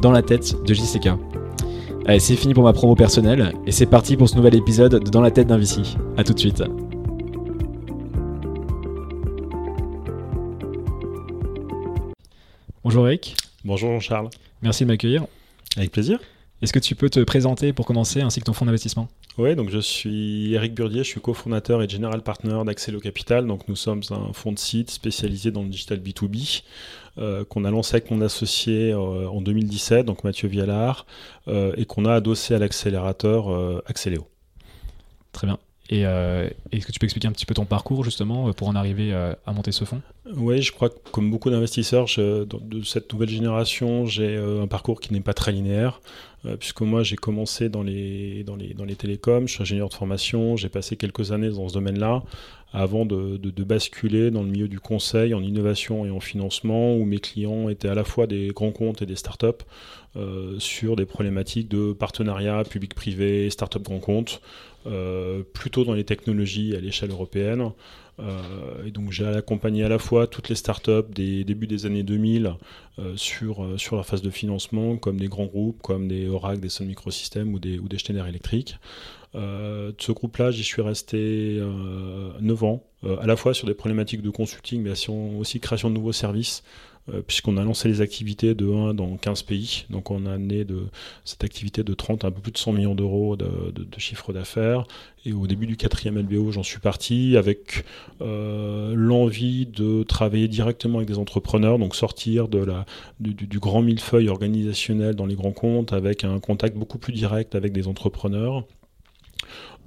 Dans 0.00 0.12
la 0.12 0.22
tête 0.22 0.54
de 0.64 0.74
JCK. 0.74 1.08
Allez, 2.06 2.20
c'est 2.20 2.36
fini 2.36 2.52
pour 2.52 2.64
ma 2.64 2.72
promo 2.72 2.94
personnelle 2.94 3.52
et 3.66 3.72
c'est 3.72 3.86
parti 3.86 4.16
pour 4.16 4.28
ce 4.28 4.36
nouvel 4.36 4.54
épisode 4.54 5.02
de 5.02 5.10
Dans 5.10 5.22
la 5.22 5.30
tête 5.30 5.46
d'un 5.46 5.58
VC. 5.58 5.80
A 6.16 6.24
tout 6.24 6.34
de 6.34 6.38
suite. 6.38 6.62
Bonjour 12.82 13.06
Eric. 13.08 13.36
Bonjour 13.64 14.00
Charles. 14.02 14.28
Merci 14.62 14.84
de 14.84 14.88
m'accueillir. 14.88 15.26
Avec 15.76 15.90
plaisir. 15.90 16.20
Est-ce 16.64 16.72
que 16.72 16.78
tu 16.78 16.94
peux 16.94 17.10
te 17.10 17.20
présenter 17.20 17.74
pour 17.74 17.84
commencer 17.84 18.22
ainsi 18.22 18.40
que 18.40 18.46
ton 18.46 18.54
fonds 18.54 18.64
d'investissement 18.64 19.10
Oui, 19.36 19.54
donc 19.54 19.68
je 19.68 19.78
suis 19.78 20.54
Eric 20.54 20.72
Burdier, 20.72 21.04
je 21.04 21.08
suis 21.10 21.20
cofondateur 21.20 21.82
et 21.82 21.88
general 21.90 22.22
partner 22.22 22.58
d'Axelo 22.64 23.00
Capital. 23.00 23.46
Donc 23.46 23.68
nous 23.68 23.76
sommes 23.76 24.00
un 24.08 24.32
fonds 24.32 24.50
de 24.50 24.58
site 24.58 24.90
spécialisé 24.90 25.50
dans 25.50 25.62
le 25.62 25.68
digital 25.68 25.98
B2B 25.98 26.62
euh, 27.18 27.44
qu'on 27.44 27.66
a 27.66 27.70
lancé 27.70 27.96
avec 27.96 28.10
mon 28.10 28.22
associé 28.22 28.92
euh, 28.92 29.28
en 29.28 29.42
2017, 29.42 30.06
donc 30.06 30.24
Mathieu 30.24 30.48
Vialard, 30.48 31.04
euh, 31.48 31.74
et 31.76 31.84
qu'on 31.84 32.06
a 32.06 32.14
adossé 32.14 32.54
à 32.54 32.58
l'accélérateur 32.58 33.82
Axeléo. 33.84 34.26
Très 35.32 35.46
bien. 35.46 35.58
Et 35.90 36.00
est-ce 36.00 36.86
que 36.86 36.92
tu 36.92 36.98
peux 36.98 37.04
expliquer 37.04 37.28
un 37.28 37.32
petit 37.32 37.44
peu 37.44 37.52
ton 37.52 37.66
parcours 37.66 38.04
justement 38.04 38.54
pour 38.54 38.68
en 38.68 38.74
arriver 38.74 39.12
à 39.12 39.52
monter 39.52 39.70
ce 39.70 39.84
fonds? 39.84 40.00
Oui, 40.34 40.62
je 40.62 40.72
crois 40.72 40.88
que 40.88 40.96
comme 41.12 41.30
beaucoup 41.30 41.50
d'investisseurs 41.50 42.06
de 42.16 42.82
cette 42.82 43.12
nouvelle 43.12 43.28
génération, 43.28 44.06
j'ai 44.06 44.38
un 44.38 44.66
parcours 44.66 44.98
qui 44.98 45.12
n'est 45.12 45.20
pas 45.20 45.34
très 45.34 45.52
linéaire. 45.52 46.00
Euh, 46.46 46.56
puisque 46.56 46.82
moi 46.82 47.02
j'ai 47.02 47.16
commencé 47.16 47.68
dans 47.68 47.82
les, 47.82 48.44
dans, 48.44 48.56
les, 48.56 48.74
dans 48.74 48.84
les 48.84 48.96
télécoms, 48.96 49.46
je 49.46 49.54
suis 49.54 49.62
ingénieur 49.62 49.88
de 49.88 49.94
formation, 49.94 50.56
j'ai 50.56 50.68
passé 50.68 50.96
quelques 50.96 51.32
années 51.32 51.50
dans 51.50 51.68
ce 51.68 51.74
domaine-là, 51.74 52.22
avant 52.74 53.06
de, 53.06 53.38
basculer 53.62 54.30
dans 54.30 54.42
le 54.42 54.48
milieu 54.48 54.68
du 54.68 54.80
conseil 54.80 55.32
en 55.32 55.42
innovation 55.42 56.04
et 56.04 56.10
en 56.10 56.20
financement, 56.20 56.96
où 56.96 57.04
mes 57.04 57.20
clients 57.20 57.68
étaient 57.68 57.88
à 57.88 57.94
la 57.94 58.04
fois 58.04 58.26
des 58.26 58.48
grands 58.48 58.72
comptes 58.72 59.00
et 59.00 59.06
des 59.06 59.16
startups 59.16 59.64
euh, 60.16 60.58
sur 60.58 60.96
des 60.96 61.06
problématiques 61.06 61.68
de 61.68 61.92
partenariat 61.92 62.64
public-privé, 62.64 63.48
start-up 63.48 63.82
grand 63.82 64.00
compte, 64.00 64.42
euh, 64.86 65.42
plutôt 65.54 65.84
dans 65.84 65.94
les 65.94 66.04
technologies 66.04 66.74
à 66.76 66.80
l'échelle 66.80 67.10
européenne. 67.10 67.70
Euh, 68.20 68.86
et 68.86 68.90
donc 68.90 69.10
j'ai 69.10 69.26
accompagné 69.26 69.84
à 69.84 69.88
la 69.88 69.98
fois 69.98 70.26
toutes 70.26 70.48
les 70.48 70.54
startups 70.54 71.10
des 71.10 71.44
débuts 71.44 71.66
des 71.66 71.86
années 71.86 72.04
2000 72.04 72.54
euh, 72.98 73.16
sur, 73.16 73.64
euh, 73.64 73.76
sur 73.76 73.96
la 73.96 74.02
phase 74.02 74.22
de 74.22 74.30
financement, 74.30 74.96
comme 74.96 75.18
des 75.18 75.28
grands 75.28 75.46
groupes, 75.46 75.82
comme 75.82 76.08
des 76.08 76.28
Oracle, 76.28 76.60
des 76.60 76.68
Sun 76.68 76.86
Microsystems 76.86 77.52
ou 77.52 77.58
des, 77.58 77.78
ou 77.78 77.88
des 77.88 77.98
Schneider 77.98 78.26
Electric. 78.26 78.78
de 79.34 79.94
ce 79.98 80.12
groupe-là, 80.12 80.52
j'y 80.52 80.62
suis 80.62 80.82
resté 80.82 81.60
9 82.40 82.64
ans, 82.64 82.84
à 83.20 83.26
la 83.26 83.36
fois 83.36 83.52
sur 83.52 83.66
des 83.66 83.74
problématiques 83.74 84.22
de 84.22 84.30
consulting, 84.30 84.82
mais 84.82 84.92
aussi 85.38 85.58
création 85.58 85.90
de 85.90 85.94
nouveaux 85.94 86.12
services 86.12 86.62
puisqu'on 87.26 87.56
a 87.56 87.64
lancé 87.64 87.88
les 87.88 88.00
activités 88.00 88.54
de 88.54 88.66
1 88.66 88.94
dans 88.94 89.16
15 89.16 89.42
pays. 89.42 89.84
Donc 89.90 90.10
on 90.10 90.26
a 90.26 90.32
amené 90.32 90.64
de 90.64 90.84
cette 91.24 91.44
activité 91.44 91.82
de 91.82 91.94
30 91.94 92.24
à 92.24 92.28
un 92.28 92.30
peu 92.30 92.40
plus 92.40 92.52
de 92.52 92.58
100 92.58 92.72
millions 92.72 92.94
d'euros 92.94 93.36
de, 93.36 93.46
chiffre 93.98 94.32
d'affaires. 94.32 94.84
Et 95.26 95.32
au 95.32 95.46
début 95.46 95.66
du 95.66 95.76
quatrième 95.76 96.18
LBO, 96.18 96.52
j'en 96.52 96.62
suis 96.62 96.80
parti 96.80 97.36
avec 97.36 97.84
euh, 98.20 98.94
l'envie 98.94 99.66
de 99.66 100.02
travailler 100.02 100.48
directement 100.48 100.98
avec 100.98 101.08
des 101.08 101.18
entrepreneurs, 101.18 101.78
donc 101.78 101.94
sortir 101.94 102.48
du, 102.48 103.58
grand 103.58 103.82
millefeuille 103.82 104.28
organisationnel 104.28 105.14
dans 105.14 105.26
les 105.26 105.34
grands 105.34 105.52
comptes 105.52 105.92
avec 105.92 106.24
un 106.24 106.40
contact 106.40 106.76
beaucoup 106.76 106.98
plus 106.98 107.12
direct 107.12 107.54
avec 107.54 107.72
des 107.72 107.88
entrepreneurs. 107.88 108.64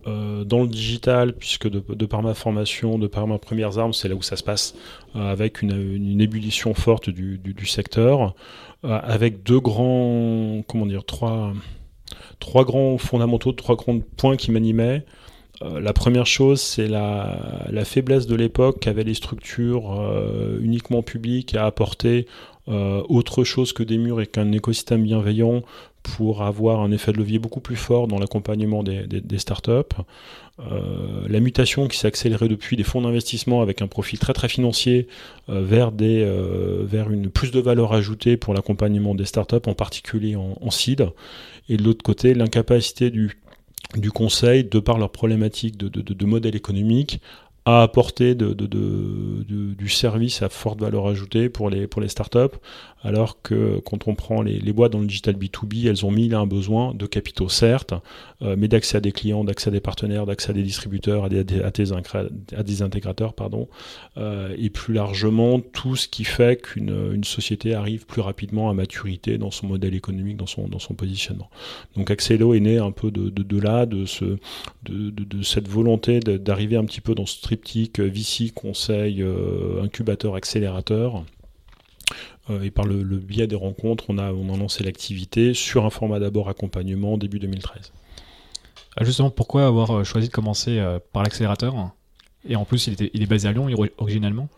Euh, 0.07 0.45
dans 0.45 0.62
le 0.62 0.68
digital, 0.68 1.34
puisque 1.34 1.68
de, 1.68 2.06
par 2.06 2.23
ma 2.23 2.34
formation, 2.34 2.97
de 2.97 3.07
par 3.07 3.28
mes 3.28 3.38
premières 3.38 3.78
armes, 3.78 3.94
c'est 3.94 4.07
là 4.07 4.16
où 4.16 4.22
ça 4.22 4.38
se 4.38 4.44
passe, 4.44 4.73
euh, 5.16 5.31
avec 5.31 5.62
une, 5.62 6.22
ébullition 6.22 6.73
forte 6.73 7.09
du, 7.09 7.66
secteur, 7.66 8.35
euh, 8.85 9.00
avec 9.03 9.44
deux 9.44 9.59
grands, 9.59 10.63
comment 10.67 10.88
trois, 11.06 11.53
trois 12.40 12.63
grands 12.63 12.97
fondamentaux, 12.97 13.51
trois 13.51 13.75
grands 13.75 14.00
points 14.16 14.38
qui 14.38 14.51
m'animaient. 14.51 15.03
la 15.62 15.91
première 15.91 16.28
chose, 16.28 16.62
c'est 16.62 16.88
la, 16.88 17.84
faiblesse 17.84 18.28
de 18.28 18.35
l'époque 18.35 18.79
qu'avaient 18.79 19.03
les 19.03 19.16
structures 19.16 20.00
uniquement 20.62 21.01
publiques 21.01 21.56
à 21.56 21.66
apporter 21.66 22.28
autre 22.67 23.44
chose 23.44 23.73
que 23.73 23.84
des 23.84 23.97
murs 23.97 24.22
et 24.22 24.28
qu'un 24.28 24.51
écosystème 24.51 25.03
bienveillant 25.03 25.63
pour 26.16 26.41
avoir 26.41 26.79
un 26.79 26.91
effet 26.91 27.12
de 27.12 27.18
levier 27.18 27.40
beaucoup 27.40 27.59
plus 27.59 27.75
fort 27.75 28.07
dans 28.07 28.18
l'accompagnement 28.18 28.84
des, 28.84 29.38
startups. 29.38 29.95
Euh, 30.59 31.28
la 31.28 31.40
mutation 31.40 31.88
qui 31.88 31.97
s'est 31.97 32.07
accélérée 32.07 32.47
depuis 32.47 32.78
des 32.78 32.84
fonds 32.84 33.01
d'investissement 33.01 33.62
avec 33.62 33.81
un 33.81 33.88
profil 33.88 34.17
très 34.17 34.34
très 34.34 34.50
financier 34.50 35.07
euh, 35.50 35.62
vers, 35.62 35.91
des, 35.91 36.23
euh, 36.23 36.84
vers 36.84 37.12
une 37.12 37.29
plus 37.29 37.51
de 37.51 37.59
valeur 37.59 37.94
ajoutée 37.94 38.38
pour 38.38 38.53
l'accompagnement 38.53 39.13
des 39.13 39.25
startups, 39.25 39.67
en 39.67 39.73
particulier 39.73 40.35
en, 40.35 40.57
en 40.59 40.72
seed. 40.72 41.07
Et 41.69 41.78
de 41.78 41.84
l'autre 41.84 42.03
côté, 42.03 42.34
l'incapacité 42.34 43.12
du, 43.12 43.38
du 43.96 44.12
conseil, 44.12 44.63
de 44.63 44.79
par 44.79 44.97
leurs 44.97 45.12
problématiques 45.12 45.78
de, 45.78 45.90
de, 45.90 46.01
de 46.01 46.25
modèle 46.25 46.56
économique, 46.56 47.22
à 47.67 47.81
apporter 47.81 48.33
du 48.33 49.89
service 49.89 50.41
à 50.41 50.47
forte 50.47 50.79
valeur 50.79 51.05
ajoutée 51.05 51.50
pour 51.50 51.69
les, 51.69 51.85
pour 51.85 52.01
les 52.01 52.07
startups, 52.07 52.55
alors 53.03 53.41
que 53.41 53.79
quand 53.85 54.07
on 54.07 54.16
prend 54.16 54.41
les, 54.41 54.73
boîtes 54.73 54.94
dans 54.94 55.00
le 55.00 55.05
digital 55.05 55.35
B2B, 55.35 55.88
elles 55.88 56.05
ont 56.05 56.11
mis 56.11 56.29
là 56.29 56.39
un 56.39 56.47
besoin 56.47 56.94
de 56.94 57.05
capitaux, 57.05 57.50
certes, 57.50 57.94
euh, 58.41 58.55
mais 58.57 58.69
d'accès 58.69 58.97
à 58.97 59.00
des 59.01 59.11
clients, 59.11 59.44
d'accès 59.44 59.67
à 59.67 59.72
des 59.72 59.81
partenaires, 59.81 60.25
d'accès 60.25 60.51
à 60.51 60.53
des 60.53 60.63
distributeurs, 60.63 61.25
à 61.25 61.29
des, 61.29 62.81
intégrateurs, 62.81 63.33
pardon, 63.33 63.67
euh, 64.17 64.55
et 64.57 64.69
plus 64.69 64.94
largement 64.94 65.59
tout 65.59 65.97
ce 65.97 66.07
qui 66.07 66.23
fait 66.23 66.61
qu'une 66.61 67.11
une 67.13 67.23
société 67.25 67.73
arrive 67.73 68.05
plus 68.05 68.22
rapidement 68.22 68.69
à 68.69 68.73
maturité 68.73 69.38
dans 69.38 69.51
son 69.51 69.67
modèle 69.67 69.94
économique, 69.94 70.38
dans 70.38 70.47
son, 70.47 70.69
dans 70.69 70.79
son 70.79 70.94
positionnement. 70.94 71.49
Donc 71.97 72.11
Accelo 72.11 72.53
est 72.53 72.59
né 72.61 72.78
un 72.78 72.91
peu 72.91 73.11
de, 73.11 73.59
là, 73.59 73.85
de, 73.85 74.05
ce, 74.05 74.38
de, 74.84 75.41
cette 75.44 75.67
volonté 75.67 76.19
d'arriver 76.19 76.78
un 76.78 76.85
petit 76.85 77.01
peu 77.01 77.13
dans 77.13 77.25
ce 77.25 77.41
triptyque 77.57 78.00
VC, 78.00 78.51
conseil, 78.53 79.22
euh, 79.22 79.81
incubateur, 79.84 80.35
accélérateur. 80.35 81.23
Euh, 82.50 82.62
et 82.62 82.72
par 82.72 82.85
le, 82.85 83.03
biais 83.03 83.47
des 83.47 83.56
rencontres, 83.56 84.06
on 84.09 84.18
a, 84.18 84.31
on 84.31 84.53
a 84.53 84.57
lancé 84.57 84.84
l'activité 84.84 85.53
sur 85.53 85.85
un 85.85 85.90
format 85.90 86.19
d'abord 86.19 86.50
accompagnement 86.50 87.17
début 87.17 87.40
2013. 87.40 87.91
Ah, 88.96 89.03
justement, 89.03 89.29
pourquoi 89.29 89.67
avoir 89.67 89.91
euh, 89.91 90.03
choisi 90.03 90.28
de 90.28 90.34
commencer 90.34 90.79
euh, 90.79 91.00
par 91.13 91.23
l'accélérateur 91.23 91.91
Et 92.47 92.56
en 92.56 92.66
plus, 92.66 92.88
il, 92.88 92.94
était, 92.94 93.12
il 93.13 93.22
est 93.22 93.28
basé 93.28 93.47
à 93.47 93.51
Lyon 93.51 93.67
originalement 93.97 94.50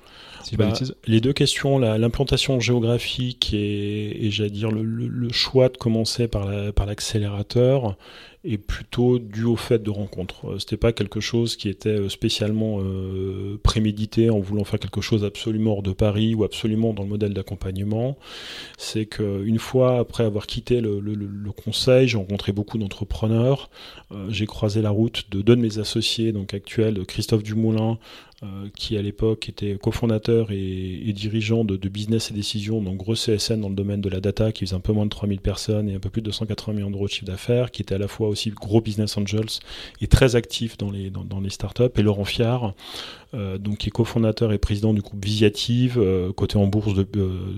bah, 0.53 0.71
les 1.05 1.19
deux 1.19 1.33
questions, 1.33 1.79
l'implantation 1.79 2.61
géographique 2.61 3.53
et, 3.53 4.25
et 4.25 4.31
j'allais 4.31 4.49
dire 4.49 4.71
le, 4.71 4.83
le, 4.83 5.31
choix 5.33 5.67
de 5.67 5.75
commencer 5.75 6.29
par 6.29 6.47
l'accélérateur 6.85 7.97
est 8.45 8.57
plutôt 8.57 9.19
dû 9.19 9.43
au 9.43 9.57
fait 9.57 9.83
de 9.83 9.89
rencontres. 9.89 10.51
Euh, 10.51 10.59
c'était 10.59 10.77
pas 10.77 10.93
quelque 10.93 11.19
chose 11.19 11.57
qui 11.57 11.67
était 11.67 11.89
euh, 11.89 12.09
spécialement 12.09 12.79
euh, 12.79 13.59
prémédité 13.61 14.29
en 14.29 14.39
voulant 14.39 14.63
faire 14.63 14.79
quelque 14.79 15.01
chose 15.01 15.25
absolument 15.25 15.73
hors 15.73 15.83
de 15.83 15.91
Paris 15.91 16.35
ou 16.35 16.45
absolument 16.45 16.93
dans 16.93 17.03
le 17.03 17.09
modèle 17.09 17.33
d'accompagnement. 17.33 18.17
C'est 18.77 19.07
qu'une 19.07 19.59
fois 19.59 19.99
après 19.99 20.23
avoir 20.23 20.47
quitté 20.47 20.79
le, 20.79 20.99
conseil, 21.63 22.07
j'ai 22.07 22.17
rencontré 22.17 22.51
beaucoup 22.51 22.77
d'entrepreneurs. 22.77 23.69
J'ai 24.29 24.45
croisé 24.45 24.81
la 24.81 24.91
route 24.91 25.25
de 25.31 25.41
deux 25.41 25.55
de 25.55 25.61
mes 25.61 25.79
associés, 25.79 26.31
donc 26.31 26.53
actuels, 26.53 27.05
Christophe 27.05 27.43
Dumoulin, 27.43 27.97
qui 28.75 28.97
à 28.97 29.01
l'époque 29.01 29.49
était 29.49 29.77
cofondateur 29.77 30.51
et, 30.51 31.01
et 31.05 31.13
dirigeant 31.13 31.65
de, 31.65 31.75
de, 31.75 31.89
Business 31.89 32.31
et 32.31 32.33
Décision, 32.33 32.81
donc 32.81 32.97
gros 32.97 33.15
CSN 33.15 33.59
dans 33.59 33.69
le 33.69 33.75
domaine 33.75 34.01
de 34.01 34.09
la 34.09 34.21
data, 34.21 34.51
qui 34.51 34.65
faisait 34.65 34.75
un 34.75 34.79
peu 34.79 34.93
moins 34.93 35.05
de 35.05 35.09
3000 35.09 35.41
personnes 35.41 35.89
et 35.89 35.95
un 35.95 35.99
peu 35.99 36.09
plus 36.09 36.21
de 36.21 36.27
280 36.27 36.73
millions 36.73 36.91
d'euros 36.91 37.07
de 37.07 37.11
chiffre 37.11 37.25
d'affaires, 37.25 37.71
qui 37.71 37.81
était 37.81 37.95
à 37.95 37.97
la 37.97 38.07
fois 38.07 38.28
aussi 38.29 38.51
gros 38.51 38.81
business 38.81 39.17
angels 39.17 39.59
et 40.01 40.07
très 40.07 40.35
actif 40.35 40.77
dans 40.77 40.91
les, 40.91 41.09
dans, 41.09 41.39
les 41.39 41.49
startups, 41.49 41.83
et 41.95 42.01
Laurent 42.01 42.25
Fiard, 42.25 42.73
euh, 43.33 43.57
donc 43.57 43.79
qui 43.79 43.89
est 43.89 43.91
cofondateur 43.91 44.51
et 44.53 44.57
président 44.57 44.93
du 44.93 45.01
groupe 45.01 45.23
Visiative, 45.23 45.97
euh, 45.99 46.31
côté 46.33 46.57
en 46.57 46.67
bourse 46.67 46.95
de, 46.95 47.05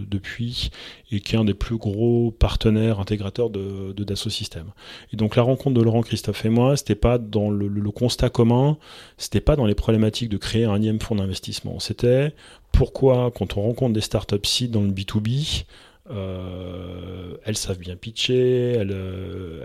depuis, 0.09 0.71
et 1.12 1.19
qui 1.19 1.35
est 1.35 1.39
un 1.39 1.45
des 1.45 1.53
plus 1.53 1.77
gros 1.77 2.31
partenaires 2.31 3.00
intégrateurs 3.00 3.50
de, 3.50 3.94
Dassault 4.03 4.29
Systèmes. 4.29 4.71
Et 5.13 5.18
donc 5.18 5.35
la 5.35 5.44
rencontre 5.44 5.79
de 5.79 5.81
Laurent, 5.81 6.01
Christophe 6.01 6.45
et 6.45 6.50
moi, 6.50 6.75
c'était 6.75 6.95
pas 6.95 7.18
dans 7.18 7.50
le, 7.50 7.69
constat 7.91 8.29
commun, 8.29 8.77
c'était 9.18 9.41
pas 9.41 9.56
dans 9.56 9.65
les 9.65 9.75
problématiques 9.75 10.29
de 10.29 10.38
créer 10.38 10.65
un 10.65 10.81
fonds 11.00 11.15
d'investissement. 11.15 11.79
C'était 11.79 12.33
pourquoi, 12.71 13.31
quand 13.31 13.57
on 13.57 13.62
rencontre 13.62 13.94
des 13.94 14.01
startups 14.01 14.38
seed 14.44 14.71
dans 14.71 14.81
le 14.81 14.91
B2B, 14.91 15.65
elles 16.09 17.57
savent 17.57 17.77
bien 17.77 17.95
pitcher, 17.95 18.71
elles, 18.71 18.95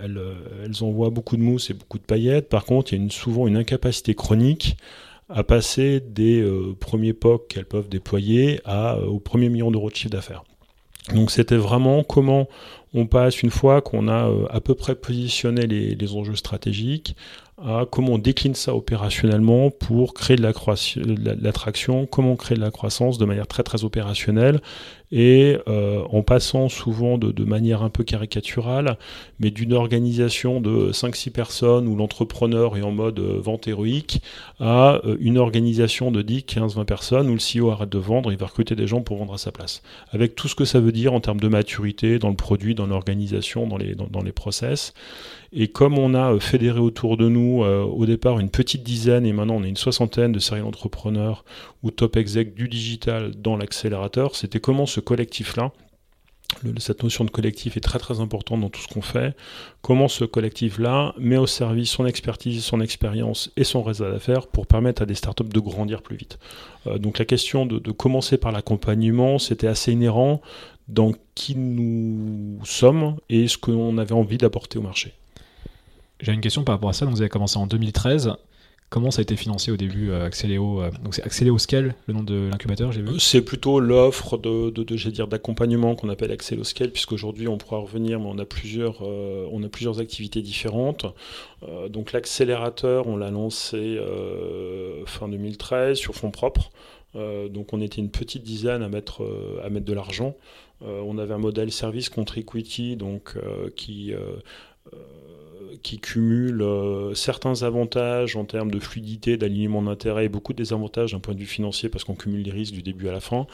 elles, 0.02 0.84
envoient 0.84 1.10
beaucoup 1.10 1.36
de 1.36 1.42
mousse 1.42 1.70
et 1.70 1.74
beaucoup 1.74 1.98
de 1.98 2.04
paillettes. 2.04 2.48
Par 2.48 2.64
contre, 2.64 2.92
il 2.92 3.02
y 3.02 3.06
a 3.06 3.10
souvent 3.10 3.46
une 3.46 3.56
incapacité 3.56 4.14
chronique 4.14 4.76
à 5.28 5.42
passer 5.42 6.00
des 6.00 6.46
premiers 6.78 7.12
POC 7.12 7.48
qu'elles 7.48 7.64
peuvent 7.64 7.88
déployer 7.88 8.60
à, 8.64 8.98
au 9.00 9.18
premier 9.18 9.48
million 9.48 9.70
d'euros 9.70 9.90
de 9.90 9.96
chiffre 9.96 10.10
d'affaires. 10.10 10.44
Donc 11.14 11.30
c'était 11.30 11.56
vraiment 11.56 12.02
comment 12.04 12.48
on 12.94 13.06
passe 13.06 13.42
une 13.42 13.50
fois 13.50 13.80
qu'on 13.80 14.08
a 14.08 14.30
à 14.50 14.60
peu 14.60 14.74
près 14.74 14.94
positionné 14.94 15.66
les 15.66 16.14
enjeux 16.14 16.36
stratégiques 16.36 17.16
à 17.58 17.86
comment 17.90 18.14
on 18.14 18.18
décline 18.18 18.54
ça 18.54 18.74
opérationnellement 18.74 19.70
pour 19.70 20.12
créer 20.12 20.36
de 20.36 20.42
l'attraction, 20.42 22.06
comment 22.06 22.36
créer 22.36 22.56
de 22.56 22.62
la 22.62 22.70
croissance 22.70 23.16
de 23.16 23.24
manière 23.24 23.46
très 23.46 23.62
très 23.62 23.82
opérationnelle 23.84 24.60
et 25.12 25.56
euh, 25.68 26.02
en 26.10 26.22
passant 26.22 26.68
souvent 26.68 27.16
de, 27.16 27.44
manière 27.44 27.82
un 27.82 27.90
peu 27.90 28.02
caricaturale, 28.02 28.98
mais 29.38 29.50
d'une 29.50 29.72
organisation 29.72 30.60
de 30.60 30.90
5-6 30.92 31.30
personnes 31.30 31.86
où 31.86 31.96
l'entrepreneur 31.96 32.76
est 32.76 32.82
en 32.82 32.90
mode 32.90 33.20
euh, 33.20 33.38
vente 33.40 33.68
héroïque 33.68 34.20
à 34.58 35.00
euh, 35.04 35.16
une 35.20 35.38
organisation 35.38 36.10
de 36.10 36.22
10, 36.22 36.42
15, 36.42 36.76
20 36.76 36.84
personnes 36.84 37.30
où 37.30 37.34
le 37.34 37.60
CEO 37.62 37.70
arrête 37.70 37.88
de 37.88 37.98
vendre, 37.98 38.32
il 38.32 38.38
va 38.38 38.46
recruter 38.46 38.74
des 38.74 38.86
gens 38.86 39.00
pour 39.00 39.18
vendre 39.18 39.34
à 39.34 39.38
sa 39.38 39.52
place. 39.52 39.82
Avec 40.10 40.34
tout 40.34 40.48
ce 40.48 40.54
que 40.54 40.64
ça 40.64 40.80
veut 40.80 40.92
dire 40.92 41.12
en 41.12 41.20
termes 41.20 41.40
de 41.40 41.48
maturité 41.48 42.18
dans 42.18 42.30
le 42.30 42.36
produit, 42.36 42.74
dans 42.74 42.86
l'organisation, 42.86 43.66
dans 43.66 43.78
les, 43.78 43.94
dans 43.94 44.22
les 44.22 44.32
process. 44.32 44.92
Et 45.52 45.69
comme 45.69 45.98
on 45.98 46.14
a 46.14 46.32
euh, 46.34 46.40
fédéré 46.40 46.81
autour 46.81 47.16
de 47.16 47.28
nous 47.28 47.62
euh, 47.64 47.82
au 47.82 48.06
départ 48.06 48.38
une 48.38 48.50
petite 48.50 48.82
dizaine 48.82 49.26
et 49.26 49.32
maintenant 49.32 49.56
on 49.56 49.64
est 49.64 49.69
une 49.69 49.76
soixantaine 49.76 50.32
de 50.32 50.38
serial 50.38 50.66
entrepreneurs 50.66 51.44
ou 51.82 51.90
top 51.90 52.16
exec 52.16 52.54
du 52.54 52.69
digital 52.69 53.32
dans 53.37 53.56
l'accélérateur, 53.56 54.37
c'était 54.37 54.60
comment 54.60 54.87
ce 54.87 55.00
collectif-là 55.00 55.72
cette 56.78 57.02
notion 57.02 57.25
de 57.25 57.31
collectif 57.31 57.76
est 57.76 57.81
très 57.81 57.98
très 57.98 58.20
importante 58.20 58.60
dans 58.60 58.70
tout 58.70 58.81
ce 58.81 58.88
qu'on 58.88 59.02
fait. 59.02 59.37
Comment 59.82 60.08
ce 60.08 60.25
collectif-là 60.25 61.14
met 61.19 61.37
au 61.37 61.46
service 61.46 61.90
son 61.90 62.06
expertise, 62.06 62.64
son 62.64 62.81
expérience 62.81 63.50
et 63.56 63.64
son 63.64 63.82
réseau 63.82 64.10
d'affaires 64.10 64.46
pour 64.46 64.66
permettre 64.66 65.02
à 65.02 65.06
des 65.06 65.14
startups 65.14 65.44
de 65.44 65.60
grandir 65.60 66.02
plus 66.02 66.16
vite. 66.16 66.38
Euh, 66.87 66.99
donc 66.99 67.19
la 67.19 67.25
question 67.25 67.66
de, 67.66 67.78
de 67.78 67.90
commencer 67.90 68.38
par 68.38 68.52
l'accompagnement, 68.52 69.38
c'était 69.38 69.66
assez 69.66 69.92
inhérent 69.92 70.40
dans 70.88 71.12
qui 71.34 71.56
nous 71.56 72.64
sommes 72.64 73.16
et 73.28 73.49
ce 73.49 73.58
qu'on 73.58 73.99
avait 73.99 74.12
envie 74.12 74.38
d'apporter 74.38 74.78
au 74.78 74.82
marché. 74.82 75.14
J'ai 76.20 76.32
une 76.32 76.40
question 76.40 76.64
par 76.64 76.74
rapport 76.76 76.90
à 76.90 76.92
ça. 76.92 77.04
Donc, 77.04 77.14
vous 77.14 77.20
avez 77.20 77.28
commencé 77.28 77.58
en 77.58 77.66
2013. 77.66 78.36
Comment 78.88 79.10
ça 79.10 79.18
a 79.18 79.22
été 79.22 79.34
financé 79.34 79.72
au 79.72 79.76
début, 79.76 80.10
euh, 80.10 80.26
Axeléo 80.26 80.80
euh, 80.80 80.90
Donc 81.02 81.16
c'est 81.16 81.24
Axeléo 81.24 81.58
Scale, 81.58 81.96
le 82.06 82.14
nom 82.14 82.22
de 82.22 82.48
l'incubateur, 82.52 82.92
j'ai 82.92 83.02
vu 83.02 83.18
C'est 83.18 83.42
plutôt 83.42 83.80
l'offre 83.80 84.38
de, 84.38 84.70
dire, 85.10 85.26
d'accompagnement 85.26 85.96
qu'on 85.96 86.08
appelle 86.08 86.30
Axeléo 86.30 86.62
Scale, 86.62 86.92
puisqu'aujourd'hui 86.92 87.48
on 87.48 87.58
pourra 87.58 87.78
revenir, 87.78 88.20
mais 88.20 88.28
on 88.28 88.38
a 88.38 88.44
plusieurs, 88.44 88.98
euh, 89.02 89.48
on 89.50 89.64
a 89.64 89.68
plusieurs 89.68 89.98
activités 89.98 90.40
différentes. 90.40 91.06
donc 91.90 92.12
l'accélérateur, 92.12 93.08
on 93.08 93.16
l'a 93.16 93.30
lancé 93.30 93.98
fin 95.06 95.28
2013 95.28 95.98
sur 95.98 96.14
fonds 96.14 96.30
propres. 96.30 96.70
donc 97.14 97.72
on 97.72 97.80
était 97.80 98.00
une 98.00 98.10
petite 98.10 98.44
dizaine 98.44 98.82
à 98.82 98.88
mettre, 98.88 99.26
à 99.64 99.68
mettre 99.68 99.86
de 99.86 99.92
l'argent. 99.92 100.36
on 100.82 101.18
avait 101.18 101.34
un 101.34 101.38
modèle 101.38 101.72
service 101.72 102.08
contre 102.08 102.38
equity, 102.38 102.96
donc 102.96 103.36
qui 103.74 104.12
qui 105.82 105.99
cumule 105.99 106.62
euh, 106.62 107.14
certains 107.14 107.62
avantages 107.62 108.37
en 108.37 108.44
termes 108.44 108.70
de 108.70 108.78
fluidité, 108.78 109.37
d'alignement 109.37 109.82
d'intérêt 109.82 110.26
et 110.26 110.28
beaucoup 110.28 110.52
de 110.52 110.58
désavantages 110.58 111.12
d'un 111.12 111.20
point 111.20 111.34
de 111.34 111.40
vue 111.40 111.46
financier 111.46 111.88
parce 111.88 112.05
qu'on 112.05 112.14
cumule 112.14 112.43
les 112.43 112.50
risques 112.50 112.75
du 112.75 112.82
début 112.82 113.08
à 113.08 113.12
la 113.12 113.20
fin. 113.20 113.46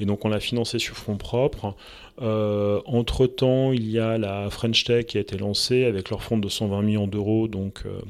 Et 0.00 0.06
donc 0.06 0.24
on 0.24 0.28
l'a 0.28 0.40
financé 0.40 0.78
sur 0.78 0.96
fonds 0.96 1.16
propres. 1.16 1.74
Euh, 2.20 2.80
entre-temps, 2.86 3.72
il 3.72 3.90
y 3.90 3.98
a 3.98 4.18
la 4.18 4.50
French 4.50 4.84
Tech 4.84 5.06
qui 5.06 5.18
a 5.18 5.20
été 5.20 5.36
lancée 5.36 5.84
avec 5.84 6.10
leur 6.10 6.22
fonds 6.22 6.38
de 6.38 6.48
120 6.48 6.82
millions 6.82 7.06
d'euros, 7.06 7.48
donc 7.48 7.82
euh, 7.86 8.00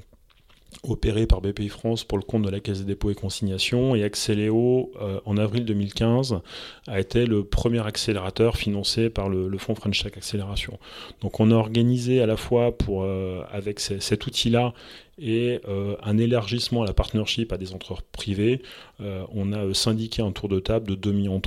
opéré 0.82 1.26
par 1.26 1.40
BPI 1.40 1.68
France 1.68 2.04
pour 2.04 2.18
le 2.18 2.24
compte 2.24 2.42
de 2.42 2.50
la 2.50 2.60
Caisse 2.60 2.80
des 2.80 2.84
dépôts 2.84 3.10
et 3.10 3.14
consignations. 3.14 3.94
Et 3.94 4.02
Accéléo, 4.02 4.92
euh, 5.00 5.20
en 5.24 5.36
avril 5.36 5.64
2015, 5.64 6.40
a 6.86 7.00
été 7.00 7.26
le 7.26 7.44
premier 7.44 7.84
accélérateur 7.86 8.56
financé 8.56 9.10
par 9.10 9.28
le, 9.28 9.56
fonds 9.58 9.74
French 9.74 10.02
Tech 10.02 10.12
Accélération. 10.16 10.78
Donc 11.22 11.40
on 11.40 11.50
a 11.50 11.54
organisé 11.54 12.20
à 12.20 12.26
la 12.26 12.36
fois 12.36 12.76
pour, 12.76 13.02
euh, 13.02 13.42
avec 13.50 13.80
cet 13.80 14.26
outil-là 14.26 14.74
et 15.18 15.60
euh, 15.66 15.96
un 16.02 16.18
élargissement 16.18 16.82
à 16.82 16.86
la 16.86 16.92
partnership 16.92 17.52
à 17.52 17.56
des 17.56 17.72
entreprises 17.72 18.06
privées. 18.12 18.62
on 18.98 19.52
a 19.52 19.72
syndiqué 19.72 20.22
un 20.22 20.32
tour 20.32 20.48
de 20.48 20.58
table 20.60 20.96
de 20.96 21.10
2,3 21.10 21.12
millions 21.14 21.40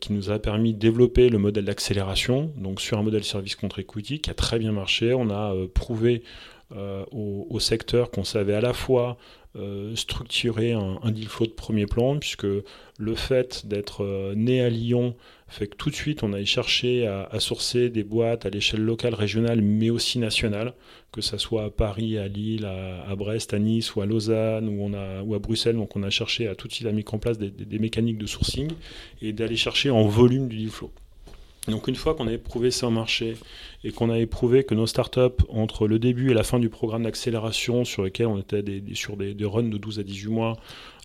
qui 0.00 0.12
nous 0.12 0.30
a 0.30 0.38
permis 0.38 0.74
de 0.74 0.78
développer 0.78 1.30
le 1.30 1.38
modèle 1.38 1.64
d'accélération, 1.64 2.52
donc 2.58 2.80
sur 2.80 2.98
un 2.98 3.02
modèle 3.02 3.24
service 3.24 3.56
contre 3.56 3.78
equity 3.78 4.20
qui 4.20 4.28
a 4.28 4.34
très 4.34 4.58
bien 4.58 4.70
marché. 4.70 5.14
On 5.14 5.30
a 5.30 5.54
prouvé 5.72 6.22
euh, 6.74 7.04
au, 7.12 7.60
secteur 7.60 8.10
qu'on 8.10 8.24
savait 8.24 8.54
à 8.54 8.60
la 8.60 8.72
fois 8.72 9.18
euh, 9.56 9.94
structurer 9.94 10.72
un, 10.72 11.10
deal 11.10 11.28
flow 11.28 11.46
de 11.46 11.52
premier 11.52 11.86
plan, 11.86 12.18
puisque 12.18 12.46
le 12.46 13.14
fait 13.14 13.66
d'être 13.66 14.02
euh, 14.02 14.34
né 14.34 14.62
à 14.62 14.70
Lyon 14.70 15.14
fait 15.48 15.66
que 15.66 15.76
tout 15.76 15.90
de 15.90 15.94
suite 15.94 16.22
on 16.22 16.32
allait 16.32 16.46
chercher 16.46 17.06
à, 17.06 17.38
sourcer 17.38 17.90
des 17.90 18.04
boîtes 18.04 18.46
à 18.46 18.50
l'échelle 18.50 18.82
locale, 18.82 19.14
régionale, 19.14 19.60
mais 19.60 19.90
aussi 19.90 20.18
nationale, 20.18 20.72
que 21.12 21.20
ce 21.20 21.36
soit 21.36 21.64
à 21.64 21.70
Paris, 21.70 22.16
à 22.16 22.26
Lille, 22.26 22.64
à, 22.64 23.14
Brest, 23.16 23.52
à 23.52 23.58
Nice 23.58 23.94
ou 23.94 24.00
à 24.00 24.06
Lausanne 24.06 24.68
ou 24.68 25.34
à 25.34 25.38
Bruxelles. 25.38 25.76
Donc 25.76 25.94
on 25.94 26.02
a 26.04 26.10
cherché 26.10 26.48
à 26.48 26.54
tout 26.54 26.68
de 26.68 26.72
suite 26.72 26.88
à 26.88 26.92
mettre 26.92 27.12
en 27.12 27.18
place 27.18 27.36
des, 27.36 27.50
des 27.50 27.78
mécaniques 27.78 28.16
de 28.16 28.26
sourcing 28.26 28.70
et 29.20 29.34
d'aller 29.34 29.56
chercher 29.56 29.90
en 29.90 30.06
volume 30.06 30.48
du 30.48 30.56
deal 30.56 30.70
flow. 30.70 30.90
Donc 31.68 31.86
une 31.86 31.94
fois 31.94 32.14
qu'on 32.14 32.26
avait 32.26 32.38
prouvé 32.38 32.72
ça 32.72 32.88
au 32.88 32.90
marché 32.90 33.36
et 33.84 33.92
qu'on 33.92 34.10
avait 34.10 34.26
prouvé 34.26 34.64
que 34.64 34.74
nos 34.74 34.86
startups, 34.86 35.44
entre 35.48 35.86
le 35.86 36.00
début 36.00 36.30
et 36.30 36.34
la 36.34 36.42
fin 36.42 36.58
du 36.58 36.68
programme 36.68 37.04
d'accélération 37.04 37.84
sur 37.84 38.02
lequel 38.02 38.26
on 38.26 38.38
était 38.38 38.64
sur 38.94 39.16
des, 39.16 39.36
runs 39.44 39.62
de 39.68 39.78
12 39.78 40.00
à 40.00 40.02
18 40.02 40.30
mois... 40.30 40.56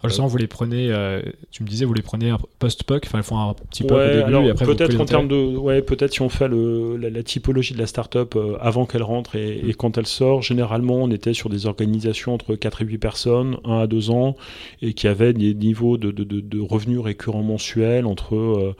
Alors 0.03 0.19
euh, 0.19 0.27
vous 0.27 0.37
les 0.37 0.45
prenez, 0.45 0.91
euh, 0.91 1.23
tu 1.49 1.63
me 1.63 1.67
disais, 1.67 1.83
vous 1.83 1.93
les 1.95 2.03
prenez 2.03 2.31
post-POC, 2.59 3.05
enfin 3.07 3.17
ils 3.17 3.23
font 3.23 3.39
un 3.39 3.55
petit 3.55 3.83
peu 3.83 3.95
au 3.95 4.23
début 4.23 4.45
et 4.45 4.51
après 4.51 4.65
peut-être 4.65 4.99
en 5.01 5.05
termes 5.05 5.27
de, 5.27 5.57
ouais, 5.57 5.81
peut-être 5.81 6.13
si 6.13 6.21
on 6.21 6.29
fait 6.29 6.47
le, 6.47 6.97
la, 6.97 7.23
typologie 7.23 7.73
de 7.73 7.79
la 7.79 7.87
startup 7.87 8.35
euh, 8.35 8.57
avant 8.61 8.85
qu'elle 8.85 9.01
rentre 9.01 9.35
et, 9.35 9.59
et, 9.67 9.73
quand 9.73 9.97
elle 9.97 10.05
sort, 10.05 10.43
généralement 10.43 10.97
on 10.97 11.09
était 11.09 11.33
sur 11.33 11.49
des 11.49 11.65
organisations 11.65 12.35
entre 12.35 12.53
4 12.53 12.83
et 12.83 12.85
8 12.85 12.97
personnes, 12.99 13.57
1 13.65 13.79
à 13.79 13.87
2 13.87 14.11
ans, 14.11 14.35
et 14.83 14.93
qui 14.93 15.07
avaient 15.07 15.33
des 15.33 15.55
niveaux 15.55 15.97
de, 15.97 16.11
de, 16.11 16.23
de 16.23 16.59
revenus 16.59 16.99
récurrents 16.99 17.41
mensuels 17.41 18.05
entre 18.05 18.75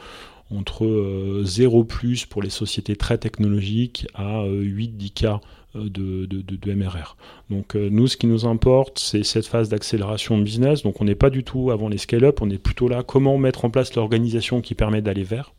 entre 0.50 1.42
0 1.44 1.80
euh, 1.80 1.84
plus 1.84 2.26
pour 2.26 2.42
les 2.42 2.50
sociétés 2.50 2.96
très 2.96 3.18
technologiques 3.18 4.08
à 4.14 4.44
8-10 4.46 5.26
euh, 5.26 5.38
euh, 5.76 5.90
de, 5.90 6.26
de, 6.26 6.74
MRR. 6.74 7.18
Donc 7.50 7.76
nous, 7.76 8.08
ce 8.08 8.18
qui 8.18 8.28
nous 8.28 8.46
importe, 8.46 9.00
c'est 9.00 9.24
cette 9.24 9.46
phase 9.48 9.70
d'accélération 9.70 10.38
de 10.38 10.44
business. 10.44 10.84
Donc 10.84 11.02
on 11.02 11.06
n'est 11.06 11.16
pas 11.16 11.30
du 11.30 11.44
tout 11.44 11.72
avant 11.72 11.90
les 11.90 11.98
scale-up, 11.98 12.42
on 12.42 12.50
est 12.50 12.58
plutôt 12.58 12.88
là 12.88 13.04
comment 13.04 13.38
mettre 13.38 13.66
en 13.66 13.70
place 13.70 13.94
l'organisation 13.96 14.62
qui 14.62 14.76
permet 14.76 15.02
d'aller 15.02 15.24
vers. 15.24 15.54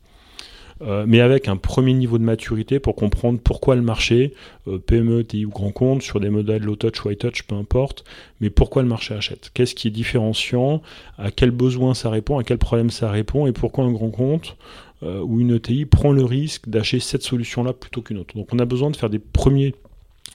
Euh, 0.83 1.05
mais 1.07 1.21
avec 1.21 1.49
un 1.49 1.57
premier 1.57 1.93
niveau 1.93 2.19
de 2.19 2.23
maturité 2.23 2.79
pour 2.79 2.95
comprendre 2.95 3.41
pourquoi 3.43 3.75
le 3.75 3.83
marché, 3.83 4.35
euh, 4.69 4.79
PME, 4.79 5.25
TI 5.25 5.45
ou 5.45 5.51
grand 5.51 5.73
compte, 5.73 6.03
sur 6.03 6.21
des 6.21 6.31
modèles 6.31 6.63
low 6.63 6.77
touch, 6.77 7.05
white 7.05 7.19
touch, 7.19 7.43
peu 7.43 7.57
importe, 7.57 8.05
mais 8.41 8.51
pourquoi 8.51 8.83
le 8.83 8.89
marché 8.89 9.15
achète? 9.15 9.51
Qu'est-ce 9.55 9.75
qui 9.75 9.89
est 9.89 9.93
différenciant? 9.93 10.83
À 11.17 11.31
quel 11.31 11.51
besoin 11.51 11.95
ça 11.95 12.11
répond? 12.11 12.39
À 12.39 12.45
quel 12.45 12.59
problème 12.59 12.91
ça 12.91 13.11
répond? 13.11 13.47
Et 13.47 13.53
pourquoi 13.53 13.85
un 13.85 13.93
grand 13.93 14.11
compte 14.11 14.57
euh, 15.03 15.21
ou 15.21 15.41
une 15.41 15.55
ETI 15.55 15.85
prend 15.85 16.13
le 16.13 16.25
risque 16.25 16.69
d'acheter 16.69 17.01
cette 17.01 17.23
solution-là 17.23 17.73
plutôt 17.73 18.03
qu'une 18.03 18.19
autre? 18.19 18.37
Donc 18.37 18.49
on 18.53 18.59
a 18.59 18.65
besoin 18.65 18.91
de 18.91 18.97
faire 18.97 19.11
des 19.11 19.19
premiers 19.19 19.75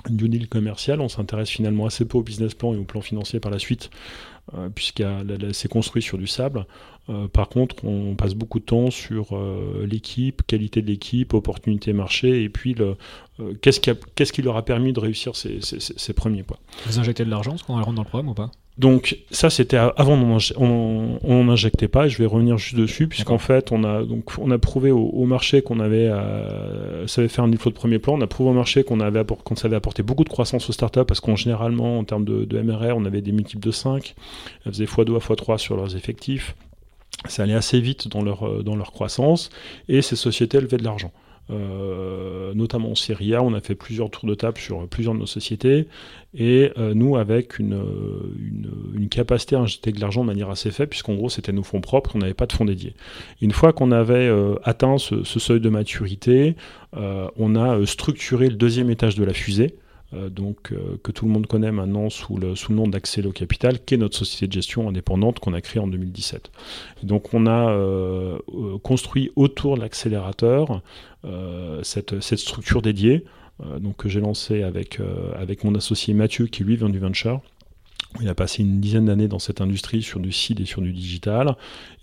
due 0.09 0.27
deal 0.27 0.49
commercial, 0.49 0.99
on 1.01 1.07
s'intéresse 1.07 1.49
finalement 1.49 1.85
assez 1.85 2.05
peu 2.05 2.17
au 2.17 2.23
business 2.23 2.53
plan 2.53 2.73
et 2.73 2.77
au 2.77 2.83
plan 2.83 3.01
financier 3.01 3.39
par 3.39 3.51
la 3.51 3.59
suite, 3.59 3.89
puisque 4.75 5.03
c'est 5.53 5.69
construit 5.69 6.01
sur 6.01 6.17
du 6.17 6.27
sable. 6.27 6.65
Euh, 7.09 7.27
par 7.27 7.49
contre, 7.49 7.83
on 7.83 8.15
passe 8.15 8.33
beaucoup 8.33 8.59
de 8.59 8.65
temps 8.65 8.89
sur 8.89 9.35
euh, 9.35 9.85
l'équipe, 9.85 10.41
qualité 10.47 10.81
de 10.81 10.87
l'équipe, 10.87 11.33
opportunité 11.33 11.91
marché, 11.91 12.43
et 12.43 12.49
puis 12.49 12.75
euh, 12.79 12.95
qu'est-ce 13.61 14.31
qui, 14.31 14.41
leur 14.41 14.55
a 14.55 14.63
permis 14.63 14.93
de 14.93 14.99
réussir 14.99 15.35
ces, 15.35 16.13
premiers 16.13 16.43
points. 16.43 16.59
Vous 16.85 16.99
injectez 16.99 17.25
de 17.25 17.29
l'argent 17.29 17.55
quand 17.65 17.73
on 17.73 17.77
rentre 17.77 17.93
dans 17.93 18.03
le 18.03 18.07
programme 18.07 18.29
ou 18.29 18.33
pas? 18.33 18.51
Donc 18.79 19.19
ça 19.29 19.51
c'était 19.51 19.77
avant 19.77 20.17
on 20.57 21.43
n'injectait 21.43 21.87
pas 21.87 22.07
et 22.07 22.09
je 22.09 22.17
vais 22.17 22.25
revenir 22.25 22.57
juste 22.57 22.75
dessus 22.75 23.07
puisqu'en 23.07 23.37
fait 23.37 23.71
on 23.71 23.83
a 23.83 24.03
donc 24.03 24.31
on 24.39 24.49
a 24.49 24.57
prouvé 24.57 24.89
au, 24.89 25.25
marché 25.25 25.61
qu'on 25.61 25.79
avait 25.79 26.09
ça 27.05 27.21
avait 27.21 27.27
fait 27.27 27.41
un 27.41 27.47
niveau 27.47 27.69
de 27.69 27.75
premier 27.75 27.99
plan. 27.99 28.17
On 28.17 28.21
a 28.21 28.27
prouvé 28.27 28.49
au 28.49 28.53
marché 28.53 28.83
qu'on 28.83 28.99
avait 28.99 29.23
qu'on 29.43 29.55
savait 29.55 29.75
apporter 29.75 30.01
beaucoup 30.01 30.23
de 30.23 30.29
croissance 30.29 30.69
aux 30.69 30.73
startups 30.73 31.05
parce 31.07 31.19
qu'on 31.19 31.35
généralement 31.35 31.99
en 31.99 32.03
termes 32.03 32.25
de, 32.25 32.45
de, 32.45 32.61
MRR 32.61 32.97
on 32.97 33.05
avait 33.05 33.21
des 33.21 33.31
multiples 33.31 33.63
de 33.63 33.71
5 33.71 34.15
elles 34.65 34.71
faisaient 34.71 34.85
x2 34.85 35.15
à 35.15 35.19
x3 35.19 35.57
sur 35.59 35.75
leurs 35.75 35.95
effectifs. 35.95 36.55
Ça 37.27 37.43
allait 37.43 37.53
assez 37.53 37.79
vite 37.79 38.07
dans 38.07 38.21
leur, 38.21 38.47
euh, 38.47 38.63
dans 38.63 38.75
leur 38.75 38.91
croissance 38.91 39.49
et 39.87 40.01
ces 40.01 40.15
sociétés 40.15 40.59
levaient 40.59 40.77
de 40.77 40.83
l'argent. 40.83 41.11
Notamment 41.49 42.91
en 42.91 42.95
Serie 42.95 43.35
A. 43.35 43.43
On 43.43 43.53
a 43.53 43.61
fait 43.61 43.75
plusieurs 43.75 44.09
tours 44.09 44.27
de 44.27 44.35
table 44.35 44.57
sur 44.57 44.87
plusieurs 44.87 45.13
de 45.13 45.19
nos 45.19 45.25
sociétés. 45.25 45.87
Et 46.35 46.71
nous, 46.77 47.17
avec 47.17 47.59
une, 47.59 47.79
une, 48.95 49.09
capacité 49.09 49.55
à 49.55 49.59
injecter 49.59 49.91
de 49.91 49.99
l'argent 49.99 50.21
de 50.21 50.27
manière 50.27 50.49
assez 50.49 50.71
faible, 50.71 50.89
puisqu'en 50.89 51.13
gros, 51.13 51.29
c'était 51.29 51.51
nos 51.51 51.61
fonds 51.61 51.81
propres, 51.81 52.15
on 52.15 52.19
n'avait 52.19 52.33
pas 52.33 52.47
de 52.47 52.53
fonds 52.53 52.65
dédiés. 52.65 52.95
Une 53.41 53.51
fois 53.51 53.71
qu'on 53.73 53.91
avait 53.91 54.31
atteint 54.63 54.97
ce, 54.97 55.23
seuil 55.23 55.59
de 55.59 55.69
maturité, 55.69 56.55
on 56.93 57.55
a 57.55 57.85
structuré 57.85 58.49
le 58.49 58.55
deuxième 58.55 58.89
étage 58.89 59.15
de 59.15 59.23
la 59.23 59.33
fusée. 59.33 59.75
Euh, 60.13 60.29
donc, 60.29 60.71
euh, 60.71 60.97
que 61.03 61.11
tout 61.11 61.25
le 61.25 61.31
monde 61.31 61.47
connaît 61.47 61.71
maintenant 61.71 62.09
sous 62.09 62.37
le, 62.37 62.55
sous 62.55 62.71
le 62.71 62.77
nom 62.77 62.87
d'Accélo 62.87 63.31
Capital, 63.31 63.83
qui 63.83 63.95
est 63.95 63.97
notre 63.97 64.17
société 64.17 64.47
de 64.47 64.53
gestion 64.53 64.87
indépendante 64.87 65.39
qu'on 65.39 65.53
a 65.53 65.61
créée 65.61 65.81
en 65.81 65.87
2017. 65.87 66.51
donc 67.03 67.33
on 67.33 67.47
a 67.47 67.71
euh, 67.71 68.37
construit 68.83 69.31
autour 69.35 69.75
de 69.75 69.81
l'accélérateur 69.81 70.81
cette, 71.83 72.19
cette, 72.19 72.39
structure 72.39 72.81
dédiée 72.81 73.23
donc, 73.79 73.95
que 73.95 74.09
j'ai 74.09 74.19
lancée 74.19 74.61
avec, 74.61 74.99
avec 75.35 75.63
mon 75.63 75.73
associé 75.73 76.13
Mathieu, 76.13 76.47
qui 76.47 76.65
lui 76.65 76.75
vient 76.75 76.89
du 76.89 76.99
venture. 76.99 77.39
Il 78.21 78.29
a 78.29 78.35
passé 78.35 78.61
une 78.61 78.79
dizaine 78.79 79.05
d'années 79.05 79.27
dans 79.27 79.39
cette 79.39 79.61
industrie 79.61 80.03
sur 80.03 80.19
du 80.19 80.31
seed 80.31 80.59
et 80.59 80.65
sur 80.65 80.81
du 80.81 80.93
digital. 80.93 81.55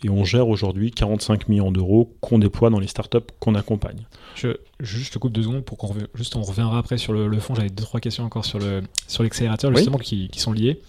Et 0.04 0.10
on 0.10 0.24
gère 0.24 0.48
aujourd'hui 0.48 0.90
45 0.90 1.48
millions 1.48 1.70
d'euros 1.70 2.16
qu'on 2.20 2.38
déploie 2.38 2.70
dans 2.70 2.80
les 2.80 2.86
startups 2.86 3.18
qu'on 3.38 3.54
accompagne. 3.54 4.06
Je, 4.34 4.48
juste, 4.80 5.14
te 5.14 5.18
coupe 5.18 5.32
deux 5.32 5.42
secondes 5.42 5.64
pour 5.64 5.78
qu'on 5.78 5.94
juste 6.14 6.36
on 6.36 6.42
reviendra 6.42 6.78
après 6.78 6.98
sur 6.98 7.12
le, 7.12 7.38
fond. 7.38 7.54
J'avais 7.54 7.70
deux 7.70 7.84
trois 7.84 8.00
questions 8.00 8.24
encore 8.24 8.44
sur 8.44 8.58
le 8.58 8.82
sur 9.06 9.22
l'accélérateur 9.22 9.74
justement 9.74 9.98
qui, 9.98 10.28
qui, 10.28 10.40
sont 10.40 10.52
liées. 10.52 10.80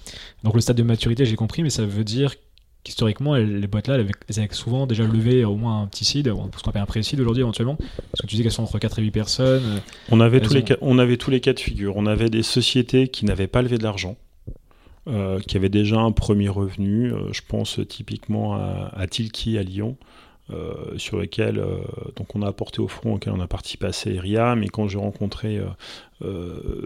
Donc 0.43 0.55
le 0.55 0.61
stade 0.61 0.77
de 0.77 0.83
maturité, 0.83 1.25
j'ai 1.25 1.35
compris, 1.35 1.63
mais 1.63 1.69
ça 1.69 1.85
veut 1.85 2.03
dire 2.03 2.33
qu'historiquement 2.83 3.35
les 3.35 3.67
boîtes 3.67 3.87
là, 3.87 3.95
elles 3.95 4.39
avaient, 4.39 4.47
souvent 4.53 4.87
déjà 4.87 5.05
levé 5.05 5.45
au 5.45 5.55
moins 5.55 5.83
un 5.83 5.87
petit 5.87 6.03
seed, 6.03 6.27
ce 6.27 6.63
qu'on 6.63 6.69
appelle 6.69 6.81
un 6.81 6.85
pré-seed 6.85 7.19
aujourd'hui 7.19 7.41
éventuellement. 7.41 7.75
Parce 7.75 8.21
que 8.21 8.27
tu 8.27 8.35
dis 8.35 8.41
qu'elles 8.41 8.51
sont 8.51 8.63
entre 8.63 8.79
4 8.79 8.99
et 8.99 9.03
8 9.03 9.11
personnes. 9.11 9.81
On 10.09 10.19
avait 10.19 10.41
tous 10.41 10.53
les 10.53 10.63
on 10.81 10.97
avait 10.97 11.17
tous 11.17 11.29
les 11.29 11.41
cas 11.41 11.53
de 11.53 11.59
figure. 11.59 11.95
On 11.97 12.07
avait 12.07 12.29
des 12.29 12.43
sociétés 12.43 13.07
qui 13.07 13.25
n'avaient 13.25 13.47
pas 13.47 13.61
levé 13.61 13.77
de 13.77 13.83
l'argent 13.83 14.17
qui 15.39 15.57
avait 15.57 15.69
déjà 15.69 15.99
un 15.99 16.11
premier 16.11 16.49
revenu. 16.49 17.11
Euh, 17.11 17.31
je 17.31 17.41
pense 17.47 17.79
typiquement 17.87 18.55
à, 18.55 18.91
à 18.93 19.07
Tilki 19.07 19.57
à 19.57 19.63
Lyon. 19.63 19.97
Euh, 20.53 20.97
sur 20.97 21.17
lequel 21.17 21.63
donc 22.15 22.35
on 22.35 22.41
a 22.41 22.47
apporté 22.47 22.81
au 22.81 22.87
front 22.87 23.15
auquel 23.15 23.33
on 23.33 23.39
a 23.39 23.47
participé 23.47 23.87
à 23.87 23.91
Seria, 23.93 24.55
mais 24.55 24.67
quand 24.67 24.87
j'ai 24.87 24.97
rencontré 24.97 25.59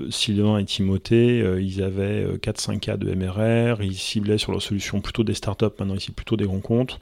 Sylvain 0.09 0.57
et 0.57 0.65
Timothée, 0.65 1.39
ils 1.59 1.81
avaient 1.81 2.25
4-5 2.37 2.79
cas 2.79 2.97
de 2.97 3.13
MRR, 3.13 3.83
ils 3.83 3.95
ciblaient 3.95 4.37
sur 4.37 4.51
leur 4.51 4.61
solution 4.61 5.01
plutôt 5.01 5.23
des 5.23 5.33
startups, 5.33 5.65
maintenant 5.79 5.95
ici 5.95 6.11
plutôt 6.11 6.37
des 6.37 6.45
grands 6.45 6.59
comptes. 6.59 6.99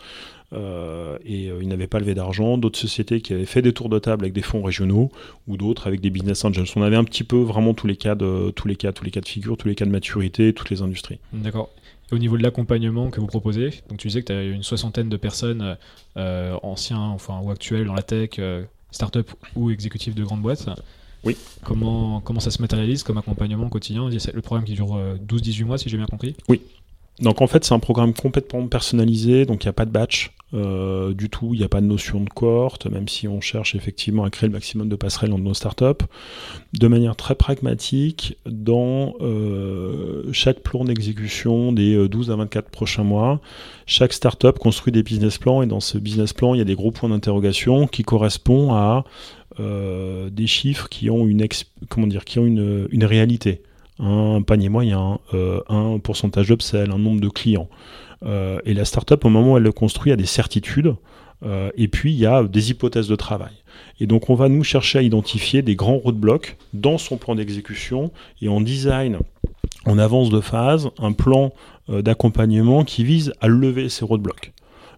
Euh, 0.54 1.18
et 1.26 1.50
euh, 1.50 1.60
ils 1.62 1.68
n'avaient 1.68 1.88
pas 1.88 2.00
levé 2.00 2.14
d'argent. 2.14 2.58
D'autres 2.58 2.80
sociétés 2.80 3.22
qui 3.22 3.34
avaient 3.34 3.46
fait 3.46 3.62
des 3.62 3.74
tours 3.74 3.90
de 3.90 4.00
table 4.00 4.26
avec 4.26 4.34
des 4.34 4.42
fonds 4.42 4.62
régionaux 4.62 5.12
ou 5.48 5.58
d'autres 5.58 5.88
avec 5.88 6.00
des 6.00 6.10
business 6.10 6.46
angels. 6.46 6.66
On 6.76 6.82
avait 6.82 6.96
un 6.96 7.04
petit 7.04 7.24
peu 7.24 7.38
vraiment 7.38 7.74
tous 7.74 7.88
les 7.88 7.96
cas 7.96 8.16
de 8.16 8.52
tous 8.52 8.68
les 8.68 8.76
cas, 8.76 8.92
tous 8.92 9.04
les 9.04 9.12
cas 9.12 9.22
de 9.22 9.28
figure, 9.28 9.58
tous 9.58 9.68
les 9.68 9.76
cas 9.76 9.86
de 9.86 9.92
maturité, 9.92 10.54
toutes 10.54 10.70
les 10.70 10.82
industries. 10.82 11.20
D'accord. 11.34 11.70
Au 12.14 12.18
niveau 12.20 12.38
de 12.38 12.44
l'accompagnement 12.44 13.10
que 13.10 13.20
vous 13.20 13.28
proposez, 13.28 13.82
donc 13.90 13.98
tu 13.98 14.08
disais 14.08 14.22
que 14.22 14.28
tu 14.28 14.34
as 14.34 14.44
une 14.44 14.62
soixantaine 14.62 15.10
de 15.10 15.18
personnes 15.18 15.78
euh, 16.16 16.56
anciens 16.62 17.00
enfin, 17.00 17.40
ou 17.42 17.50
actuels 17.50 17.86
dans 17.86 17.96
la 17.96 18.04
tech, 18.04 18.40
start-up 18.92 19.32
ou 19.56 19.72
exécutifs 19.72 20.14
de 20.14 20.24
grandes 20.24 20.42
boîtes. 20.42 20.70
Oui. 21.24 21.36
Comment, 21.64 22.22
comment 22.22 22.40
ça 22.40 22.52
se 22.52 22.62
matérialise 22.62 23.02
comme 23.02 23.18
accompagnement 23.18 23.68
quotidien? 23.70 24.10
Le 24.10 24.42
programme 24.42 24.66
qui 24.66 24.74
dure 24.74 25.00
12-18 25.28 25.66
mois, 25.66 25.78
si 25.78 25.90
j'ai 25.90 25.98
bien 25.98 26.06
compris? 26.06 26.36
Oui. 26.50 26.62
Donc 27.20 27.42
en 27.42 27.48
fait, 27.48 27.64
c'est 27.64 27.74
un 27.74 27.80
programme 27.80 28.14
complètement 28.14 28.68
personnalisé, 28.68 29.46
donc 29.46 29.64
il 29.64 29.68
n'y 29.68 29.72
a 29.72 29.74
pas 29.74 29.86
de 29.86 29.92
batch. 29.92 30.32
Euh, 30.56 31.16
du 31.16 31.30
tout, 31.30 31.54
il 31.54 31.60
n'y 31.60 31.66
a 31.66 31.70
pas 31.70 31.82
de 31.82 31.88
notion 31.88 32.20
de 32.20 32.30
cohorte, 32.30 32.86
même 32.86 33.08
si 33.08 33.28
on 33.28 33.42
cherche 33.42 33.74
effectivement 33.74 34.24
à 34.24 34.30
créer 34.30 34.48
le 34.48 34.54
maximum 34.54 34.88
de 34.88 34.96
passerelles 34.96 35.32
dans 35.32 35.40
nos 35.40 35.56
startups, 35.56 36.06
de 36.74 36.88
manière 36.88 37.16
très 37.16 37.34
pragmatique, 37.34 38.38
dans 38.46 39.16
euh, 39.22 40.32
chaque 40.32 40.60
plan 40.60 40.86
d'exécution 40.86 41.72
des 41.72 42.08
12 42.08 42.30
euh, 42.30 42.34
à 42.34 42.36
24 42.36 42.70
prochains 42.70 43.04
mois, 43.04 43.42
chaque 43.88 44.14
startup 44.14 44.60
construit 44.60 44.94
des 44.94 45.02
business 45.02 45.40
plans, 45.40 45.64
et 45.64 45.66
dans 45.66 45.80
ce 45.80 45.98
business 45.98 46.34
plan, 46.34 46.54
il 46.54 46.60
y 46.60 46.62
a 46.62 46.66
des 46.66 46.76
gros 46.76 46.92
points 46.92 47.10
d'interrogation 47.10 47.88
qui 47.88 48.04
correspondent 48.04 48.72
à 48.72 49.04
des 49.60 50.48
chiffres 50.48 50.90
qui 50.90 51.12
ont 51.12 51.28
une, 51.28 51.48
comment 51.88 52.08
qui 52.08 52.40
ont 52.40 52.46
une 52.46 53.06
réalité 53.06 53.62
un 54.00 54.42
panier 54.42 54.70
moyen, 54.70 55.20
un 55.70 56.00
pourcentage 56.00 56.48
d'upsell, 56.48 56.92
un 56.92 56.98
nombre 56.98 57.22
de 57.22 57.30
clients. 57.30 57.70
Euh, 58.26 58.60
et 58.66 58.74
la 58.74 58.86
startup, 58.86 59.24
au 59.26 59.30
moment 59.30 59.54
où 59.54 59.58
elle 59.58 59.64
le 59.64 59.72
construit, 59.72 60.12
a 60.12 60.16
des 60.16 60.26
certitudes. 60.26 60.96
Euh, 61.46 61.72
et 61.76 61.88
puis, 61.88 62.14
il 62.14 62.20
y 62.20 62.26
a 62.26 62.44
des 62.44 62.72
hypothèses 62.72 63.08
de 63.08 63.16
travail. 63.16 63.54
Et 64.00 64.08
donc, 64.08 64.30
on 64.30 64.36
va 64.36 64.50
nous 64.50 64.64
chercher 64.64 65.00
à 65.00 65.02
identifier 65.02 65.62
des 65.62 65.76
grands 65.76 65.98
roadblocks 65.98 66.58
dans 66.74 66.98
son 66.98 67.18
plan 67.18 67.36
d'exécution 67.36 68.12
et 68.42 68.50
on 68.50 68.62
design 68.62 69.20
en 69.86 69.98
avance 69.98 70.30
de 70.30 70.40
phase 70.40 70.90
un 71.00 71.12
plan 71.12 71.52
euh, 71.90 72.02
d'accompagnement 72.02 72.86
qui 72.86 73.04
vise 73.04 73.34
à 73.42 73.48
lever 73.48 73.90
ces 73.90 74.06
roadblocks. 74.06 74.54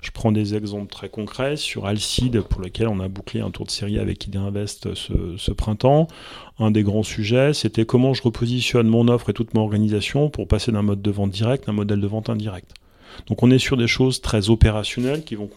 Je 0.05 0.11
prends 0.11 0.31
des 0.31 0.53
exemples 0.53 0.91
très 0.91 1.09
concrets 1.09 1.57
sur 1.57 1.87
Alcide, 1.87 2.41
pour 2.41 2.61
lequel 2.61 2.87
on 2.87 2.99
a 2.99 3.07
bouclé 3.07 3.41
un 3.41 3.49
tour 3.49 3.65
de 3.65 3.71
série 3.71 3.97
avec 3.97 4.27
Idea 4.27 4.39
Invest 4.39 4.93
ce, 4.93 5.35
ce 5.35 5.51
printemps. 5.51 6.07
Un 6.59 6.69
des 6.69 6.83
grands 6.83 7.01
sujets, 7.01 7.55
c'était 7.55 7.85
comment 7.85 8.13
je 8.13 8.21
repositionne 8.21 8.87
mon 8.87 9.07
offre 9.07 9.31
et 9.31 9.33
toute 9.33 9.55
mon 9.55 9.61
organisation 9.61 10.29
pour 10.29 10.47
passer 10.47 10.71
d'un 10.71 10.83
mode 10.83 11.01
de 11.01 11.09
vente 11.09 11.31
direct 11.31 11.67
à 11.67 11.71
un 11.71 11.73
modèle 11.73 12.01
de 12.01 12.07
vente 12.07 12.29
indirect. 12.29 12.71
Donc 13.27 13.43
on 13.43 13.51
est 13.51 13.59
sur 13.59 13.77
des 13.77 13.87
choses 13.87 14.21
très 14.21 14.49
opérationnelles 14.49 15.23
qui 15.23 15.35
vont, 15.35 15.49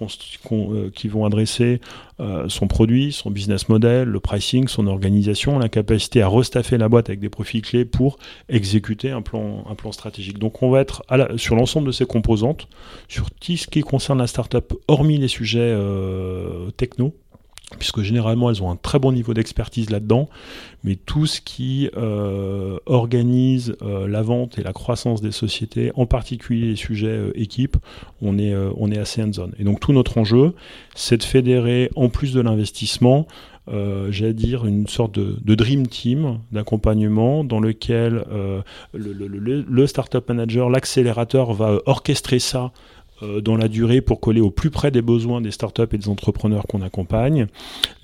euh, 0.53 1.25
adresser 1.25 1.81
euh, 2.21 2.49
son 2.49 2.67
produit, 2.67 3.13
son 3.13 3.31
business 3.31 3.69
model, 3.69 4.09
le 4.09 4.21
pricing, 4.21 4.69
son 4.69 4.87
organisation, 4.87 5.59
la 5.59 5.69
capacité 5.69 6.23
à 6.23 6.29
restaffer 6.29 6.79
la 6.79 6.89
boîte 6.89 7.09
avec 7.09 7.21
des 7.21 7.29
profils 7.29 7.63
clés 7.63 7.85
pour 7.85 8.19
exécuter 8.49 9.11
un 9.11 9.23
plan, 9.23 9.65
un 9.69 9.75
plan 9.75 9.93
stratégique. 9.93 10.39
Donc 10.39 10.63
on 10.63 10.71
va 10.71 10.81
être 10.81 11.03
sur 11.37 11.55
l'ensemble 11.55 11.87
de 11.87 11.93
ces 11.93 12.07
composantes, 12.07 12.69
sur 13.09 13.31
tout 13.31 13.57
ce 13.57 13.67
qui 13.67 13.81
concerne 13.81 14.19
la 14.19 14.27
startup, 14.27 14.75
hormis 14.89 15.19
les 15.19 15.29
sujets 15.29 15.61
euh, 15.61 16.71
techno, 16.73 17.15
puisque 17.77 18.01
généralement 18.01 18.51
elles 18.51 18.63
ont 18.63 18.71
un 18.71 18.77
très 18.77 18.99
bon 18.99 19.13
niveau 19.13 19.35
d'expertise 19.35 19.91
là-dedans, 19.91 20.29
mais 20.85 20.97
tout 20.97 21.27
ce 21.27 21.41
qui 21.41 21.91
euh, 21.97 22.79
organise 22.87 23.77
euh, 23.83 24.09
la 24.09 24.23
vente 24.23 24.59
et 24.59 24.63
la 24.63 24.73
croissance 24.73 25.21
des 25.21 25.33
sociétés, 25.33 25.93
en 25.95 26.07
particulier 26.07 26.69
les 26.69 26.77
sujets 26.77 27.09
euh, 27.09 27.33
équipe, 27.35 27.77
on 28.23 28.39
est, 28.39 28.55
on 28.77 28.91
est 28.91 28.99
assez 28.99 29.23
hands-on. 29.23 29.51
Et 29.59 29.65
donc 29.65 29.81
tout 29.81 29.93
notre 29.93 30.19
enjeu, 30.19 30.55
c'est 30.95 31.19
de 31.19 31.23
fédérer, 31.23 31.91
en 31.95 32.09
plus 32.09 32.33
de 32.33 32.41
l'investissement, 32.41 33.27
j'allais 34.11 34.33
dire, 34.33 34.65
une 34.65 34.87
sorte 34.87 35.19
de, 35.19 35.55
dream 35.55 35.87
team 35.87 36.39
d'accompagnement 36.53 37.45
dans 37.45 37.61
lequel 37.61 38.25
le, 38.95 39.63
le, 39.69 39.87
startup 39.87 40.27
manager, 40.27 40.71
l'accélérateur 40.71 41.53
va 41.53 41.79
orchestrer 41.85 42.39
ça 42.39 42.73
dans 43.23 43.57
la 43.57 43.69
durée 43.69 44.01
pour 44.01 44.21
coller 44.21 44.41
au 44.41 44.51
plus 44.51 44.71
près 44.71 44.91
des 44.91 45.03
besoins 45.03 45.41
des 45.41 45.51
startups 45.51 45.83
et 45.93 45.99
des 45.99 46.09
entrepreneurs 46.09 46.67
qu'on 46.67 46.83
accompagne, 46.83 47.47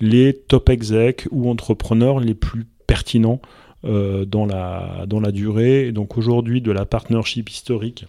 les 0.01 0.33
top 0.33 0.69
exec 0.69 1.27
ou 1.31 1.49
entrepreneurs 1.49 2.19
les 2.19 2.33
plus 2.33 2.65
pertinents 2.87 3.41
euh, 3.85 4.25
dans, 4.25 4.45
la, 4.45 5.05
dans 5.07 5.19
la 5.19 5.31
durée. 5.31 5.91
donc 5.91 6.17
aujourd'hui, 6.17 6.59
de 6.59 6.71
la 6.71 6.85
partnership 6.85 7.49
historique, 7.49 8.05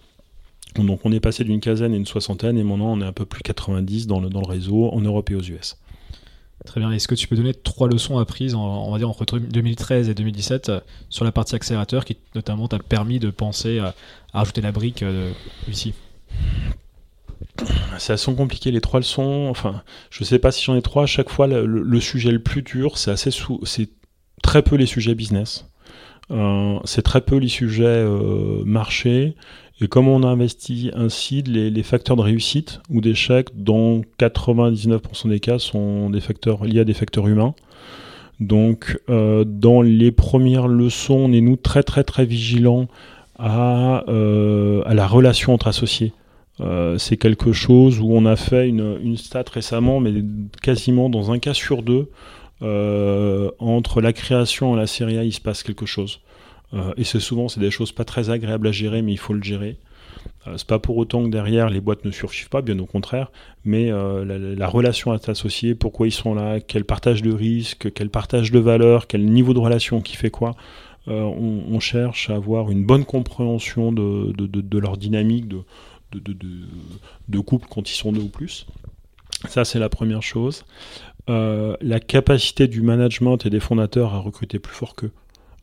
donc 0.75 1.01
on 1.03 1.11
est 1.11 1.19
passé 1.19 1.43
d'une 1.43 1.59
quinzaine 1.59 1.93
à 1.93 1.95
une 1.95 2.05
soixantaine 2.05 2.57
et 2.57 2.63
maintenant 2.63 2.93
on 2.93 3.01
est 3.01 3.05
un 3.05 3.11
peu 3.11 3.25
plus 3.25 3.41
90 3.43 4.07
dans 4.07 4.19
le, 4.19 4.29
dans 4.29 4.41
le 4.41 4.47
réseau 4.47 4.89
en 4.91 5.01
Europe 5.01 5.29
et 5.29 5.35
aux 5.35 5.41
US. 5.41 5.77
Très 6.65 6.79
bien. 6.79 6.91
Est-ce 6.91 7.07
que 7.07 7.15
tu 7.15 7.27
peux 7.27 7.35
donner 7.35 7.53
trois 7.53 7.87
leçons 7.87 8.17
apprises, 8.17 8.55
on 8.55 8.91
va 8.91 8.97
dire, 8.97 9.07
entre 9.07 9.37
2013 9.37 10.09
et 10.09 10.15
2017 10.15 10.69
euh, 10.69 10.79
sur 11.09 11.23
la 11.23 11.31
partie 11.31 11.55
accélérateur 11.55 12.03
qui 12.03 12.17
notamment 12.33 12.67
t'a 12.67 12.79
permis 12.79 13.19
de 13.19 13.29
penser 13.29 13.77
à, 13.77 13.93
rajouter 14.33 14.61
la 14.61 14.71
brique 14.71 15.05
ici? 15.67 15.93
C'est 17.99 18.13
assez 18.13 18.33
compliqué 18.33 18.71
les 18.71 18.81
trois 18.81 18.99
leçons. 18.99 19.47
Enfin, 19.49 19.83
je 20.09 20.23
sais 20.23 20.39
pas 20.39 20.51
si 20.51 20.63
j'en 20.63 20.75
ai 20.75 20.81
trois. 20.81 21.03
À 21.03 21.07
chaque 21.07 21.29
fois, 21.29 21.47
le, 21.47 21.99
sujet 21.99 22.31
le 22.31 22.41
plus 22.41 22.61
dur, 22.61 22.97
c'est 22.97 23.11
assez 23.11 23.31
c'est 23.63 23.89
très 24.41 24.61
peu 24.61 24.75
les 24.75 24.85
sujets 24.85 25.15
business. 25.15 25.69
Euh, 26.31 26.79
c'est 26.83 27.03
très 27.03 27.21
peu 27.21 27.37
les 27.37 27.47
sujets 27.47 27.85
euh, 27.85 28.63
marché. 28.65 29.35
Et 29.79 29.87
comme 29.87 30.07
on 30.07 30.23
a 30.23 30.27
investi 30.27 30.91
ainsi, 30.95 31.43
les, 31.43 31.83
facteurs 31.83 32.15
de 32.15 32.21
réussite 32.21 32.81
ou 32.89 32.99
d'échec, 32.99 33.49
dans 33.53 34.01
99% 34.19 35.29
des 35.29 35.39
cas, 35.39 35.59
sont 35.59 36.09
des 36.09 36.19
facteurs 36.19 36.65
liés 36.65 36.79
à 36.79 36.83
des 36.83 36.95
facteurs 36.95 37.27
humains. 37.27 37.53
Donc, 38.39 38.99
euh, 39.09 39.43
dans 39.45 39.81
les 39.81 40.11
premières 40.11 40.67
leçons, 40.67 41.15
on 41.15 41.31
est 41.31 41.41
nous 41.41 41.57
très 41.57 41.83
très 41.83 42.03
très 42.03 42.25
vigilants 42.25 42.87
à 43.39 44.03
la 44.07 45.07
relation 45.07 45.53
entre 45.53 45.67
associés. 45.67 46.11
Euh, 46.59 46.97
c'est 46.97 47.17
quelque 47.17 47.53
chose 47.53 47.99
où 47.99 48.11
on 48.11 48.25
a 48.25 48.35
fait 48.35 48.67
une, 48.67 48.97
une, 49.03 49.17
stat 49.17 49.45
récemment, 49.51 49.99
mais 49.99 50.11
quasiment 50.61 51.09
dans 51.09 51.31
un 51.31 51.39
cas 51.39 51.53
sur 51.53 51.83
deux, 51.83 52.09
euh, 52.63 53.51
entre 53.59 54.01
la 54.01 54.11
création 54.13 54.73
et 54.73 54.77
la 54.77 54.87
série 54.87 55.17
A, 55.17 55.23
il 55.23 55.33
se 55.33 55.41
passe 55.41 55.61
quelque 55.61 55.85
chose. 55.85 56.21
Euh, 56.73 56.93
et 56.97 57.03
c'est 57.03 57.19
souvent 57.19 57.47
c'est 57.47 57.59
des 57.59 57.71
choses 57.71 57.91
pas 57.91 58.05
très 58.05 58.29
agréables 58.29 58.67
à 58.67 58.71
gérer, 58.71 59.01
mais 59.01 59.11
il 59.11 59.19
faut 59.19 59.33
le 59.33 59.43
gérer. 59.43 59.77
c'est 60.55 60.67
pas 60.67 60.79
pour 60.79 60.97
autant 60.97 61.23
que 61.23 61.29
derrière 61.29 61.69
les 61.69 61.79
boîtes 61.79 62.03
ne 62.05 62.11
survivent 62.11 62.49
pas, 62.49 62.61
bien 62.61 62.79
au 62.79 62.85
contraire, 62.85 63.31
mais 63.63 63.91
la, 63.91 64.67
relation 64.67 65.11
à 65.11 65.19
associé, 65.27 65.75
pourquoi 65.75 66.07
ils 66.07 66.11
sont 66.11 66.33
là, 66.33 66.59
quel 66.59 66.85
partage 66.85 67.21
de 67.21 67.31
risque, 67.31 67.91
quel 67.93 68.09
partage 68.09 68.51
de 68.51 68.59
valeur, 68.59 69.07
quel 69.07 69.25
niveau 69.25 69.53
de 69.53 69.59
relation 69.59 70.01
qui 70.01 70.15
fait 70.15 70.31
quoi. 70.31 70.55
On, 71.07 71.79
cherche 71.79 72.29
à 72.29 72.35
avoir 72.35 72.69
une 72.69 72.83
bonne 72.83 73.05
compréhension 73.05 73.93
de, 73.93 74.33
de 74.35 74.77
leur 74.77 74.97
dynamique, 74.97 75.47
de, 75.47 75.59
de, 76.11 77.39
couple 77.39 77.67
quand 77.69 77.89
ils 77.89 77.95
sont 77.95 78.11
deux 78.11 78.21
ou 78.21 78.29
plus. 78.29 78.65
Ça, 79.47 79.65
c'est 79.65 79.79
la 79.79 79.89
première 79.89 80.23
chose. 80.23 80.65
Euh, 81.29 81.75
la 81.81 81.99
capacité 81.99 82.67
du 82.67 82.81
management 82.81 83.45
et 83.45 83.49
des 83.49 83.59
fondateurs 83.59 84.13
à 84.13 84.19
recruter 84.19 84.59
plus 84.59 84.73
fort 84.73 84.95
qu'eux. 84.95 85.11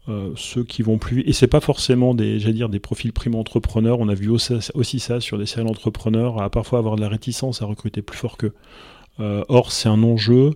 Euh, 0.06 0.32
ceux 0.36 0.64
qui 0.64 0.82
vont 0.82 0.98
plus 0.98 1.16
vite. 1.16 1.28
Et 1.28 1.32
c'est 1.32 1.46
pas 1.46 1.60
forcément 1.60 2.14
des, 2.14 2.38
dire, 2.52 2.68
des 2.68 2.78
profils 2.78 3.12
primo 3.12 3.38
entrepreneurs. 3.38 4.00
On 4.00 4.08
a 4.10 4.14
vu 4.14 4.28
aussi, 4.28 5.00
ça 5.00 5.20
sur 5.20 5.38
des 5.38 5.46
séries 5.46 5.66
entrepreneurs, 5.66 6.42
à 6.42 6.50
parfois 6.50 6.78
avoir 6.78 6.96
de 6.96 7.00
la 7.00 7.08
réticence 7.08 7.62
à 7.62 7.64
recruter 7.64 8.02
plus 8.02 8.18
fort 8.18 8.36
qu'eux. 8.36 8.52
Euh, 9.20 9.44
or, 9.48 9.72
c'est 9.72 9.88
un 9.88 10.02
enjeu. 10.02 10.50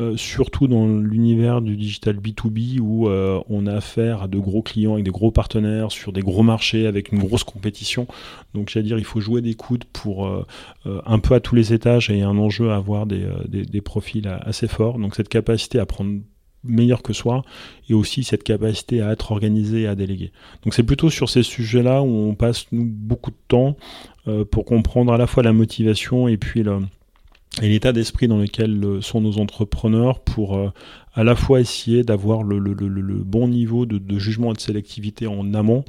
Euh, 0.00 0.16
surtout 0.16 0.66
dans 0.66 0.86
l'univers 0.86 1.60
du 1.60 1.76
digital 1.76 2.16
B2B 2.16 2.80
où 2.80 3.08
euh, 3.08 3.38
on 3.50 3.66
a 3.66 3.74
affaire 3.74 4.22
à 4.22 4.28
de 4.28 4.38
gros 4.38 4.62
clients 4.62 4.94
avec 4.94 5.04
des 5.04 5.10
gros 5.10 5.30
partenaires 5.30 5.92
sur 5.92 6.12
des 6.12 6.22
gros 6.22 6.42
marchés 6.42 6.86
avec 6.86 7.12
une 7.12 7.18
grosse 7.18 7.44
compétition. 7.44 8.06
Donc 8.54 8.70
j'allais 8.70 8.86
dire, 8.86 8.98
il 8.98 9.04
faut 9.04 9.20
jouer 9.20 9.42
des 9.42 9.52
coudes 9.52 9.84
pour 9.92 10.26
euh, 10.26 10.46
un 11.04 11.18
peu 11.18 11.34
à 11.34 11.40
tous 11.40 11.54
les 11.54 11.74
étages 11.74 12.08
et 12.08 12.22
un 12.22 12.38
enjeu 12.38 12.70
à 12.70 12.76
avoir 12.76 13.04
des, 13.04 13.26
des, 13.48 13.80
profils 13.82 14.26
assez 14.26 14.68
forts. 14.68 14.98
Donc 14.98 15.16
cette 15.16 15.28
capacité 15.28 15.78
à 15.78 15.84
prendre 15.84 16.18
meilleur 16.64 17.02
que 17.02 17.12
soi 17.12 17.42
et 17.90 17.94
aussi 17.94 18.24
cette 18.24 18.42
capacité 18.42 19.02
à 19.02 19.12
être 19.12 19.32
organisé 19.32 19.82
et 19.82 19.86
à 19.86 19.94
déléguer. 19.94 20.32
Donc 20.64 20.72
c'est 20.72 20.82
plutôt 20.82 21.10
sur 21.10 21.28
ces 21.28 21.42
sujets-là 21.42 22.00
où 22.02 22.06
on 22.06 22.34
passe 22.34 22.66
beaucoup 22.72 23.32
de 23.32 23.36
temps 23.48 23.76
pour 24.50 24.64
comprendre 24.64 25.12
à 25.12 25.18
la 25.18 25.26
fois 25.26 25.42
la 25.42 25.52
motivation 25.52 26.28
et 26.28 26.36
puis 26.36 26.62
le, 26.62 26.80
et 27.60 27.68
l'état 27.68 27.92
d'esprit 27.92 28.28
dans 28.28 28.38
lequel 28.38 28.82
euh, 28.84 29.00
sont 29.00 29.20
nos 29.20 29.38
entrepreneurs 29.38 30.20
pour 30.20 30.56
euh, 30.56 30.70
à 31.14 31.24
la 31.24 31.34
fois 31.34 31.60
essayer 31.60 32.04
d'avoir 32.04 32.42
le, 32.42 32.60
bon 33.24 33.48
niveau 33.48 33.86
de, 33.86 34.18
jugement 34.18 34.52
et 34.52 34.54
de 34.54 34.60
sélectivité 34.60 35.26
en 35.26 35.52
amont 35.54 35.84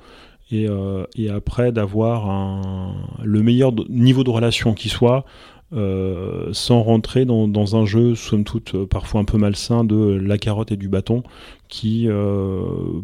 et, 0.52 0.68
euh, 0.68 1.06
après 1.30 1.72
d'avoir 1.72 2.96
le 3.24 3.44
meilleur 3.44 3.72
niveau 3.90 4.24
de 4.24 4.30
relation 4.32 4.74
qui 4.74 4.90
soit 4.90 5.24
sans 5.72 6.82
rentrer 6.82 7.24
dans, 7.24 7.76
un 7.78 7.86
jeu 7.86 8.16
somme 8.16 8.44
toute 8.44 8.76
parfois 8.86 9.22
un 9.22 9.26
peu 9.26 9.38
malsain 9.38 9.86
de 9.86 10.20
la 10.22 10.38
carotte 10.38 10.72
et 10.72 10.78
du 10.78 10.90
bâton 10.90 11.24
qui 11.70 12.10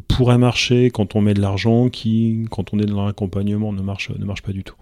pourrait 0.10 0.40
marcher 0.40 0.90
quand 0.90 1.16
on 1.16 1.22
met 1.22 1.36
de 1.36 1.42
l'argent 1.42 1.88
qui 1.90 2.46
quand 2.50 2.74
on 2.74 2.80
est 2.80 2.86
dans 2.86 3.06
l'accompagnement 3.06 3.72
ne 3.72 3.80
ne 3.80 4.26
marche 4.26 4.42
pas 4.42 4.52
du 4.52 4.64
tout. 4.64 4.76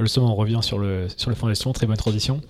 Justement, 0.00 0.32
on 0.32 0.34
revient 0.34 0.60
sur 0.62 0.78
le, 0.78 1.06
sur 1.16 1.30
le 1.30 1.36
fondation, 1.36 1.72
très 1.72 1.86
bonne 1.86 1.96
transition. 1.96 2.40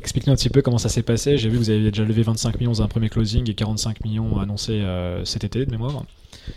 Explique-nous 0.00 0.32
un 0.32 0.36
petit 0.36 0.50
peu 0.50 0.62
comment 0.62 0.78
ça 0.78 0.88
s'est 0.88 1.02
passé. 1.02 1.36
J'ai 1.36 1.48
vu 1.48 1.56
que 1.56 1.62
vous 1.62 1.70
avez 1.70 1.90
déjà 1.90 2.04
levé 2.04 2.22
25 2.22 2.60
millions 2.60 2.72
dans 2.72 2.82
un 2.82 2.88
premier 2.88 3.08
closing 3.08 3.50
et 3.50 3.54
45 3.54 4.04
millions 4.04 4.38
annoncés 4.38 4.80
euh, 4.80 5.24
cet 5.24 5.44
été 5.44 5.66
de 5.66 5.70
mémoire. 5.70 6.04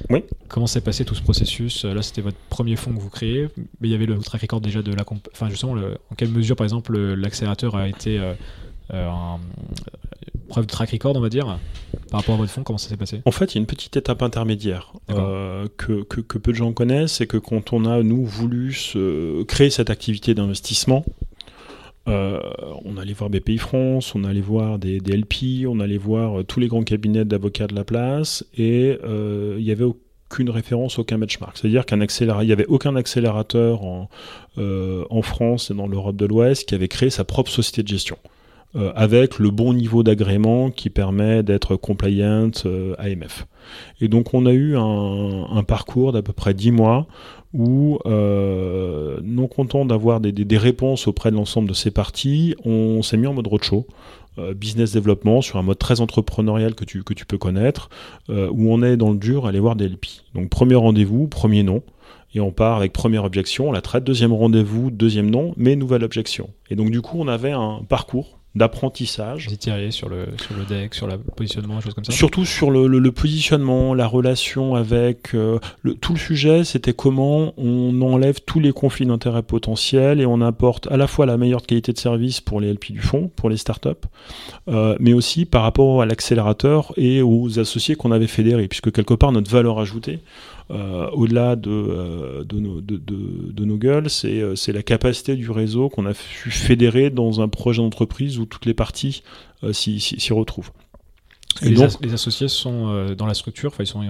Oui. 0.09 0.23
Comment 0.47 0.67
s'est 0.67 0.81
passé 0.81 1.03
tout 1.03 1.15
ce 1.15 1.21
processus? 1.21 1.83
Là, 1.83 2.01
c'était 2.01 2.21
votre 2.21 2.37
premier 2.49 2.75
fonds 2.75 2.93
que 2.93 2.99
vous 2.99 3.09
créez, 3.09 3.47
mais 3.81 3.87
il 3.87 3.91
y 3.91 3.95
avait 3.95 4.05
le 4.05 4.17
track 4.19 4.41
record 4.41 4.61
déjà 4.61 4.81
de 4.81 4.93
la. 4.93 5.03
Enfin, 5.33 5.49
justement, 5.49 5.73
en 5.73 6.15
quelle 6.15 6.29
mesure, 6.29 6.55
par 6.55 6.65
exemple, 6.65 6.97
l'accélérateur 6.97 7.75
a 7.75 7.87
été 7.87 8.19
euh, 8.19 8.33
euh, 8.93 9.09
preuve 10.49 10.65
de 10.65 10.71
track 10.71 10.91
record, 10.91 11.15
on 11.15 11.21
va 11.21 11.29
dire, 11.29 11.59
par 12.11 12.19
rapport 12.19 12.35
à 12.35 12.37
votre 12.37 12.51
fonds 12.51 12.63
Comment 12.63 12.77
ça 12.77 12.89
s'est 12.89 12.97
passé? 12.97 13.21
En 13.25 13.31
fait, 13.31 13.53
il 13.53 13.55
y 13.55 13.57
a 13.59 13.61
une 13.61 13.67
petite 13.67 13.95
étape 13.95 14.21
intermédiaire 14.21 14.93
que, 15.07 16.03
que, 16.03 16.21
que, 16.21 16.37
peu 16.37 16.51
de 16.51 16.57
gens 16.57 16.73
connaissent, 16.73 17.13
c'est 17.13 17.27
que 17.27 17.37
quand 17.37 17.73
on 17.73 17.85
a, 17.85 18.03
nous, 18.03 18.25
voulu 18.25 18.73
se 18.73 19.43
créer 19.43 19.69
cette 19.69 19.89
activité 19.89 20.33
d'investissement, 20.33 21.05
euh, 22.09 22.39
on 22.85 22.97
allait 22.97 23.13
voir 23.13 23.29
BPI 23.29 23.57
France, 23.57 24.15
on 24.15 24.23
allait 24.23 24.41
voir 24.41 24.79
des, 24.79 24.99
LP, 24.99 25.67
on 25.67 25.79
allait 25.79 25.97
voir 25.97 26.39
euh, 26.39 26.43
tous 26.43 26.59
les 26.59 26.67
grands 26.67 26.83
cabinets 26.83 27.25
d'avocats 27.25 27.67
de 27.67 27.75
la 27.75 27.83
place, 27.83 28.45
et 28.57 28.97
euh, 29.03 29.55
il 29.59 29.65
n'y 29.65 29.71
avait 29.71 29.83
aucune 29.83 30.49
référence, 30.49 30.97
aucun 30.97 31.17
benchmark. 31.17 31.57
C'est-à-dire 31.57 31.85
qu'un 31.85 32.01
accélérateur, 32.01 32.43
il 32.43 32.47
n'y 32.47 32.53
avait 32.53 32.65
aucun 32.65 32.95
accélérateur 32.95 33.83
en, 33.83 34.09
en 34.57 35.21
France 35.21 35.71
et 35.71 35.73
dans 35.73 35.87
l'Europe 35.87 36.15
de 36.15 36.25
l'Ouest 36.25 36.67
qui 36.67 36.75
avait 36.75 36.87
créé 36.87 37.09
sa 37.09 37.23
propre 37.23 37.51
société 37.51 37.83
de 37.83 37.87
gestion. 37.87 38.17
Avec 38.75 39.39
le 39.39 39.49
bon 39.49 39.73
niveau 39.73 40.03
d'agrément 40.03 40.69
qui 40.69 40.89
permet 40.89 41.41
d'être 41.41 41.75
compliant 41.75 42.51
AMF. 42.99 43.47
Et 44.01 44.08
donc 44.08 44.34
on 44.34 44.45
a 44.45 44.51
eu 44.51 44.75
un, 44.77 45.63
parcours 45.67 46.12
d'à 46.12 46.21
peu 46.21 46.34
près 46.34 46.53
10 46.53 46.71
mois 46.71 47.08
où, 47.53 47.97
euh, 48.05 49.19
non 49.23 49.47
content 49.47 49.86
d'avoir 49.86 50.19
des, 50.19 50.58
réponses 50.58 51.08
auprès 51.08 51.32
de 51.32 51.36
l'ensemble 51.36 51.67
de 51.69 51.73
ces 51.73 51.91
parties, 51.91 52.55
on 52.63 53.01
s'est 53.01 53.17
mis 53.17 53.27
en 53.27 53.34
mode 53.34 53.47
roadshow. 53.47 53.88
Euh, 54.38 54.53
business 54.53 54.93
développement 54.93 55.41
sur 55.41 55.58
un 55.58 55.63
mode 55.63 55.79
très 55.79 56.01
entrepreneurial 56.01 56.75
que 56.75 56.86
tu, 56.86 57.03
que 57.03 57.13
tu 57.13 57.25
peux 57.25 57.39
connaître, 57.39 57.89
euh, 58.29 58.49
où 58.51 58.71
on 58.71 58.84
est 58.84 58.95
dans 58.95 59.12
le 59.12 59.17
dur, 59.17 59.47
aller 59.47 59.60
voir 59.60 59.75
des 59.75 59.89
LP. 59.89 60.05
Donc 60.36 60.49
premier 60.49 60.75
rendez-vous, 60.75 61.27
premier 61.27 61.63
nom, 61.63 61.82
et 62.36 62.39
on 62.39 62.51
part 62.51 62.77
avec 62.77 62.93
première 62.93 63.23
objection, 63.23 63.69
on 63.69 63.71
la 63.71 63.82
traite, 63.82 64.03
deuxième 64.03 64.32
rendez-vous, 64.32 64.91
deuxième 64.91 65.29
nom, 65.32 65.53
mais 65.58 65.75
nouvelle 65.75 66.03
objection. 66.03 66.51
Et 66.69 66.75
donc 66.75 66.91
du 66.91 67.01
coup 67.01 67.17
on 67.19 67.27
avait 67.27 67.51
un 67.51 67.82
parcours 67.89 68.38
d'apprentissage. 68.55 69.47
Vous 69.47 69.53
étiez 69.53 69.91
sur 69.91 70.09
le, 70.09 70.27
sur 70.41 70.55
le 70.55 70.65
deck, 70.65 70.95
sur 70.95 71.05
le 71.05 71.17
positionnement, 71.17 71.79
choses 71.81 71.93
comme 71.93 72.03
ça 72.03 72.12
Surtout 72.12 72.45
sur 72.45 72.71
le, 72.71 72.88
le, 72.88 73.12
positionnement, 73.12 73.93
la 73.93 74.07
relation 74.07 74.75
avec... 74.75 75.35
Euh, 75.35 75.59
le, 75.81 75.93
tout 75.93 76.13
le 76.13 76.19
sujet, 76.19 76.63
c'était 76.63 76.93
comment 76.93 77.53
on 77.57 78.01
enlève 78.01 78.39
tous 78.45 78.59
les 78.59 78.71
conflits 78.71 79.05
d'intérêts 79.05 79.43
potentiels 79.43 80.19
et 80.19 80.25
on 80.25 80.41
apporte 80.41 80.91
à 80.91 80.97
la 80.97 81.05
fois 81.05 81.27
la 81.27 81.38
meilleure 81.38 81.62
qualité 81.62 81.93
de 81.93 81.99
service 81.99 82.41
pour 82.41 82.59
les 82.59 82.73
LP 82.73 82.91
du 82.91 83.01
fonds, 83.01 83.29
pour 83.35 83.49
les 83.49 83.57
startups, 83.57 83.89
euh, 84.67 84.95
mais 84.99 85.13
aussi 85.13 85.45
par 85.45 85.62
rapport 85.62 86.01
à 86.01 86.07
l'accélérateur 86.07 86.91
et 86.97 87.21
aux 87.21 87.59
associés 87.59 87.95
qu'on 87.95 88.12
avait 88.12 88.27
fédérés, 88.27 88.67
puisque 88.67 88.91
quelque 88.91 89.13
part, 89.13 89.31
notre 89.31 89.51
valeur 89.51 89.79
ajoutée, 89.79 90.19
au-delà 90.69 91.55
de, 91.55 91.71
euh, 91.71 92.43
de, 92.43 92.60
nos, 92.60 92.82
de, 92.82 92.97
de, 92.97 93.65
nos 93.65 93.77
gueules, 93.77 94.08
euh, 94.25 94.55
c'est 94.55 94.73
la 94.73 94.84
capacité 94.84 95.36
du 95.36 95.49
réseau 95.49 95.89
qu'on 95.89 96.05
a 96.05 96.13
pu 96.13 96.51
fédérer 96.51 97.10
dans 97.10 97.41
un 97.41 97.47
projet 97.47 97.82
d'entreprise 97.82 98.38
où 98.39 98.45
toutes 98.45 98.65
les 98.65 98.73
parties 98.73 99.23
s'y 99.71 100.34
retrouvent. 100.34 100.71
Et, 101.63 101.69
les, 101.69 101.88
les, 102.01 102.13
associés 102.13 102.47
sont 102.47 103.13
dans 103.15 103.25
la 103.25 103.34
structure, 103.34 103.73
ils, 103.79 103.88
sont, 103.88 104.03
ils 104.03 104.10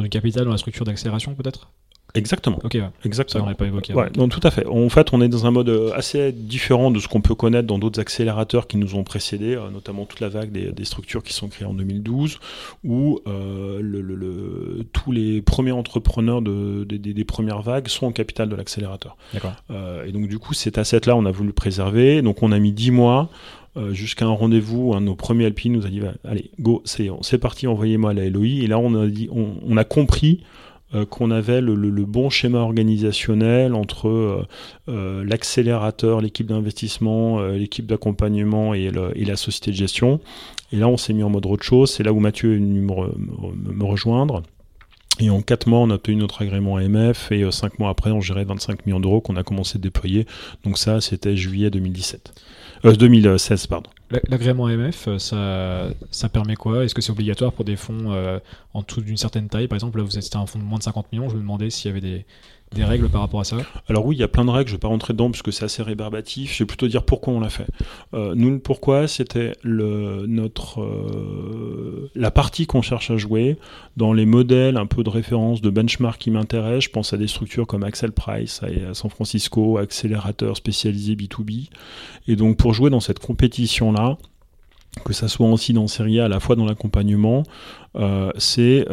ont 0.00 0.02
du 0.02 0.10
capital 0.10 0.44
dans 0.44 0.50
la 0.50 0.58
structure 0.58 0.84
d'accélération 0.84 1.34
peut-être? 1.34 1.70
Exactement. 2.16 2.58
Ok, 2.64 2.76
exactement. 3.04 3.44
Ça, 3.44 3.50
on 3.50 3.54
pas 3.54 3.66
évoqué. 3.66 3.94
Ouais, 3.94 4.08
non, 4.16 4.28
tout 4.28 4.40
à 4.42 4.50
fait. 4.50 4.66
En 4.66 4.88
fait, 4.88 5.12
on 5.12 5.20
est 5.20 5.28
dans 5.28 5.46
un 5.46 5.50
mode 5.50 5.68
euh, 5.68 5.90
assez 5.94 6.32
différent 6.32 6.90
de 6.90 6.98
ce 6.98 7.08
qu'on 7.08 7.20
peut 7.20 7.34
connaître 7.34 7.66
dans 7.66 7.78
d'autres 7.78 8.00
accélérateurs 8.00 8.66
qui 8.66 8.76
nous 8.76 8.94
ont 8.94 9.04
précédés, 9.04 9.54
euh, 9.54 9.70
notamment 9.70 10.04
toute 10.04 10.20
la 10.20 10.28
vague 10.28 10.50
des, 10.50 10.84
structures 10.84 11.22
qui 11.22 11.32
sont 11.32 11.48
créées 11.48 11.66
en 11.66 11.74
2012, 11.74 12.38
où 12.84 13.20
euh, 13.26 13.80
le, 13.82 14.84
tous 14.92 15.12
les 15.12 15.42
premiers 15.42 15.72
entrepreneurs 15.72 16.42
de, 16.42 16.84
des, 16.84 17.24
premières 17.24 17.62
vagues 17.62 17.88
sont 17.88 18.06
au 18.06 18.12
capital 18.12 18.48
de 18.48 18.56
l'accélérateur. 18.56 19.16
D'accord. 19.32 19.54
et 20.06 20.12
donc, 20.12 20.28
du 20.28 20.38
coup, 20.38 20.54
cet 20.54 20.78
asset-là, 20.78 21.16
on 21.16 21.26
a 21.26 21.30
voulu 21.30 21.48
le 21.48 21.52
préserver. 21.52 22.22
Donc, 22.22 22.42
on 22.42 22.52
a 22.52 22.58
mis 22.58 22.72
10 22.72 22.90
mois. 22.92 23.30
jusqu'à 23.90 24.24
un 24.24 24.30
rendez-vous, 24.30 24.94
un 24.94 25.00
de 25.00 25.06
nos 25.06 25.16
premiers 25.16 25.48
LP 25.50 25.66
nous 25.66 25.84
a 25.84 25.88
dit 25.88 26.00
allez, 26.24 26.50
go, 26.60 26.82
c'est 26.84 27.38
parti, 27.38 27.66
envoyez-moi 27.66 28.14
la 28.14 28.28
LOI. 28.30 28.62
Et 28.62 28.66
là, 28.66 28.78
on 28.78 28.94
a, 28.94 29.06
dit, 29.06 29.28
on 29.32 29.76
a 29.76 29.84
compris 29.84 30.40
qu'on 31.04 31.30
avait 31.30 31.60
le, 31.60 31.76
bon 32.04 32.30
schéma 32.30 32.58
organisationnel 32.58 33.74
entre 33.74 34.08
euh, 34.08 34.46
euh, 34.88 35.24
l'accélérateur, 35.24 36.20
l'équipe 36.20 36.46
d'investissement, 36.46 37.42
l'équipe 37.42 37.86
d'accompagnement 37.86 38.74
et, 38.74 38.90
la 38.90 39.36
société 39.36 39.70
de 39.70 39.76
gestion. 39.76 40.20
Et 40.72 40.76
là, 40.76 40.88
on 40.88 40.96
s'est 40.96 41.12
mis 41.12 41.22
en 41.22 41.30
mode 41.30 41.46
chose. 41.62 41.90
C'est 41.90 42.02
là 42.02 42.12
où 42.12 42.20
Mathieu 42.20 42.54
est 42.54 42.58
venu 42.58 42.80
me, 42.80 43.84
rejoindre. 43.84 44.42
Et 45.20 45.30
en 45.30 45.40
4 45.40 45.66
mois, 45.68 45.78
on 45.78 45.90
a 45.90 45.94
obtenu 45.94 46.16
notre 46.16 46.42
agrément 46.42 46.76
AMF 46.76 47.32
et 47.32 47.50
5 47.50 47.78
mois 47.78 47.90
après, 47.90 48.10
on 48.10 48.20
gérait 48.20 48.44
25 48.44 48.84
millions 48.84 49.00
d'euros 49.00 49.20
qu'on 49.20 49.36
a 49.36 49.42
commencé 49.42 49.78
à 49.78 49.80
déployer. 49.80 50.26
Donc 50.64 50.76
ça, 50.76 51.00
c'était 51.00 51.36
juillet 51.36 51.70
2017. 51.70 52.34
2016, 52.82 53.66
pardon. 53.66 53.90
L'agrément 54.28 54.66
AMF, 54.66 55.08
euh, 55.08 55.18
ça, 55.18 55.92
ça 56.12 56.28
permet 56.28 56.54
quoi? 56.54 56.84
Est-ce 56.84 56.94
que 56.94 57.02
c'est 57.02 57.10
obligatoire 57.10 57.52
pour 57.52 57.64
des 57.64 57.74
fonds 57.74 58.12
euh, 58.12 58.38
en 58.72 58.82
dessous 58.82 59.00
d'une 59.00 59.16
certaine 59.16 59.48
taille? 59.48 59.66
Par 59.66 59.76
exemple, 59.76 59.98
là, 59.98 60.04
vous 60.04 60.16
êtes 60.16 60.36
un 60.36 60.46
fonds 60.46 60.60
de 60.60 60.64
moins 60.64 60.78
de 60.78 60.84
50 60.84 61.10
millions. 61.12 61.28
Je 61.28 61.34
me 61.34 61.40
demandais 61.40 61.70
s'il 61.70 61.88
y 61.88 61.90
avait 61.90 62.00
des, 62.00 62.24
des 62.74 62.84
règles 62.84 63.08
par 63.08 63.20
rapport 63.20 63.40
à 63.40 63.44
ça 63.44 63.56
Alors 63.88 64.04
oui, 64.06 64.16
il 64.16 64.18
y 64.18 64.22
a 64.22 64.28
plein 64.28 64.44
de 64.44 64.50
règles, 64.50 64.68
je 64.68 64.74
ne 64.74 64.76
vais 64.76 64.80
pas 64.80 64.88
rentrer 64.88 65.12
dedans 65.12 65.30
puisque 65.30 65.52
c'est 65.52 65.64
assez 65.64 65.82
rébarbatif, 65.82 66.52
je 66.52 66.62
vais 66.62 66.66
plutôt 66.66 66.88
dire 66.88 67.04
pourquoi 67.04 67.32
on 67.32 67.40
l'a 67.40 67.48
fait. 67.48 67.66
Euh, 68.14 68.34
nous, 68.34 68.50
le 68.50 68.58
pourquoi, 68.58 69.06
c'était 69.08 69.52
le, 69.62 70.26
notre, 70.26 70.82
euh, 70.82 72.10
la 72.14 72.30
partie 72.30 72.66
qu'on 72.66 72.82
cherche 72.82 73.10
à 73.10 73.16
jouer 73.16 73.56
dans 73.96 74.12
les 74.12 74.26
modèles 74.26 74.76
un 74.76 74.86
peu 74.86 75.04
de 75.04 75.10
référence, 75.10 75.60
de 75.60 75.70
benchmark 75.70 76.20
qui 76.20 76.30
m'intéressent. 76.30 76.84
Je 76.84 76.90
pense 76.90 77.12
à 77.12 77.16
des 77.16 77.28
structures 77.28 77.66
comme 77.66 77.84
Axel 77.84 78.12
Price 78.12 78.60
à 78.62 78.94
San 78.94 79.10
Francisco, 79.10 79.78
accélérateur 79.78 80.56
spécialisé 80.56 81.14
B2B. 81.14 81.68
Et 82.26 82.36
donc 82.36 82.56
pour 82.56 82.74
jouer 82.74 82.90
dans 82.90 83.00
cette 83.00 83.20
compétition-là, 83.20 84.18
que 85.04 85.12
ça 85.12 85.28
soit 85.28 85.48
aussi 85.48 85.72
dans 85.72 85.86
série 85.86 86.20
A, 86.20 86.24
à 86.24 86.28
la 86.28 86.40
fois 86.40 86.56
dans 86.56 86.64
l'accompagnement, 86.64 87.44
euh, 87.96 88.32
c'est 88.38 88.84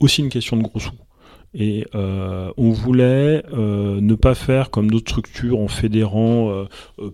aussi 0.00 0.22
une 0.22 0.30
question 0.30 0.56
de 0.56 0.62
gros 0.62 0.80
sous. 0.80 0.92
Et 1.54 1.86
on 1.92 2.70
voulait 2.70 3.42
ne 3.52 4.14
pas 4.14 4.34
faire 4.34 4.70
comme 4.70 4.90
d'autres 4.90 5.10
structures 5.10 5.58
en 5.58 5.68
fédérant 5.68 6.66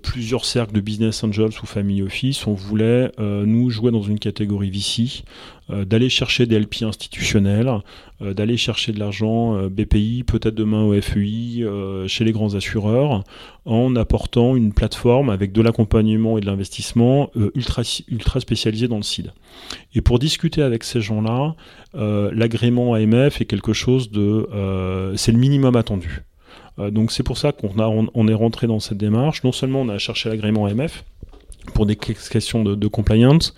plusieurs 0.02 0.44
cercles 0.44 0.74
de 0.74 0.80
business 0.80 1.24
angels 1.24 1.50
ou 1.62 1.66
family 1.66 2.02
office. 2.02 2.46
On 2.46 2.54
voulait 2.54 3.10
nous 3.18 3.70
jouer 3.70 3.90
dans 3.90 4.02
une 4.02 4.18
catégorie 4.18 4.70
VC 4.70 4.88
euh, 4.98 5.57
d'aller 5.68 6.08
chercher 6.08 6.46
des 6.46 6.58
LP 6.58 6.82
institutionnels, 6.82 7.70
euh, 8.22 8.32
d'aller 8.32 8.56
chercher 8.56 8.92
de 8.92 8.98
l'argent 8.98 9.54
euh, 9.54 9.68
BPI, 9.68 10.24
peut-être 10.24 10.54
demain 10.54 10.82
au 10.82 10.98
FEI, 11.00 11.64
chez 12.06 12.24
les 12.24 12.32
grands 12.32 12.54
assureurs, 12.54 13.22
en 13.64 13.94
apportant 13.96 14.56
une 14.56 14.72
plateforme 14.72 15.30
avec 15.30 15.52
de 15.52 15.60
l'accompagnement 15.60 16.38
et 16.38 16.40
de 16.40 16.46
l'investissement 16.46 17.30
ultra, 17.54 17.82
ultra 18.08 18.40
spécialisé 18.40 18.88
dans 18.88 18.96
le 18.96 19.02
CID. 19.02 19.32
Et 19.94 20.00
pour 20.00 20.18
discuter 20.18 20.62
avec 20.62 20.84
ces 20.84 21.00
gens-là, 21.00 21.54
l'agrément 21.94 22.94
AMF 22.94 23.40
est 23.40 23.44
quelque 23.44 23.72
chose 23.72 24.10
de... 24.10 24.48
c'est 25.16 25.32
le 25.32 25.38
minimum 25.38 25.76
attendu. 25.76 26.22
donc 26.78 27.12
c'est 27.12 27.22
pour 27.22 27.36
ça 27.36 27.52
qu'on 27.52 27.72
on, 28.14 28.28
est 28.28 28.34
rentré 28.34 28.66
dans 28.66 28.80
cette 28.80 28.98
démarche. 28.98 29.44
Non 29.44 29.52
seulement 29.52 29.82
on 29.82 29.88
a 29.90 29.98
cherché 29.98 30.30
l'agrément 30.30 30.64
AMF, 30.64 31.04
pour 31.72 31.86
des 31.86 31.96
questions 31.96 32.64
de, 32.64 32.86
compliance, 32.88 33.54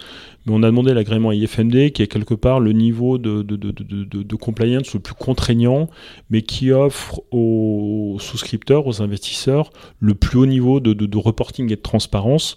mais 0.47 0.55
on 0.55 0.63
a 0.63 0.67
demandé 0.67 0.95
l'agrément 0.95 1.33
IFMD, 1.33 1.91
qui 1.93 2.03
est 2.03 2.07
quelque 2.07 2.35
part 2.35 2.61
le 2.61 2.73
niveau 2.73 3.19
de, 3.19 4.35
compliance 4.37 4.95
le 4.95 5.01
plus 5.01 5.15
contraignant, 5.15 5.89
mais 6.31 6.43
qui 6.43 6.73
offre 6.73 7.23
aux 7.31 8.17
souscripteurs, 8.21 8.87
aux 8.87 9.03
investisseurs, 9.03 9.71
le 9.99 10.15
plus 10.15 10.39
haut 10.39 10.47
niveau 10.47 10.81
de, 10.81 11.17
reporting 11.19 11.71
et 11.73 11.77
de 11.77 11.83
transparence. 11.83 12.57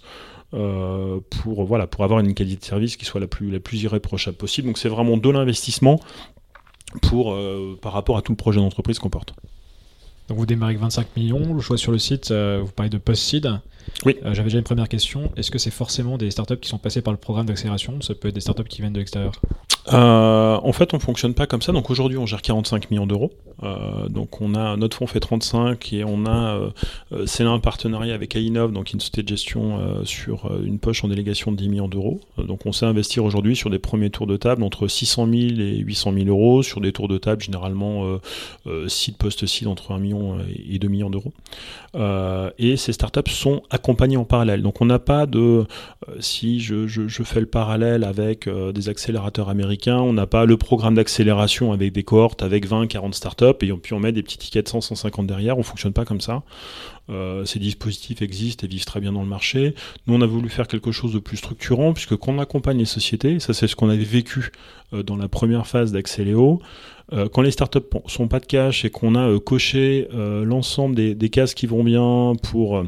Euh, 0.52 1.18
pour, 1.30 1.64
voilà, 1.64 1.88
pour 1.88 2.04
avoir 2.04 2.20
une 2.20 2.32
qualité 2.32 2.56
de 2.56 2.64
service 2.64 2.96
qui 2.96 3.04
soit 3.04 3.20
la 3.20 3.26
plus, 3.26 3.82
irréprochable 3.82 4.36
possible. 4.36 4.68
Donc 4.68 4.78
c'est 4.78 4.88
vraiment 4.88 5.16
de 5.16 5.28
l'investissement 5.28 5.98
euh, 7.12 7.74
par 7.82 7.92
rapport 7.92 8.16
à 8.16 8.22
tout 8.22 8.30
le 8.30 8.36
projet 8.36 8.60
d'entreprise 8.60 9.00
qu'on 9.00 9.10
porte. 9.10 9.34
Donc 10.28 10.38
vous 10.38 10.46
démarrez 10.46 10.70
avec 10.70 10.80
25 10.80 11.16
millions, 11.16 11.54
le 11.54 11.60
choix 11.60 11.76
sur 11.76 11.92
le 11.92 11.98
site, 11.98 12.30
euh, 12.30 12.62
vous 12.64 12.72
parlez 12.72 12.90
de 12.90 12.98
post-seed. 12.98 13.60
Oui. 14.06 14.16
Euh, 14.24 14.32
j'avais 14.32 14.44
déjà 14.44 14.58
une 14.58 14.64
première 14.64 14.88
question. 14.88 15.30
Est-ce 15.36 15.50
que 15.50 15.58
c'est 15.58 15.70
forcément 15.70 16.16
des 16.16 16.30
startups 16.30 16.56
qui 16.56 16.68
sont 16.68 16.78
passées 16.78 17.02
par 17.02 17.12
le 17.12 17.18
programme 17.18 17.46
d'accélération 17.46 18.00
Ça 18.00 18.14
peut 18.14 18.28
être 18.28 18.34
des 18.34 18.40
startups 18.40 18.64
qui 18.64 18.80
viennent 18.80 18.94
de 18.94 18.98
l'extérieur? 18.98 19.32
Euh, 19.92 20.58
En 20.62 20.72
fait, 20.72 20.94
on 20.94 20.98
fonctionne 20.98 21.34
pas 21.34 21.46
comme 21.46 21.62
ça. 21.62 21.72
Donc 21.72 21.90
aujourd'hui, 21.90 22.18
on 22.18 22.26
gère 22.26 22.42
45 22.42 22.90
millions 22.90 23.06
d'euros. 23.06 23.32
Euh, 23.62 24.08
donc 24.08 24.40
on 24.40 24.54
a 24.54 24.76
notre 24.76 24.96
fonds 24.96 25.06
fait 25.06 25.20
35 25.20 25.92
et 25.92 26.04
on 26.04 26.26
a 26.26 26.58
c'est 27.26 27.44
un 27.44 27.58
partenariat 27.60 28.14
avec 28.14 28.34
Ainov, 28.36 28.72
donc 28.72 28.92
une 28.92 29.00
société 29.00 29.22
de 29.22 29.28
gestion 29.28 30.04
sur 30.04 30.50
une 30.64 30.78
poche 30.78 31.04
en 31.04 31.08
délégation 31.08 31.52
de 31.52 31.56
10 31.56 31.68
millions 31.68 31.88
d'euros. 31.88 32.20
donc 32.36 32.66
on 32.66 32.72
sait 32.72 32.86
investir 32.86 33.24
aujourd'hui 33.24 33.54
sur 33.54 33.70
des 33.70 33.78
premiers 33.78 34.10
tours 34.10 34.26
de 34.26 34.36
table 34.36 34.64
entre 34.64 34.88
600 34.88 35.26
000 35.26 35.36
et 35.60 35.78
800 35.78 36.12
000 36.14 36.26
euros, 36.26 36.62
sur 36.62 36.80
des 36.80 36.92
tours 36.92 37.08
de 37.08 37.16
table 37.16 37.42
généralement 37.42 38.18
site 38.88 39.18
post-site 39.18 39.68
entre 39.68 39.92
1 39.92 39.98
million 39.98 40.38
et 40.68 40.78
2 40.78 40.88
millions 40.88 41.10
d'euros. 41.10 41.32
Et 41.94 42.76
ces 42.76 42.92
startups 42.92 43.30
sont 43.30 43.62
accompagner 43.70 44.16
en 44.16 44.24
parallèle. 44.24 44.62
Donc 44.62 44.80
on 44.80 44.86
n'a 44.86 44.98
pas 44.98 45.26
de, 45.26 45.38
euh, 46.08 46.16
si 46.20 46.60
je, 46.60 46.86
je, 46.86 47.22
fais 47.22 47.40
le 47.40 47.46
parallèle 47.46 48.04
avec 48.04 48.46
euh, 48.46 48.72
des 48.72 48.88
accélérateurs 48.88 49.48
américains, 49.48 49.98
on 49.98 50.12
n'a 50.12 50.26
pas 50.26 50.44
le 50.44 50.56
programme 50.56 50.94
d'accélération 50.94 51.72
avec 51.72 51.92
des 51.92 52.02
cohortes, 52.02 52.42
avec 52.42 52.66
20, 52.66 52.86
40 52.86 53.14
startups, 53.14 53.44
et 53.62 53.72
puis 53.72 53.94
on 53.94 54.00
met 54.00 54.12
des 54.12 54.22
petits 54.22 54.38
tickets 54.38 54.66
de 54.66 54.70
100, 54.70 54.82
150 54.82 55.26
derrière, 55.26 55.58
on 55.58 55.62
fonctionne 55.62 55.92
pas 55.92 56.04
comme 56.04 56.20
ça. 56.20 56.42
Euh, 57.10 57.44
ces 57.44 57.58
dispositifs 57.58 58.22
existent 58.22 58.66
et 58.66 58.68
vivent 58.68 58.86
très 58.86 59.00
bien 59.00 59.12
dans 59.12 59.22
le 59.22 59.28
marché. 59.28 59.74
Nous, 60.06 60.14
on 60.14 60.20
a 60.22 60.26
voulu 60.26 60.48
faire 60.48 60.66
quelque 60.66 60.90
chose 60.90 61.12
de 61.12 61.18
plus 61.18 61.36
structurant, 61.36 61.92
puisque 61.92 62.16
quand 62.16 62.38
accompagne 62.38 62.78
les 62.78 62.84
sociétés, 62.86 63.38
ça 63.40 63.52
c'est 63.54 63.66
ce 63.66 63.76
qu'on 63.76 63.88
avait 63.88 64.04
vécu 64.04 64.52
dans 64.92 65.16
la 65.16 65.28
première 65.28 65.66
phase 65.66 65.90
d'Accéléo, 65.90 66.60
quand 67.10 67.42
les 67.42 67.50
startups 67.50 67.80
sont 68.06 68.28
pas 68.28 68.40
de 68.40 68.46
cash 68.46 68.84
et 68.84 68.90
qu'on 68.90 69.14
a 69.14 69.38
coché 69.38 70.08
l'ensemble 70.12 70.94
des, 70.94 71.14
des, 71.14 71.28
cases 71.28 71.54
qui 71.54 71.66
vont 71.66 71.84
bien 71.84 72.32
pour 72.42 72.84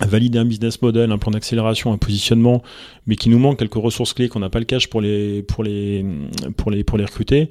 valider 0.00 0.38
un 0.38 0.44
business 0.44 0.80
model, 0.82 1.12
un 1.12 1.18
plan 1.18 1.30
d'accélération, 1.30 1.92
un 1.92 1.98
positionnement, 1.98 2.62
mais 3.06 3.16
qui 3.16 3.28
nous 3.28 3.38
manque 3.38 3.58
quelques 3.58 3.74
ressources 3.74 4.14
clés 4.14 4.28
qu'on 4.28 4.40
n'a 4.40 4.50
pas 4.50 4.58
le 4.58 4.64
cash 4.64 4.88
pour 4.88 5.00
les, 5.00 5.42
pour 5.42 5.62
les, 5.64 6.04
pour 6.56 6.70
les, 6.70 6.84
pour 6.84 6.98
les 6.98 7.04
recruter, 7.04 7.48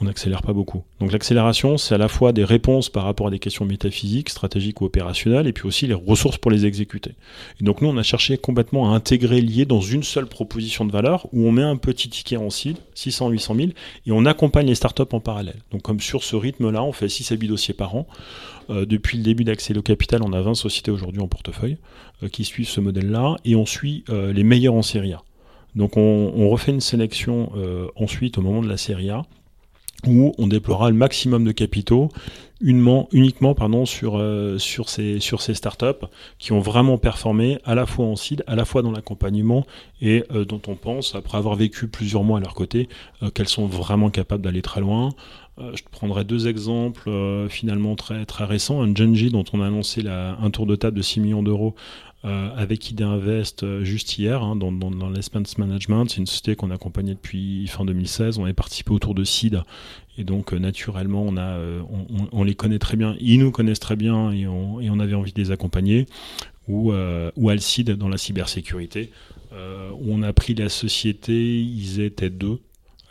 on 0.00 0.06
n'accélère 0.06 0.42
pas 0.42 0.52
beaucoup. 0.52 0.82
Donc 1.00 1.12
l'accélération, 1.12 1.78
c'est 1.78 1.94
à 1.94 1.98
la 1.98 2.08
fois 2.08 2.32
des 2.32 2.44
réponses 2.44 2.88
par 2.88 3.04
rapport 3.04 3.28
à 3.28 3.30
des 3.30 3.38
questions 3.38 3.64
métaphysiques, 3.64 4.28
stratégiques 4.28 4.80
ou 4.80 4.86
opérationnelles, 4.86 5.46
et 5.46 5.52
puis 5.52 5.66
aussi 5.66 5.86
les 5.86 5.94
ressources 5.94 6.36
pour 6.36 6.50
les 6.50 6.66
exécuter. 6.66 7.12
Et 7.60 7.64
donc 7.64 7.80
nous, 7.80 7.88
on 7.88 7.96
a 7.96 8.02
cherché 8.02 8.36
complètement 8.36 8.92
à 8.92 8.96
intégrer, 8.96 9.40
lié 9.40 9.64
dans 9.66 9.80
une 9.80 10.02
seule 10.02 10.26
proposition 10.26 10.84
de 10.84 10.90
valeur, 10.90 11.28
où 11.32 11.46
on 11.46 11.52
met 11.52 11.62
un 11.62 11.76
petit 11.76 12.08
ticket 12.08 12.36
en 12.36 12.50
cible, 12.50 12.78
600, 12.94 13.28
800 13.28 13.54
000, 13.54 13.68
et 14.06 14.12
on 14.12 14.26
accompagne 14.26 14.66
les 14.66 14.74
startups 14.74 15.02
en 15.12 15.20
parallèle. 15.20 15.60
Donc 15.70 15.82
comme 15.82 16.00
sur 16.00 16.24
ce 16.24 16.34
rythme-là, 16.34 16.82
on 16.82 16.92
fait 16.92 17.08
6 17.08 17.30
à 17.30 17.36
8 17.36 17.48
dossiers 17.48 17.74
par 17.74 17.94
an. 17.94 18.06
Euh, 18.70 18.86
depuis 18.86 19.18
le 19.18 19.22
début 19.22 19.44
d'Accélo 19.44 19.82
Capital, 19.82 20.22
on 20.22 20.32
a 20.32 20.40
20 20.40 20.54
sociétés 20.54 20.90
aujourd'hui 20.90 21.20
en 21.20 21.28
portefeuille 21.28 21.76
euh, 22.22 22.28
qui 22.28 22.44
suivent 22.44 22.68
ce 22.68 22.80
modèle-là, 22.80 23.36
et 23.44 23.54
on 23.54 23.66
suit 23.66 24.04
euh, 24.08 24.32
les 24.32 24.42
meilleurs 24.42 24.74
en 24.74 24.82
série 24.82 25.12
A. 25.12 25.22
Donc 25.76 25.96
on, 25.96 26.32
on 26.34 26.48
refait 26.48 26.72
une 26.72 26.80
sélection 26.80 27.50
ensuite 27.96 28.38
au 28.38 28.42
moment 28.42 28.62
de 28.62 28.68
la 28.68 28.76
série 28.76 29.10
A 29.10 29.24
où 30.06 30.32
on 30.38 30.46
déploiera 30.46 30.90
le 30.90 30.96
maximum 30.96 31.44
de 31.44 31.52
capitaux 31.52 32.10
uniquement, 32.64 33.54
pardon, 33.54 33.84
sur, 33.84 34.16
euh, 34.16 34.58
sur, 34.58 34.88
ces, 34.88 35.20
sur 35.20 35.42
ces 35.42 35.54
startups 35.54 36.06
qui 36.38 36.52
ont 36.52 36.60
vraiment 36.60 36.98
performé 36.98 37.58
à 37.64 37.74
la 37.74 37.86
fois 37.86 38.06
en 38.06 38.16
seed, 38.16 38.42
à 38.46 38.54
la 38.54 38.64
fois 38.64 38.82
dans 38.82 38.92
l'accompagnement 38.92 39.66
et 40.00 40.24
euh, 40.32 40.44
dont 40.44 40.60
on 40.68 40.74
pense, 40.74 41.14
après 41.14 41.38
avoir 41.38 41.56
vécu 41.56 41.88
plusieurs 41.88 42.24
mois 42.24 42.38
à 42.38 42.40
leur 42.40 42.54
côté, 42.54 42.88
euh, 43.22 43.30
qu'elles 43.30 43.48
sont 43.48 43.66
vraiment 43.66 44.10
capables 44.10 44.42
d'aller 44.42 44.62
très 44.62 44.80
loin. 44.80 45.10
Je 45.58 45.82
prendrai 45.90 46.24
deux 46.24 46.48
exemples 46.48 47.10
finalement 47.48 47.94
très, 47.94 48.26
très 48.26 48.44
récents. 48.44 48.82
Un 48.82 48.94
Genji 48.94 49.30
dont 49.30 49.44
on 49.52 49.60
a 49.60 49.66
annoncé 49.66 50.02
un 50.06 50.50
tour 50.50 50.66
de 50.66 50.76
table 50.76 50.96
de 50.96 51.02
6 51.02 51.20
millions 51.20 51.42
d'euros 51.42 51.74
euh, 52.24 52.48
avec 52.56 52.90
ID 52.90 53.02
Invest 53.02 53.64
euh, 53.64 53.84
juste 53.84 54.16
hier 54.16 54.42
hein, 54.42 54.56
dans, 54.56 54.72
dans, 54.72 54.90
management. 55.58 56.08
C'est 56.08 56.16
une 56.16 56.26
société 56.26 56.56
qu'on 56.56 56.70
a 56.70 56.74
accompagnée 56.74 57.12
depuis 57.12 57.66
fin 57.66 57.84
2016. 57.84 58.38
On 58.38 58.46
est 58.46 58.54
participé 58.54 58.92
autour 58.92 59.14
de 59.14 59.24
SID 59.24 59.60
et 60.16 60.24
donc 60.24 60.54
euh, 60.54 60.58
naturellement 60.58 61.22
on, 61.22 61.36
a, 61.36 61.58
on, 62.32 62.42
les 62.42 62.54
connaît 62.54 62.78
très 62.78 62.96
bien. 62.96 63.14
Ils 63.20 63.40
nous 63.40 63.50
connaissent 63.50 63.80
très 63.80 63.96
bien 63.96 64.32
et 64.32 64.46
on, 64.46 65.00
avait 65.00 65.14
envie 65.14 65.32
de 65.34 65.40
les 65.40 65.50
accompagner. 65.50 66.06
Ou, 66.66 66.94
ou 67.36 67.50
Alcide 67.50 67.90
dans 67.90 68.08
la 68.08 68.16
cybersécurité. 68.16 69.10
on 69.52 70.22
a 70.22 70.32
pris 70.32 70.54
la 70.54 70.70
société, 70.70 71.60
ils 71.60 72.00
étaient 72.00 72.30
deux, 72.30 72.58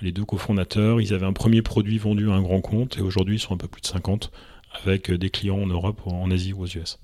les 0.04 0.12
deux 0.12 0.26
cofondateurs. 0.26 1.02
Ils 1.02 1.14
avaient 1.14 1.26
un 1.26 1.34
premier 1.34 1.62
produit 1.62 1.98
vendu 1.98 2.30
à 2.30 2.34
un 2.34 2.42
grand 2.42 2.62
compte 2.62 2.98
et 2.98 3.02
aujourd'hui 3.02 3.38
ils 3.38 3.40
sont 3.40 3.54
un 3.54 3.58
peu 3.58 3.68
plus 3.68 3.82
de 3.82 3.88
50 3.88 4.32
avec 4.84 5.12
des 5.12 5.30
clients 5.30 5.60
en 5.60 5.68
Europe, 5.68 6.02
en 6.06 6.30
Asie 6.32 6.54
ou 6.54 6.64
aux 6.64 6.68
US. 6.68 7.00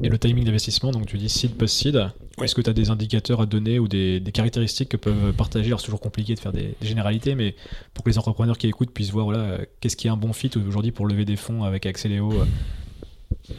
Et 0.00 0.08
le 0.08 0.18
timing 0.18 0.44
d'investissement, 0.44 0.92
donc 0.92 1.06
tu 1.06 1.18
dis 1.18 1.28
seed 1.28 1.56
post-seed, 1.56 2.08
est-ce 2.40 2.54
que 2.54 2.60
tu 2.60 2.70
as 2.70 2.72
des 2.72 2.90
indicateurs 2.90 3.40
à 3.40 3.46
donner 3.46 3.80
ou 3.80 3.88
des, 3.88 4.22
caractéristiques 4.32 4.90
que 4.90 4.96
peuvent 4.96 5.32
partager? 5.32 5.68
Alors 5.68 5.80
c'est 5.80 5.86
toujours 5.86 6.00
compliqué 6.00 6.36
de 6.36 6.40
faire 6.40 6.52
des, 6.52 6.74
généralités, 6.82 7.34
mais 7.34 7.56
pour 7.94 8.04
que 8.04 8.10
les 8.10 8.18
entrepreneurs 8.18 8.58
qui 8.58 8.68
écoutent 8.68 8.92
puissent 8.92 9.10
voir 9.10 9.24
voilà, 9.24 9.58
qu'est-ce 9.80 9.96
qui 9.96 10.06
est 10.06 10.10
un 10.10 10.16
bon 10.16 10.32
fit 10.32 10.50
aujourd'hui 10.56 10.92
pour 10.92 11.06
lever 11.06 11.24
des 11.24 11.34
fonds 11.34 11.64
avec 11.64 11.84
Axeléo 11.84 12.32
euh? 12.32 13.54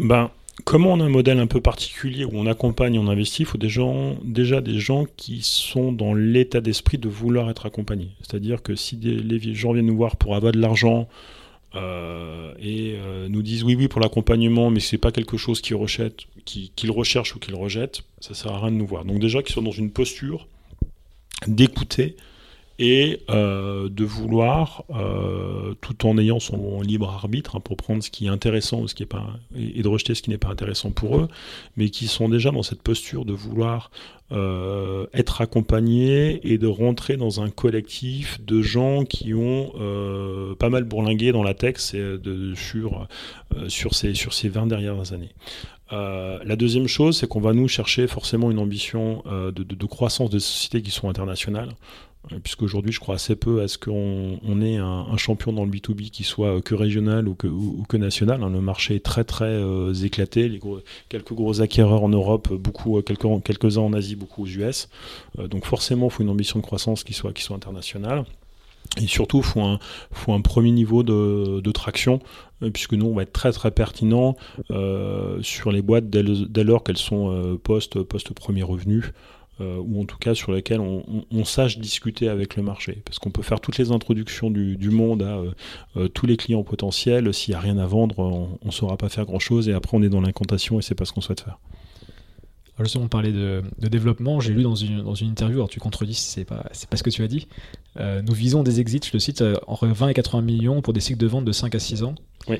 ben, 0.00 0.30
Comment 0.64 0.92
on 0.92 1.00
a 1.00 1.04
un 1.04 1.08
modèle 1.08 1.38
un 1.38 1.46
peu 1.46 1.60
particulier 1.60 2.24
où 2.24 2.30
on 2.34 2.46
accompagne, 2.46 2.98
on 2.98 3.08
investit, 3.08 3.42
il 3.42 3.46
faut 3.46 3.58
déjà 3.58 4.60
des 4.60 4.78
gens 4.78 5.06
qui 5.16 5.40
sont 5.42 5.92
dans 5.92 6.14
l'état 6.14 6.60
d'esprit 6.60 6.98
de 6.98 7.08
vouloir 7.08 7.48
être 7.48 7.66
accompagnés. 7.66 8.10
C'est-à-dire 8.20 8.62
que 8.62 8.74
si 8.74 8.96
les 8.96 9.54
gens 9.54 9.72
viennent 9.72 9.86
nous 9.86 9.96
voir 9.96 10.16
pour 10.16 10.34
avoir 10.34 10.52
de 10.52 10.60
l'argent, 10.60 11.08
euh, 11.74 12.54
et 12.58 12.94
euh, 12.96 13.28
nous 13.28 13.42
disent 13.42 13.62
oui 13.62 13.74
oui 13.74 13.88
pour 13.88 14.00
l'accompagnement 14.00 14.70
mais 14.70 14.80
c'est 14.80 14.96
pas 14.96 15.12
quelque 15.12 15.36
chose 15.36 15.60
qu'ils 15.60 15.76
recherchent 15.76 16.26
qu'ils 16.46 16.90
recherchent 16.90 17.36
ou 17.36 17.38
qu'ils 17.38 17.56
rejettent 17.56 18.04
ça 18.20 18.32
sert 18.32 18.52
à 18.52 18.60
rien 18.60 18.70
de 18.70 18.76
nous 18.76 18.86
voir 18.86 19.04
donc 19.04 19.18
déjà 19.18 19.42
qu'ils 19.42 19.52
sont 19.52 19.60
dans 19.60 19.70
une 19.70 19.90
posture 19.90 20.48
d'écouter 21.46 22.16
et 22.78 23.22
euh, 23.28 23.88
de 23.88 24.04
vouloir, 24.04 24.84
euh, 24.90 25.74
tout 25.80 26.06
en 26.06 26.16
ayant 26.16 26.38
son 26.38 26.80
libre 26.80 27.08
arbitre 27.08 27.56
hein, 27.56 27.60
pour 27.60 27.76
prendre 27.76 28.02
ce 28.02 28.10
qui 28.10 28.26
est 28.26 28.30
intéressant 28.30 28.86
ce 28.86 28.94
qui 28.94 29.02
est 29.02 29.06
pas, 29.06 29.26
et, 29.56 29.82
de 29.82 29.88
rejeter 29.88 30.14
ce 30.14 30.22
qui 30.22 30.30
n'est 30.30 30.38
pas 30.38 30.50
intéressant 30.50 30.90
pour 30.90 31.18
eux, 31.18 31.28
mais 31.76 31.90
qui 31.90 32.06
sont 32.06 32.28
déjà 32.28 32.52
dans 32.52 32.62
cette 32.62 32.82
posture 32.82 33.24
de 33.24 33.32
vouloir 33.32 33.90
euh, 34.30 35.06
être 35.12 35.40
accompagnés 35.40 36.40
et 36.44 36.58
de 36.58 36.66
rentrer 36.68 37.16
dans 37.16 37.40
un 37.40 37.50
collectif 37.50 38.40
de 38.44 38.62
gens 38.62 39.04
qui 39.04 39.34
ont 39.34 39.72
pas 40.58 40.68
mal 40.68 40.84
bourlingué 40.84 41.32
dans 41.32 41.42
la 41.42 41.54
tech 41.54 41.78
sur, 41.78 43.08
ces, 43.94 44.14
sur 44.14 44.32
ces 44.32 44.48
20 44.48 44.66
dernières 44.66 45.12
années. 45.12 45.32
la 45.90 46.56
deuxième 46.56 46.86
chose, 46.86 47.18
c'est 47.18 47.26
qu'on 47.26 47.40
va 47.40 47.54
nous 47.54 47.66
chercher 47.66 48.06
forcément 48.06 48.50
une 48.50 48.58
ambition 48.58 49.24
de, 49.26 49.50
de, 49.50 49.86
croissance 49.86 50.30
des 50.30 50.40
sociétés 50.40 50.82
qui 50.82 50.90
sont 50.90 51.08
internationales. 51.08 51.74
Euh, 52.32 52.38
puisqu'aujourd'hui 52.42 52.92
je 52.92 53.00
crois 53.00 53.14
assez 53.16 53.36
peu 53.36 53.62
à 53.62 53.68
ce 53.68 53.78
qu'on 53.78 54.38
on 54.42 54.60
ait 54.60 54.76
un, 54.76 55.16
champion 55.16 55.52
dans 55.52 55.64
le 55.64 55.70
B2B 55.70 56.10
qui 56.10 56.24
soit 56.24 56.60
que 56.60 56.74
régional 56.74 57.28
ou 57.28 57.34
que, 57.34 57.96
national. 57.96 58.42
Hein. 58.42 58.50
Le 58.50 58.60
marché 58.60 58.94
est 58.94 59.04
très 59.04 59.24
très 59.24 59.46
euh, 59.46 59.92
éclaté, 59.92 60.60
quelques 61.08 61.32
gros 61.32 61.60
acquéreurs 61.60 62.04
en 62.04 62.08
Europe, 62.08 62.52
beaucoup, 62.52 62.98
euh, 62.98 63.02
quelques, 63.02 63.26
quelques-uns 63.44 63.82
en 63.82 63.92
Asie, 63.92 64.16
beaucoup 64.16 64.44
aux 64.44 64.46
US. 64.46 64.88
donc 65.38 65.64
forcément 65.64 66.06
il 66.06 66.12
faut 66.12 66.22
une 66.22 66.30
ambition 66.30 66.58
de 66.58 66.64
croissance 66.64 67.04
qui 67.04 67.14
soit, 67.14 67.32
qui 67.32 67.42
soit 67.42 67.56
internationale. 67.56 68.24
Et 68.96 69.06
surtout, 69.06 69.38
il 69.38 69.44
faut 69.44 69.60
un, 69.60 69.78
faut 70.10 70.32
un 70.32 70.40
premier 70.40 70.70
niveau 70.70 71.02
de, 71.02 71.70
traction, 71.72 72.20
euh, 72.62 72.70
puisque 72.70 72.94
nous, 72.94 73.06
on 73.06 73.14
va 73.14 73.22
être 73.22 73.32
très 73.32 73.52
très 73.52 73.70
pertinent 73.70 74.36
euh, 74.70 75.38
sur 75.42 75.70
les 75.70 75.82
boîtes 75.82 76.08
dès, 76.08 76.64
lors 76.64 76.82
qu'elles 76.82 76.96
sont 76.96 77.30
euh, 77.30 77.56
post, 77.56 78.02
post 78.02 78.32
premier 78.32 78.62
revenu. 78.62 79.12
Euh, 79.60 79.82
ou 79.84 80.00
en 80.00 80.04
tout 80.04 80.18
cas 80.18 80.36
sur 80.36 80.52
lesquelles 80.52 80.78
on, 80.78 81.02
on, 81.08 81.24
on, 81.32 81.44
sache 81.44 81.78
discuter 81.78 82.28
avec 82.28 82.54
le 82.54 82.62
marché. 82.62 83.02
Parce 83.04 83.18
qu'on 83.18 83.30
peut 83.30 83.42
faire 83.42 83.60
toutes 83.60 83.76
les 83.78 83.90
introductions 83.90 84.50
du, 84.50 84.76
du 84.76 84.90
monde 84.90 85.22
à 85.22 85.38
euh, 85.38 85.50
euh, 85.96 86.08
tous 86.08 86.26
les 86.26 86.36
clients 86.36 86.62
potentiels. 86.62 87.34
S'il 87.34 87.52
n'y 87.52 87.56
a 87.56 87.60
rien 87.60 87.76
à 87.78 87.86
vendre, 87.86 88.20
on 88.20 88.58
ne 88.64 88.70
saura 88.70 88.96
pas 88.96 89.08
faire 89.08 89.24
grand-chose 89.24 89.68
et 89.68 89.72
après 89.72 89.96
on 89.96 90.02
est 90.02 90.08
dans 90.08 90.20
l'incantation 90.20 90.78
et 90.78 90.82
c'est 90.82 90.94
pas 90.94 91.04
ce 91.04 91.12
qu'on 91.12 91.20
souhaite 91.20 91.40
faire. 91.40 91.58
Alors 92.76 92.84
justement, 92.84 93.06
on 93.06 93.08
parlait 93.08 93.32
de, 93.32 93.64
de 93.80 93.88
développement. 93.88 94.38
J'ai 94.38 94.52
lu 94.52 94.62
dans 94.62 94.76
une, 94.76 95.02
dans 95.02 95.16
une 95.16 95.30
interview, 95.30 95.56
alors 95.56 95.68
tu 95.68 95.80
contredis 95.80 96.14
si 96.14 96.30
c'est 96.30 96.44
pas, 96.44 96.62
pas 96.88 96.96
ce 96.96 97.02
que 97.02 97.10
tu 97.10 97.24
as 97.24 97.28
dit. 97.28 97.48
Euh, 97.98 98.22
nous 98.22 98.34
visons 98.34 98.62
des 98.62 98.78
exits, 98.78 99.00
je 99.04 99.12
le 99.12 99.18
cite, 99.18 99.42
entre 99.66 99.88
20 99.88 100.10
et 100.10 100.14
80 100.14 100.42
millions 100.42 100.82
pour 100.82 100.92
des 100.92 101.00
cycles 101.00 101.18
de 101.18 101.26
vente 101.26 101.44
de 101.44 101.50
5 101.50 101.74
à 101.74 101.80
6 101.80 102.04
ans. 102.04 102.14
Oui. 102.46 102.58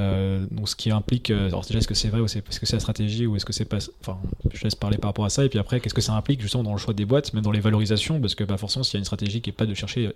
Euh, 0.00 0.46
donc 0.50 0.68
ce 0.68 0.76
qui 0.76 0.90
implique, 0.90 1.30
euh, 1.30 1.48
alors 1.48 1.62
déjà 1.62 1.78
est-ce 1.78 1.88
que 1.88 1.94
c'est 1.94 2.08
vrai 2.08 2.20
ou 2.20 2.24
est-ce 2.24 2.40
que 2.40 2.66
c'est 2.66 2.76
la 2.76 2.80
stratégie 2.80 3.26
ou 3.26 3.36
est-ce 3.36 3.44
que 3.44 3.52
c'est 3.52 3.66
pas, 3.66 3.78
enfin 4.00 4.18
je 4.52 4.62
laisse 4.64 4.74
parler 4.74 4.96
par 4.96 5.10
rapport 5.10 5.26
à 5.26 5.30
ça 5.30 5.44
et 5.44 5.48
puis 5.50 5.58
après 5.58 5.80
qu'est-ce 5.80 5.94
que 5.94 6.00
ça 6.00 6.14
implique 6.14 6.40
justement 6.40 6.62
dans 6.62 6.72
le 6.72 6.78
choix 6.78 6.94
des 6.94 7.04
boîtes, 7.04 7.34
même 7.34 7.42
dans 7.42 7.52
les 7.52 7.60
valorisations? 7.60 8.18
Parce 8.20 8.34
que 8.34 8.44
bah, 8.44 8.56
forcément 8.56 8.82
s'il 8.82 8.94
y 8.94 8.96
a 8.96 9.00
une 9.00 9.04
stratégie 9.04 9.42
qui 9.42 9.50
est 9.50 9.54
pas 9.54 9.66
de 9.66 9.74
chercher 9.74 10.10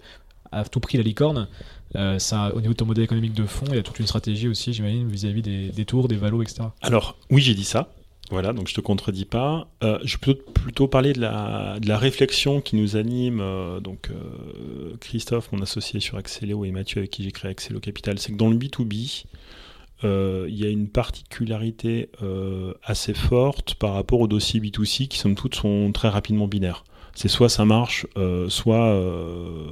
à 0.52 0.64
tout 0.64 0.80
prix 0.80 0.96
la 0.96 1.04
licorne, 1.04 1.48
euh, 1.96 2.18
ça 2.18 2.54
au 2.54 2.60
niveau 2.60 2.72
de 2.72 2.78
ton 2.78 2.86
modèle 2.86 3.04
économique 3.04 3.34
de 3.34 3.44
fond 3.44 3.66
il 3.68 3.76
y 3.76 3.78
a 3.78 3.82
toute 3.82 3.98
une 3.98 4.06
stratégie 4.06 4.48
aussi 4.48 4.72
j'imagine 4.72 5.06
vis-à-vis 5.08 5.42
des, 5.42 5.84
tours, 5.84 6.08
des 6.08 6.16
valos 6.16 6.42
etc. 6.42 6.62
Alors 6.80 7.18
oui 7.30 7.42
j'ai 7.42 7.54
dit 7.54 7.64
ça. 7.64 7.90
Voilà, 8.30 8.54
donc 8.54 8.68
je 8.68 8.74
te 8.74 8.80
contredis 8.80 9.26
pas. 9.26 9.68
Euh, 9.82 9.98
je 10.02 10.16
peux 10.16 10.34
plutôt 10.34 10.88
parler 10.88 11.12
de 11.12 11.20
la, 11.20 11.76
de 11.78 11.86
la 11.86 11.98
réflexion 11.98 12.62
qui 12.62 12.76
nous 12.76 12.96
anime. 12.96 13.40
Euh, 13.42 13.80
donc 13.80 14.10
Christophe, 15.00 15.52
mon 15.52 15.60
associé 15.60 16.00
sur 16.00 16.16
Accéléo, 16.16 16.64
et 16.64 16.70
Mathieu 16.70 17.00
avec 17.00 17.10
qui 17.10 17.22
j'ai 17.22 17.32
créé 17.32 17.50
Accéléo 17.50 17.80
Capital, 17.80 18.18
c'est 18.18 18.32
que 18.32 18.38
dans 18.38 18.48
le 18.48 18.56
B2B, 18.56 19.24
euh, 19.24 19.28
il 20.04 20.54
y 20.54 20.64
a 20.64 20.68
une 20.68 20.88
particularité 20.88 22.10
euh, 22.22 22.74
assez 22.82 23.14
forte 23.14 23.74
par 23.74 23.94
rapport 23.94 24.20
aux 24.20 24.28
dossiers 24.28 24.60
B2C 24.60 25.08
qui, 25.08 25.18
somme 25.18 25.34
toute, 25.34 25.54
sont 25.54 25.90
très 25.92 26.08
rapidement 26.08 26.46
binaires. 26.46 26.84
C'est 27.14 27.28
soit 27.28 27.48
ça 27.48 27.64
marche, 27.64 28.06
euh, 28.16 28.48
soit, 28.48 28.92
euh, 28.92 29.70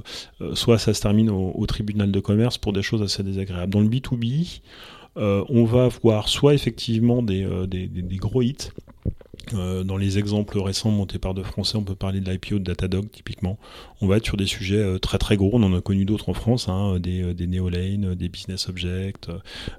soit 0.54 0.78
ça 0.78 0.94
se 0.94 1.00
termine 1.00 1.28
au, 1.28 1.66
tribunal 1.66 2.12
de 2.12 2.20
commerce 2.20 2.56
pour 2.56 2.72
des 2.72 2.82
choses 2.82 3.02
assez 3.02 3.22
désagréables. 3.22 3.72
Dans 3.72 3.80
le 3.80 3.88
B2B, 3.88 4.60
on 5.16 5.64
va 5.64 5.84
avoir 5.84 6.28
soit 6.28 6.54
effectivement 6.54 7.22
des, 7.22 7.46
gros 8.20 8.42
hits, 8.42 8.70
euh, 9.06 9.10
dans 9.52 9.96
les 9.96 10.18
exemples 10.18 10.58
récents 10.58 10.90
montés 10.90 11.18
par 11.18 11.34
de 11.34 11.42
Français, 11.42 11.76
on 11.76 11.84
peut 11.84 11.94
parler 11.94 12.20
de 12.20 12.30
l'IPO 12.30 12.58
de 12.58 12.64
Datadog 12.64 13.10
typiquement. 13.10 13.58
On 14.00 14.06
va 14.06 14.16
être 14.16 14.24
sur 14.24 14.36
des 14.36 14.46
sujets 14.46 14.76
euh, 14.76 14.98
très 14.98 15.18
très 15.18 15.36
gros. 15.36 15.50
On 15.52 15.62
en 15.62 15.74
a 15.74 15.80
connu 15.80 16.04
d'autres 16.04 16.28
en 16.28 16.34
France, 16.34 16.68
hein, 16.68 16.98
des, 16.98 17.22
euh, 17.22 17.34
des 17.34 17.46
Neolane, 17.46 18.14
des 18.14 18.28
Business 18.28 18.68
Objects. 18.68 19.28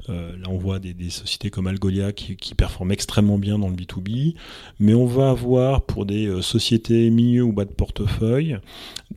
Euh, 0.10 0.32
là, 0.38 0.48
on 0.50 0.58
voit 0.58 0.80
des, 0.80 0.96
sociétés 1.10 1.50
comme 1.50 1.68
Algolia 1.68 2.12
qui, 2.12 2.36
qui, 2.36 2.56
performent 2.56 2.92
extrêmement 2.92 3.38
bien 3.38 3.60
dans 3.60 3.70
le 3.70 3.76
B2B. 3.76 4.36
Mais 4.80 4.94
on 4.94 5.06
va 5.06 5.30
avoir 5.30 5.82
pour 5.82 6.06
des 6.06 6.28
euh, 6.28 6.42
sociétés 6.42 7.10
milieu 7.10 7.44
ou 7.44 7.52
bas 7.52 7.66
de 7.66 7.72
portefeuille 7.72 8.58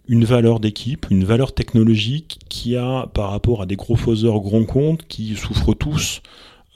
une 0.08 0.24
valeur 0.24 0.60
d'équipe, 0.60 1.06
une 1.10 1.24
valeur 1.24 1.54
technologique 1.54 2.38
qui 2.48 2.76
a 2.76 3.06
par 3.12 3.30
rapport 3.30 3.62
à 3.62 3.66
des 3.66 3.76
gros 3.76 3.96
faiseurs 3.96 4.40
grands 4.40 4.64
comptes 4.64 5.06
qui 5.08 5.34
souffrent 5.36 5.74
tous 5.74 6.20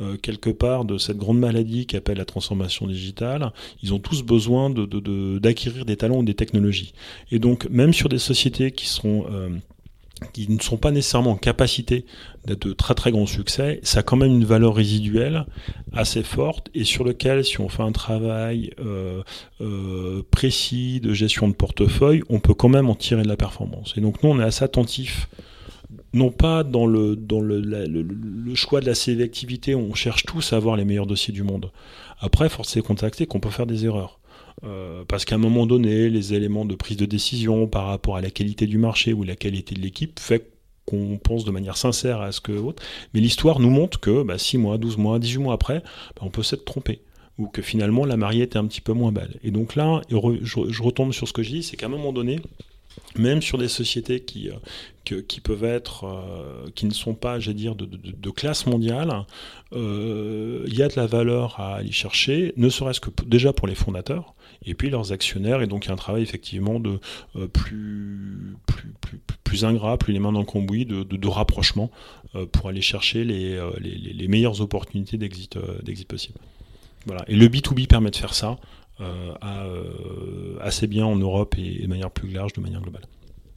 euh, 0.01 0.17
quelque 0.17 0.51
part 0.51 0.85
de 0.85 0.99
cette 0.99 1.19
grande 1.19 1.39
maladie 1.39 1.87
qu'appelle 1.87 2.19
la 2.19 2.25
transformation 2.25 2.87
digitale, 2.87 3.53
ils 3.83 3.93
ont 3.93 3.99
tous 3.99 4.23
besoin 4.23 4.71
d'acquérir 4.71 5.81
de, 5.81 5.81
de, 5.81 5.85
des 5.85 5.97
talents 5.97 6.19
ou 6.19 6.23
des 6.23 6.35
technologies. 6.35 6.95
Et 7.31 7.39
donc, 7.39 7.69
même 7.69 7.93
sur 7.93 8.09
des 8.09 8.19
sociétés 8.19 8.75
euh, 9.05 9.49
qui 10.33 10.49
ne 10.49 10.61
sont 10.61 10.77
pas 10.77 10.91
nécessairement 10.91 11.33
en 11.33 11.37
capacité 11.37 12.07
d'être 12.47 12.69
de 12.69 12.73
très 12.73 12.95
très 12.95 13.11
grands 13.11 13.27
succès, 13.27 13.81
ça 13.83 14.01
a 14.01 14.03
quand 14.03 14.17
même 14.17 14.33
une 14.33 14.45
valeur 14.45 14.75
résiduelle 14.75 15.45
assez 15.93 16.23
forte 16.23 16.71
et 16.75 16.85
sur 16.85 17.05
lequel, 17.05 17.45
si 17.45 17.61
on 17.61 17.69
fait 17.69 17.83
un 17.83 17.93
travail 17.93 18.71
euh, 18.81 19.23
précis 20.31 21.01
de 21.01 21.13
gestion 21.13 21.49
de 21.49 21.55
portefeuille, 21.55 22.23
on 22.29 22.41
peut 22.41 22.55
quand 22.55 22.69
même 22.69 22.89
en 22.89 22.95
tirer 22.95 23.23
de 23.23 23.29
la 23.29 23.37
performance. 23.37 23.95
Et 23.97 24.01
donc 24.01 24.23
nous, 24.23 24.31
on 24.31 24.41
est 24.41 24.45
assez 24.45 24.65
attentif 24.65 25.29
non 26.13 26.31
pas 26.31 26.65
dans 26.65 26.87
le, 26.87 27.17
choix 28.55 28.81
de 28.81 28.87
la 28.87 28.95
sélectivité, 28.95 29.75
on 29.75 29.95
cherche 29.95 30.25
tous 30.25 30.53
à 30.53 30.57
avoir 30.57 30.77
les 30.77 30.85
meilleurs 30.85 31.07
dossiers 31.07 31.33
du 31.33 31.43
monde. 31.43 31.71
Après, 32.19 32.49
force 32.49 32.77
est 32.77 32.83
contacter 32.83 33.27
qu'on 33.27 33.41
peut 33.41 33.51
faire 33.51 33.67
des 33.67 33.85
erreurs. 33.87 34.19
Euh, 34.65 35.05
parce 35.09 35.25
qu'à 35.25 35.37
un 35.37 35.39
moment 35.39 35.67
donné, 35.67 36.11
les 36.11 36.35
éléments 36.35 36.65
de 36.65 36.75
prise 36.75 36.97
de 36.97 37.07
décision 37.07 37.67
par 37.67 37.87
rapport 37.87 38.17
à 38.17 38.21
la 38.21 38.31
qualité 38.31 38.67
du 38.67 38.77
marché 38.77 39.13
ou 39.13 39.23
la 39.23 39.37
qualité 39.37 39.75
de 39.75 39.81
l'équipe 39.81 40.19
fait 40.19 40.51
qu'on 40.85 41.19
pense 41.23 41.45
de 41.45 41.51
manière 41.51 41.77
sincère 41.77 42.21
à 42.21 42.33
ce 42.33 42.41
que 42.41 42.53
autre. 42.53 42.83
Mais 43.15 43.21
l'histoire 43.21 43.61
nous 43.61 43.71
montre 43.71 44.01
que 44.01 44.23
bah, 44.23 44.37
6 44.37 44.59
mois, 44.59 44.77
12 44.77 44.99
mois, 44.99 45.19
18 45.19 45.39
mois 45.39 45.55
après, 45.55 45.83
bah, 46.17 46.23
on 46.23 46.31
peut 46.31 46.43
s'être 46.43 46.65
trompé 46.65 47.01
ou 47.39 47.47
que 47.47 47.63
finalement 47.63 48.05
la 48.05 48.19
mariée 48.19 48.43
était 48.43 48.59
un 48.59 48.67
petit 48.67 48.83
peu 48.83 48.93
moins 48.93 49.13
belle. 49.13 49.39
Et 49.43 49.51
donc 49.51 49.75
là, 49.75 50.03
je, 50.11 50.19
je 50.43 50.83
retombe 50.83 51.13
sur 51.13 51.27
ce 51.27 51.33
que 51.33 51.43
je 51.43 51.51
dis, 51.51 51.63
c'est 51.63 51.77
qu'à 51.77 51.87
un 51.87 51.91
moment 51.91 52.13
donné, 52.13 52.39
même 53.17 53.43
sur 53.43 53.59
des 53.59 53.69
sociétés 53.69 54.21
qui, 54.21 54.49
euh, 54.49 54.55
que, 55.05 55.15
qui 55.17 55.41
peuvent 55.41 55.65
être, 55.65 56.05
euh, 56.05 56.69
qui 56.75 56.87
ne 56.87 56.93
sont 56.93 57.15
pas, 57.15 57.41
j'allais 57.41 57.57
dire, 57.57 57.75
de, 57.75 57.85
de, 57.85 57.97
de, 57.97 58.31
classe 58.31 58.67
mondiale, 58.67 59.25
euh, 59.73 60.65
il 60.67 60.75
y 60.75 60.83
a 60.83 60.89
de 60.89 60.95
la 60.97 61.07
valeur 61.07 61.59
à 61.59 61.77
aller 61.77 61.93
chercher, 61.93 62.53
ne 62.57 62.69
serait-ce 62.69 63.01
que 63.01 63.11
déjà 63.25 63.53
pour 63.53 63.67
les 63.67 63.75
fondateurs, 63.75 64.35
et 64.65 64.75
puis 64.75 64.91
leurs 64.91 65.13
actionnaires, 65.13 65.63
et 65.63 65.67
donc 65.67 65.87
il 65.87 65.89
y 65.89 65.91
a 65.91 65.95
un 65.95 65.97
travail 65.97 66.23
effectivement 66.23 66.81
de 66.81 67.01
euh, 67.37 67.47
plus, 67.49 68.57
plus, 68.67 68.93
plus, 69.01 69.21
plus, 69.43 69.65
ingrat, 69.65 69.97
plus 69.99 70.13
les 70.13 70.21
mains 70.21 70.33
dans 70.33 70.41
le 70.41 70.47
cambouis, 70.47 70.85
de, 70.85 71.03
de, 71.03 71.29
rapprochement, 71.29 71.91
pour 72.53 72.69
aller 72.69 72.81
chercher 72.81 73.25
les, 73.25 73.61
les, 73.81 73.97
les 73.97 74.29
meilleures 74.29 74.61
opportunités 74.61 75.17
d'exit 75.19 75.59
possibles. 76.07 76.39
Voilà. 77.07 77.25
Et 77.27 77.35
le 77.35 77.49
B2B 77.49 77.89
permet 77.89 78.11
de 78.11 78.17
faire 78.17 78.35
ça 78.35 78.59
à, 79.41 79.65
euh, 79.65 80.57
assez 80.61 80.87
bien 80.87 81.07
en 81.07 81.17
Europe 81.17 81.57
et, 81.59 81.81
et, 81.81 81.83
de 81.83 81.87
manière 81.89 82.11
plus 82.11 82.31
large, 82.31 82.53
de 82.53 82.61
manière 82.61 82.81
globale. 82.81 83.05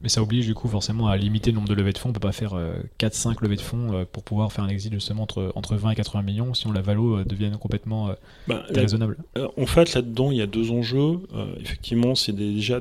Mais 0.04 0.10
ça 0.10 0.22
oblige 0.22 0.44
du 0.44 0.52
coup 0.52 0.68
forcément 0.68 1.08
à 1.08 1.16
limiter 1.16 1.50
le 1.50 1.54
nombre 1.54 1.68
de 1.68 1.72
levées 1.72 1.94
de 1.94 1.98
fonds. 1.98 2.10
On 2.10 2.12
peut 2.12 2.20
pas 2.20 2.32
faire 2.32 2.52
euh, 2.52 2.74
4-5 3.00 3.36
levées 3.40 3.56
de 3.56 3.62
fonds 3.62 3.94
euh, 3.94 4.04
pour 4.04 4.22
pouvoir 4.22 4.52
faire 4.52 4.62
un 4.62 4.68
exit 4.68 4.92
justement 4.92 5.22
entre, 5.22 5.50
entre 5.54 5.76
20 5.76 5.92
et 5.92 5.94
80 5.94 6.22
millions, 6.22 6.52
sinon 6.52 6.74
la 6.74 6.82
valo 6.82 7.16
euh, 7.16 7.24
devient 7.24 7.50
complètement 7.58 8.10
bah, 8.46 8.64
déraisonnable. 8.70 9.16
en 9.56 9.64
fait, 9.64 9.94
là-dedans, 9.94 10.30
il 10.30 10.36
y 10.36 10.42
a 10.42 10.46
deux 10.46 10.70
enjeux. 10.70 11.20
effectivement, 11.58 12.14
c'est 12.14 12.32
déjà, 12.32 12.80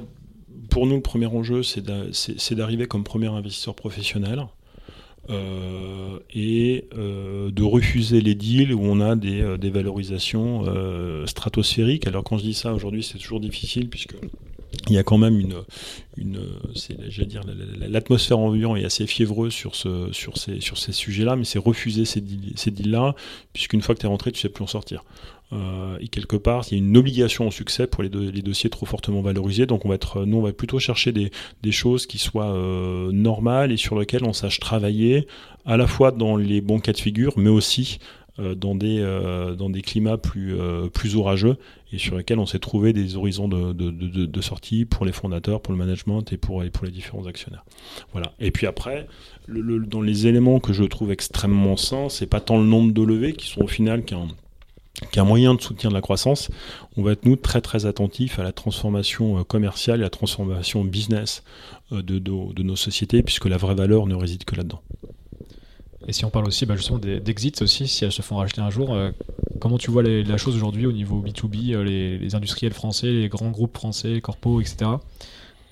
pour 0.69 0.85
nous, 0.85 0.95
le 0.95 1.01
premier 1.01 1.27
enjeu, 1.27 1.63
c'est 1.63 2.55
d'arriver 2.55 2.87
comme 2.87 3.05
premier 3.05 3.27
investisseur 3.27 3.73
professionnel. 3.73 4.45
Euh, 5.29 6.19
et 6.33 6.85
euh, 6.97 7.49
de 7.49 7.63
refuser 7.63 8.19
les 8.19 8.35
deals 8.35 8.73
où 8.73 8.81
on 8.83 8.99
a 8.99 9.15
des, 9.15 9.41
euh, 9.41 9.57
des 9.57 9.69
valorisations 9.69 10.65
stratosphériques. 11.25 12.07
Alors 12.07 12.23
quand 12.23 12.37
je 12.37 12.43
dis 12.43 12.53
ça 12.53 12.73
aujourd'hui, 12.73 13.03
c'est 13.03 13.17
toujours 13.17 13.39
difficile 13.39 13.89
puisque 13.89 14.15
il 14.89 14.95
y 14.95 14.97
a 14.97 15.03
quand 15.03 15.17
même 15.17 15.39
une, 15.39 15.55
une 16.17 16.39
dire, 17.25 17.41
l'atmosphère 17.87 18.39
ambiante 18.39 18.77
est 18.79 18.85
assez 18.85 19.07
fiévreuse 19.07 19.53
sur, 19.53 19.75
ce, 19.75 20.11
sur 20.11 20.37
ces, 20.37 20.59
sur 20.59 20.77
ces 20.77 20.91
sujets-là, 20.91 21.35
mais 21.35 21.45
c'est 21.45 21.59
refuser 21.59 22.05
ces 22.05 22.21
deals, 22.21 22.53
deals-là, 22.55 23.15
puisqu'une 23.53 23.81
fois 23.81 23.95
que 23.95 24.01
tu 24.01 24.07
es 24.07 24.09
rentré, 24.09 24.31
tu 24.31 24.41
sais 24.41 24.49
plus 24.49 24.63
en 24.63 24.67
sortir. 24.67 25.05
Euh, 25.53 25.97
et 25.99 26.07
quelque 26.07 26.35
part, 26.35 26.65
il 26.69 26.77
y 26.77 26.81
a 26.81 26.83
une 26.83 26.97
obligation 26.97 27.47
au 27.47 27.51
succès 27.51 27.87
pour 27.87 28.03
les, 28.03 28.09
do 28.09 28.19
les, 28.19 28.41
dossiers 28.41 28.69
trop 28.69 28.85
fortement 28.85 29.21
valorisés. 29.21 29.65
Donc, 29.65 29.85
on 29.85 29.89
va 29.89 29.95
être, 29.95 30.25
nous, 30.25 30.37
on 30.37 30.41
va 30.41 30.53
plutôt 30.53 30.79
chercher 30.79 31.11
des, 31.11 31.31
choses 31.71 32.05
qui 32.05 32.17
soient 32.17 32.53
euh, 32.53 33.11
normales 33.11 33.71
et 33.71 33.77
sur 33.77 33.97
lesquelles 33.99 34.23
on 34.23 34.33
sache 34.33 34.59
travailler, 34.59 35.27
à 35.65 35.77
la 35.77 35.87
fois 35.87 36.11
dans 36.11 36.35
les 36.35 36.61
bons 36.61 36.79
cas 36.79 36.91
de 36.91 36.97
figure, 36.97 37.33
mais 37.37 37.49
aussi 37.49 37.99
euh, 38.39 38.55
dans, 38.55 38.73
des, 38.73 38.97
euh, 38.99 39.53
dans 39.53 39.69
des 39.69 39.83
climats 39.83 40.17
plus, 40.17 40.55
orageux 41.15 41.57
et 41.91 41.99
sur 41.99 42.17
lesquels 42.17 42.39
on 42.39 42.47
s'est 42.47 42.57
trouvé 42.57 42.91
des 42.91 43.15
horizons 43.15 43.47
de, 43.47 44.41
sortie 44.41 44.85
pour 44.85 45.05
les 45.05 45.11
fondateurs, 45.11 45.61
pour 45.61 45.71
le 45.71 45.77
management 45.77 46.33
et 46.33 46.37
pour, 46.37 46.63
les 46.63 46.91
différents 46.91 47.27
actionnaires. 47.27 47.63
Voilà. 48.11 48.33
Et 48.39 48.49
puis 48.49 48.65
après, 48.65 49.07
dans 49.47 50.01
les 50.01 50.25
éléments 50.25 50.59
que 50.59 50.73
je 50.73 50.83
trouve 50.83 51.11
extrêmement 51.11 51.77
sains, 51.77 52.09
c'est 52.09 52.25
pas 52.25 52.39
tant 52.39 52.57
le 52.57 52.65
nombre 52.65 52.91
de 52.91 53.03
levées 53.03 53.33
qui 53.33 53.47
sont 53.47 53.61
au 53.61 53.67
final 53.67 54.03
qu'un 54.03 54.27
qu'un 55.13 55.23
moyen 55.23 55.53
de 55.53 55.61
soutien 55.61 55.91
de 55.91 55.93
la 55.93 56.01
croissance, 56.01 56.49
on 56.97 57.03
va 57.03 57.11
être 57.11 57.23
nous 57.23 57.35
très 57.35 57.61
très 57.61 57.85
attentifs 57.85 58.39
à 58.39 58.43
la 58.43 58.51
transformation 58.51 59.43
commerciale 59.43 59.99
et 59.99 60.01
à 60.01 60.05
la 60.05 60.09
transformation 60.09 60.83
business 60.83 61.43
de, 61.91 62.17
de, 62.17 62.63
nos 62.63 62.75
sociétés, 62.75 63.21
puisque 63.21 63.45
la 63.45 63.57
vraie 63.57 63.75
valeur 63.75 64.07
ne 64.07 64.15
réside 64.15 64.43
que 64.43 64.55
là-dedans. 64.55 64.81
Et 66.07 66.13
si 66.13 66.25
on 66.25 66.31
parle 66.31 66.47
aussi 66.47 66.65
bah, 66.65 66.75
justement 66.75 66.97
d'exits 66.97 67.53
aussi, 67.61 67.87
si 67.87 68.03
elles 68.03 68.11
se 68.11 68.23
font 68.23 68.37
racheter 68.37 68.61
un 68.61 68.71
jour, 68.71 68.91
euh, 68.91 69.11
comment 69.59 69.77
tu 69.77 69.91
vois 69.91 70.01
la 70.01 70.37
chose 70.37 70.55
aujourd'hui 70.55 70.87
au 70.87 70.91
niveau 70.91 71.21
B2B, 71.21 71.75
euh, 71.75 71.83
les, 71.83 72.17
les, 72.17 72.35
industriels 72.35 72.73
français, 72.73 73.07
les 73.07 73.29
grands 73.29 73.51
groupes 73.51 73.77
français, 73.77 74.09
les 74.09 74.21
corpos, 74.21 74.61
etc., 74.61 74.89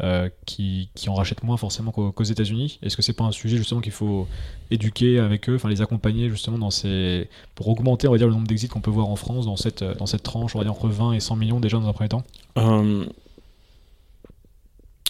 euh, 0.02 0.30
qui, 0.46 0.90
en 1.08 1.14
rachètent 1.14 1.44
moins 1.44 1.58
forcément 1.58 1.92
qu'aux 1.92 2.12
qu 2.12 2.24
États-Unis 2.24 2.80
Est-ce 2.82 2.96
que 2.96 3.02
c'est 3.02 3.14
pas 3.14 3.24
un 3.24 3.32
sujet 3.32 3.58
justement 3.58 3.82
qu'il 3.82 3.92
faut 3.92 4.28
éduquer 4.70 5.20
avec 5.20 5.50
eux, 5.50 5.56
enfin 5.56 5.70
les 5.70 5.82
accompagner 5.82 6.30
justement 6.30 6.58
dans 6.58 6.72
ces 6.72 7.30
pour 7.56 7.68
augmenter 7.68 8.08
on 8.08 8.12
va 8.12 8.18
dire 8.18 8.28
le 8.28 8.34
nombre 8.34 8.48
d'exits 8.48 8.68
qu'on 8.68 8.82
peut 8.82 8.92
voir 8.92 9.10
en 9.10 9.16
France 9.16 9.46
dans 9.46 9.58
cette 9.58 9.84
dans 9.84 10.06
cette 10.06 10.24
tranche, 10.24 10.56
on 10.56 10.60
va 10.60 10.66
dire 10.66 10.74
entre 10.74 10.88
20 10.88 11.14
et 11.14 11.20
100 11.20 11.36
millions 11.36 11.60
déjà 11.60 11.78
dans 11.78 11.88
un 11.88 11.94
premier 11.94 12.10
temps? 12.10 12.24
Euh, 12.58 13.06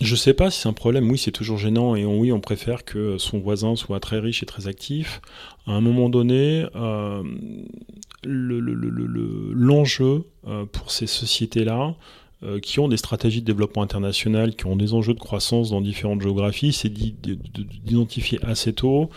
je 0.01 0.15
sais 0.15 0.34
pas 0.34 0.49
si 0.49 0.62
c'est 0.62 0.69
un 0.69 0.73
problème. 0.73 1.10
Oui, 1.12 1.19
c'est 1.19 1.32
toujours 1.32 1.60
gênant 1.60 1.95
et 1.95 2.06
oui, 2.06 2.32
on 2.32 2.39
préfère 2.39 2.84
que 2.86 3.19
son 3.19 3.38
voisin 3.39 3.75
soit 3.75 3.99
très 3.99 4.17
riche 4.17 4.41
et 4.41 4.47
très 4.47 4.67
actif. 4.67 5.21
À 5.67 5.73
un 5.73 5.82
moment 5.82 6.10
donné, 6.10 6.65
euh, 6.75 7.21
l'enjeu 9.54 10.25
euh, 10.47 10.65
pour 10.65 10.89
ces 10.89 11.06
sociétés-là, 11.06 11.93
qui 12.62 12.80
ont 12.80 12.88
des 12.88 12.97
stratégies 12.97 13.41
de 13.41 13.45
développement 13.45 13.84
international, 13.84 14.56
qui 14.56 14.65
ont 14.65 14.75
des 14.75 14.93
enjeux 14.93 15.13
de 15.13 15.19
croissance 15.19 15.69
dans 15.69 15.82
différentes 15.82 16.21
géographies, 16.21 16.73
c'est 16.73 16.89
d'identifier 16.89 18.39
assez 18.43 18.73
tôt 18.73 19.10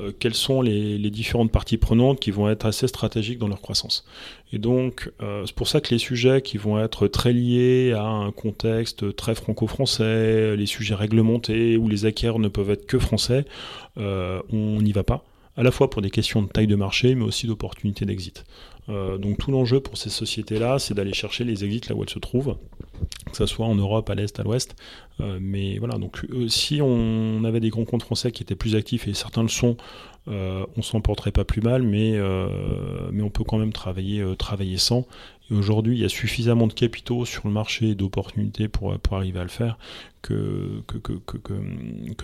euh, 0.00 0.12
quelles 0.18 0.34
sont 0.34 0.62
les, 0.62 1.10
différentes 1.10 1.50
parties 1.50 1.76
prenantes 1.76 2.20
qui 2.20 2.30
vont 2.30 2.48
être 2.48 2.64
assez 2.64 2.86
stratégiques 2.86 3.38
dans 3.38 3.48
leur 3.48 3.60
croissance. 3.60 4.04
Et 4.52 4.58
donc, 4.58 5.10
euh, 5.20 5.44
c'est 5.46 5.54
pour 5.54 5.68
ça 5.68 5.80
que 5.80 5.90
les 5.92 5.98
sujets 5.98 6.40
qui 6.42 6.56
vont 6.56 6.82
être 6.82 7.08
très 7.08 7.32
liés 7.32 7.92
à 7.96 8.04
un 8.04 8.30
contexte 8.30 9.14
très 9.16 9.34
franco-français, 9.34 10.56
les 10.56 10.66
sujets 10.66 10.94
réglementés, 10.94 11.76
où 11.76 11.88
les 11.88 12.06
acquéreurs 12.06 12.38
ne 12.38 12.48
peuvent 12.48 12.70
être 12.70 12.86
que 12.86 12.98
français, 12.98 13.44
on 13.96 14.80
n'y 14.80 14.92
va 14.92 15.02
pas 15.02 15.24
à 15.56 15.62
la 15.62 15.70
fois 15.70 15.90
pour 15.90 16.02
des 16.02 16.10
questions 16.10 16.42
de 16.42 16.48
taille 16.48 16.66
de 16.66 16.76
marché, 16.76 17.14
mais 17.14 17.24
aussi 17.24 17.46
d'opportunité 17.46 18.04
d'exit. 18.04 18.44
Euh, 18.88 19.18
donc 19.18 19.38
tout 19.38 19.50
l'enjeu 19.50 19.80
pour 19.80 19.96
ces 19.96 20.10
sociétés-là, 20.10 20.78
c'est 20.78 20.94
d'aller 20.94 21.12
chercher 21.12 21.44
les 21.44 21.64
exits 21.64 21.82
là 21.88 21.94
où 21.94 22.02
elles 22.02 22.10
se 22.10 22.18
trouvent, 22.18 22.56
que 23.30 23.36
ce 23.36 23.46
soit 23.46 23.66
en 23.66 23.74
Europe, 23.74 24.08
à 24.10 24.14
l'Est, 24.14 24.38
à 24.40 24.42
l'Ouest. 24.42 24.74
Euh, 25.20 25.38
mais 25.40 25.78
voilà, 25.78 25.98
donc 25.98 26.24
euh, 26.30 26.48
si 26.48 26.80
on 26.82 27.44
avait 27.44 27.60
des 27.60 27.70
grands 27.70 27.84
comptes 27.84 28.02
français 28.02 28.32
qui 28.32 28.42
étaient 28.42 28.56
plus 28.56 28.74
actifs, 28.74 29.06
et 29.06 29.14
certains 29.14 29.42
le 29.42 29.48
sont, 29.48 29.76
on 30.26 30.82
s'en 30.82 31.00
porterait 31.00 31.32
pas 31.32 31.44
plus 31.44 31.60
mal, 31.60 31.82
mais, 31.82 32.20
on 32.20 33.30
peut 33.30 33.42
quand 33.42 33.58
même 33.58 33.72
travailler 33.72 34.76
sans. 34.76 35.06
Aujourd'hui, 35.50 35.96
il 35.96 36.00
y 36.00 36.04
a 36.04 36.08
suffisamment 36.08 36.66
de 36.66 36.72
capitaux 36.72 37.24
sur 37.24 37.46
le 37.46 37.52
marché 37.52 37.90
et 37.90 37.94
d'opportunités 37.94 38.68
pour, 38.68 38.96
pour 38.98 39.16
arriver 39.16 39.40
à 39.40 39.42
le 39.42 39.48
faire 39.48 39.78
que, 40.22 40.82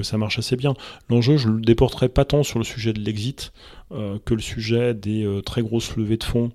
ça 0.02 0.18
marche 0.18 0.38
assez 0.38 0.56
bien. 0.56 0.74
L'enjeu, 1.08 1.36
je 1.36 1.48
ne 1.48 1.54
le 1.54 1.62
déporterai 1.62 2.08
pas 2.08 2.24
tant 2.24 2.42
sur 2.42 2.58
le 2.58 2.64
sujet 2.64 2.92
de 2.92 3.00
l'exit 3.00 3.52
euh, 3.92 4.18
que 4.24 4.34
le 4.34 4.40
sujet 4.40 4.94
des 4.94 5.24
euh, 5.24 5.40
très 5.40 5.62
grosses 5.62 5.96
levées 5.96 6.18
de 6.18 6.24
fonds 6.24 6.52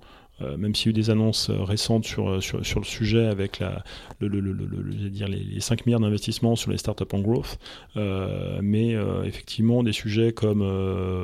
même 0.57 0.75
s'il 0.75 0.87
y 0.87 0.89
a 0.89 0.91
eu 0.91 0.93
des 1.01 1.09
annonces 1.09 1.49
euh, 1.49 1.63
récentes 1.63 2.05
sur, 2.05 2.29
euh, 2.29 2.41
sur, 2.41 2.65
sur, 2.65 2.79
le 2.79 2.85
sujet 2.85 3.25
avec 3.25 3.63
les, 4.19 5.59
5 5.59 5.85
milliards 5.85 6.01
d'investissements 6.01 6.55
sur 6.55 6.71
les 6.71 6.77
startups 6.77 7.03
en 7.13 7.19
growth. 7.19 7.59
mais 8.61 8.95
effectivement, 9.25 9.83
des 9.83 9.91
sujets 9.91 10.31
comme 10.31 10.61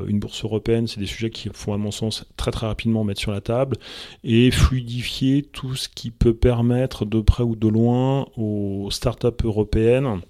une 0.07 0.19
bourse 0.19 0.43
européenne, 0.43 0.87
c'est 0.87 0.99
des 0.99 1.05
sujets 1.05 1.29
qui 1.29 1.49
faut 1.53 1.73
à 1.73 1.77
mon 1.77 1.91
sens 1.91 2.25
très 2.37 2.51
très 2.51 2.67
rapidement 2.67 3.03
mettre 3.03 3.19
sur 3.19 3.31
la 3.31 3.41
table 3.41 3.77
et 4.23 4.51
fluidifier 4.51 5.43
tout 5.43 5.75
ce 5.75 5.89
qui 5.89 6.11
peut 6.11 6.33
permettre 6.33 7.05
de 7.05 7.21
près 7.21 7.43
ou 7.43 7.55
de 7.55 7.67
loin 7.67 8.27
aux 8.37 8.89
startups 8.91 9.43
européennes 9.43 10.21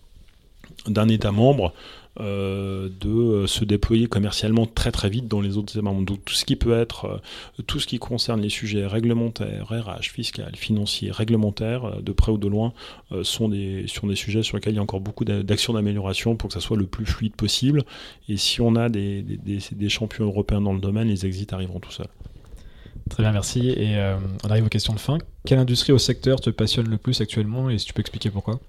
d'un 0.88 1.10
État 1.10 1.32
membre 1.32 1.74
euh, 2.20 2.90
de 3.00 3.10
euh, 3.10 3.48
se 3.48 3.64
déployer 3.64 4.08
commercialement 4.08 4.66
très 4.66 4.92
très 4.92 5.10
vite 5.10 5.28
dans 5.28 5.40
les 5.40 5.58
autres 5.58 5.74
États 5.74 5.84
membres. 5.84 6.04
Donc 6.04 6.26
tout 6.26 6.34
ce 6.34 6.46
qui 6.46 6.56
peut 6.56 6.78
être, 6.78 7.06
euh, 7.06 7.64
tout 7.68 7.80
ce 7.80 7.86
qui 7.86 8.00
concerne 8.00 8.42
les 8.42 8.50
sujets 8.50 8.88
réglementaires, 8.88 9.68
RH, 9.70 10.10
fiscal, 10.14 10.56
financiers, 10.56 11.12
réglementaires, 11.12 12.02
de 12.02 12.12
près 12.12 12.32
ou 12.32 12.38
de 12.38 12.48
loin, 12.48 12.74
sont, 13.24 13.50
des, 13.50 13.86
des 14.04 14.16
sujets 14.16 14.44
sur 14.44 14.58
lesquels 14.58 14.74
il 14.74 14.78
y 14.78 14.80
a 14.80 14.82
encore 14.82 15.02
beaucoup 15.02 15.26
d'actions 15.26 15.74
d'amélioration 15.74 16.36
pour 16.36 16.50
que 16.50 16.54
ça 16.54 16.60
soit 16.60 16.78
le 16.78 16.86
plus 16.86 17.06
fluide 17.06 17.36
possible. 17.36 17.84
Et 18.30 18.38
si 18.38 18.62
on 18.62 18.76
a 18.76 18.90
des, 18.90 19.22
des, 19.22 19.60
des 19.72 19.90
champions 19.90 20.26
européens 20.26 20.62
dans 20.62 20.74
le 20.74 20.80
domaine, 20.80 21.08
les 21.08 21.26
exits 21.26 21.48
arriveront 21.52 21.80
tout 21.80 21.92
seuls. 21.92 22.08
Très 23.10 23.24
bien, 23.24 23.32
merci. 23.32 23.70
Et 23.70 23.96
on 24.44 24.50
arrive 24.50 24.66
aux 24.66 24.70
questions 24.70 24.94
de 24.94 25.00
fin. 25.00 25.18
Quelle 25.46 25.60
industrie 25.60 25.94
ou 25.94 26.00
secteur 26.00 26.40
te 26.40 26.50
passionne 26.50 26.90
le 26.90 26.98
plus 26.98 27.22
actuellement? 27.22 27.70
Et 27.70 27.78
si 27.78 27.86
tu 27.86 27.94
peux 27.94 28.02
expliquer 28.02 28.30
pourquoi? 28.30 28.60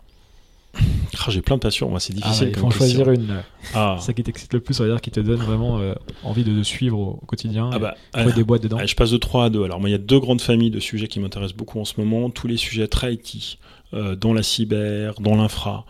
Ah, 1.29 1.31
j'ai 1.31 1.43
plein 1.43 1.57
de 1.57 1.61
passions, 1.61 1.91
moi 1.91 2.01
c'est 2.01 2.15
ah 2.17 2.21
difficile. 2.21 2.49
il 2.49 2.57
faut 2.57 2.67
en 2.67 2.71
choisir 2.71 3.11
une. 3.11 3.43
Ah. 3.75 3.97
Ça 4.01 4.13
qui 4.13 4.23
t'excite 4.23 4.53
le 4.55 4.61
plus, 4.61 4.81
on 4.81 4.85
va 4.85 4.91
dire, 4.91 5.01
qui 5.01 5.11
te 5.11 5.21
donne 5.21 5.41
vraiment 5.41 5.79
euh, 5.79 5.95
envie 6.25 6.45
de, 6.45 6.63
suivre 6.63 6.99
au, 6.99 7.15
quotidien. 7.27 7.71
Ah 7.73 7.79
bah, 7.79 7.95
des 8.33 8.45
boîtes 8.45 8.63
dedans. 8.63 8.79
je 8.85 8.95
passe 8.95 9.11
de 9.11 9.17
3 9.17 9.47
à 9.47 9.51
2. 9.51 9.65
Alors 9.65 9.81
moi 9.81 9.89
il 9.89 9.93
y 9.93 9.95
a 9.95 9.99
deux 9.99 10.21
grandes 10.21 10.41
familles 10.41 10.71
de 10.71 10.81
sujets 10.81 11.09
qui 11.09 11.21
m'intéressent 11.21 11.57
beaucoup 11.57 11.81
en 11.81 11.85
ce 11.85 11.95
moment. 12.01 12.31
Tous 12.31 12.47
les 12.47 12.57
sujets 12.57 12.89
très 12.89 13.15
IT, 13.15 13.59
euh, 13.95 14.17
dans 14.17 14.33
la 14.33 14.43
cyber, 14.43 15.21
dans 15.21 15.37
l'infra. 15.37 15.85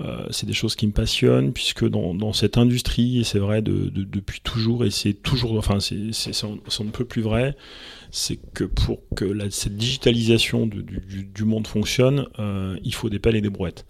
Euh, 0.00 0.26
c'est 0.30 0.46
des 0.46 0.54
choses 0.54 0.74
qui 0.74 0.88
me 0.88 0.92
passionnent 0.92 1.52
puisque 1.52 1.88
dans, 1.88 2.14
dans 2.14 2.32
cette 2.32 2.58
industrie, 2.58 3.20
et 3.20 3.24
c'est 3.24 3.38
vrai 3.38 3.62
de, 3.62 3.92
depuis 3.94 4.40
toujours, 4.40 4.84
et 4.84 4.90
c'est 4.90 5.14
toujours, 5.14 5.56
enfin 5.56 5.78
c'est 5.78 6.44
un 6.44 6.90
peu 6.92 7.04
plus 7.04 7.22
vrai, 7.22 7.56
c'est 8.10 8.40
que 8.54 8.64
pour 8.64 8.98
que 9.14 9.24
la, 9.24 9.50
cette 9.50 9.76
digitalisation 9.76 10.66
du, 10.66 11.44
monde 11.44 11.68
fonctionne, 11.68 12.26
il 12.82 12.92
faut 12.92 13.08
des 13.08 13.20
pelles 13.20 13.36
et 13.36 13.40
des 13.40 13.50
brouettes. 13.50 13.86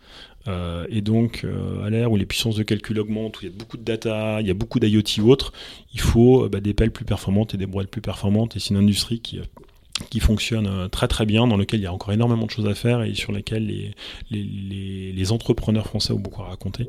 Euh, 0.46 0.86
et 0.88 1.00
donc, 1.00 1.42
euh, 1.44 1.84
à 1.84 1.90
l'ère 1.90 2.12
où 2.12 2.16
les 2.16 2.26
puissances 2.26 2.56
de 2.56 2.62
calcul 2.62 2.98
augmentent, 2.98 3.38
où 3.38 3.42
il 3.42 3.48
y 3.48 3.52
a 3.52 3.56
beaucoup 3.56 3.76
de 3.76 3.82
data, 3.82 4.40
il 4.40 4.46
y 4.46 4.50
a 4.50 4.54
beaucoup 4.54 4.78
d'IoT 4.78 5.20
ou 5.20 5.30
autres, 5.30 5.52
il 5.92 6.00
faut 6.00 6.44
euh, 6.44 6.48
bah, 6.48 6.60
des 6.60 6.74
pelles 6.74 6.90
plus 6.90 7.04
performantes 7.04 7.54
et 7.54 7.56
des 7.56 7.66
brouettes 7.66 7.90
plus 7.90 8.02
performantes. 8.02 8.56
Et 8.56 8.60
c'est 8.60 8.70
une 8.70 8.76
industrie 8.76 9.20
qui, 9.20 9.40
qui 10.08 10.20
fonctionne 10.20 10.66
euh, 10.66 10.88
très 10.88 11.08
très 11.08 11.26
bien, 11.26 11.46
dans 11.46 11.56
lequel 11.56 11.80
il 11.80 11.82
y 11.82 11.86
a 11.86 11.92
encore 11.92 12.12
énormément 12.12 12.46
de 12.46 12.50
choses 12.50 12.66
à 12.66 12.74
faire 12.74 13.02
et 13.02 13.14
sur 13.14 13.32
lesquelles 13.32 13.66
les, 13.66 15.12
les, 15.12 15.32
entrepreneurs 15.32 15.86
français 15.86 16.12
ont 16.12 16.18
beaucoup 16.18 16.42
à 16.42 16.48
raconter. 16.48 16.86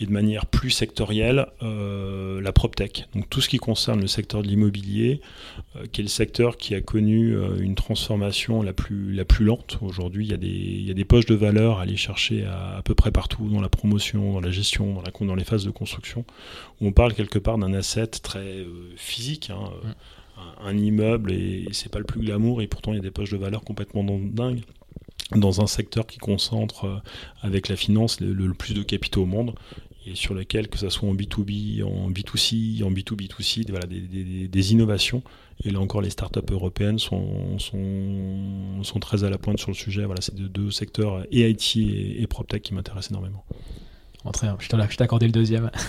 Et 0.00 0.06
de 0.06 0.10
manière 0.10 0.46
plus 0.46 0.70
sectorielle, 0.70 1.46
euh, 1.62 2.40
la 2.40 2.52
PropTech. 2.52 3.06
Donc 3.14 3.30
tout 3.30 3.40
ce 3.40 3.48
qui 3.48 3.58
concerne 3.58 4.00
le 4.00 4.06
secteur 4.06 4.42
de 4.42 4.48
l'immobilier, 4.48 5.20
euh, 5.76 5.86
qui 5.90 6.00
est 6.00 6.04
le 6.04 6.08
secteur 6.08 6.56
qui 6.56 6.74
a 6.74 6.80
connu 6.80 7.36
une 7.60 7.74
transformation 7.74 8.62
la 8.62 8.72
plus, 8.72 9.12
la 9.12 9.24
plus 9.24 9.44
lente. 9.44 9.78
Aujourd'hui, 9.80 10.26
il, 10.26 10.30
y 10.30 10.34
a 10.34 10.36
des, 10.36 10.48
il 10.48 10.86
y 10.86 10.90
a 10.90 10.94
des 10.94 11.04
poches 11.04 11.26
de 11.26 11.34
valeur 11.34 11.78
à 11.78 11.82
aller 11.82 11.96
chercher 11.96 12.44
à, 12.44 12.82
peu 12.84 12.94
près 12.94 13.10
partout, 13.10 13.48
dans 13.48 13.60
la 13.60 13.68
promotion, 13.68 14.32
dans 14.32 14.40
la 14.40 14.50
gestion, 14.50 14.94
dans, 14.94 15.02
la, 15.02 15.26
dans 15.26 15.34
les 15.34 15.44
phases 15.44 15.64
de 15.64 15.70
construction, 15.70 16.24
où 16.80 16.88
on 16.88 16.92
parle 16.92 17.14
quelque 17.14 17.38
part 17.38 17.58
d'un 17.58 17.72
asset 17.74 18.08
très 18.08 18.64
physique. 18.96 19.50
Hein, 19.50 19.70
un, 20.64 20.76
immeuble 20.76 21.32
et, 21.32 21.68
c'est 21.72 21.90
pas 21.90 21.98
le 21.98 22.04
plus 22.04 22.20
glamour 22.20 22.62
et 22.62 22.66
pourtant 22.66 22.92
il 22.92 22.96
y 22.96 22.98
a 22.98 23.02
des 23.02 23.10
poches 23.10 23.30
de 23.30 23.36
valeur 23.36 23.62
complètement 23.62 24.04
dingues 24.04 24.62
dans 25.34 25.60
un 25.60 25.66
secteur 25.66 26.06
qui 26.06 26.18
concentre 26.18 26.84
euh, 26.84 26.96
avec 27.42 27.68
la 27.68 27.76
finance 27.76 28.20
le, 28.20 28.54
plus 28.54 28.74
de 28.74 28.82
capitaux 28.82 29.22
au 29.22 29.26
monde 29.26 29.54
et 30.06 30.14
sur 30.14 30.34
lequel, 30.34 30.68
que 30.68 30.78
ce 30.78 30.88
soit 30.88 31.08
en 31.08 31.14
B2B, 31.14 31.82
en 31.82 32.10
B2C, 32.10 32.82
en 32.82 32.90
B2B2C, 32.90 33.68
voilà, 33.68 33.86
des, 33.86 34.72
innovations. 34.72 35.22
Et 35.64 35.70
là 35.70 35.80
encore, 35.80 36.00
les 36.00 36.10
startups 36.10 36.40
européennes 36.50 36.98
sont, 36.98 37.58
sont, 37.58 38.82
sont, 38.82 39.00
très 39.00 39.24
à 39.24 39.30
la 39.30 39.38
pointe 39.38 39.58
sur 39.58 39.70
le 39.70 39.74
sujet. 39.74 40.04
Voilà, 40.04 40.20
c'est 40.20 40.34
deux, 40.34 40.70
secteurs, 40.70 41.26
et 41.30 41.50
IT 41.50 41.76
et, 41.76 42.22
et 42.22 42.26
PropTech, 42.26 42.62
qui 42.62 42.74
m'intéressent 42.74 43.10
énormément. 43.10 43.44
bien, 44.24 44.56
je 44.58 44.96
t'ai 44.96 45.02
accordé 45.02 45.26
le 45.26 45.32
deuxième. 45.32 45.70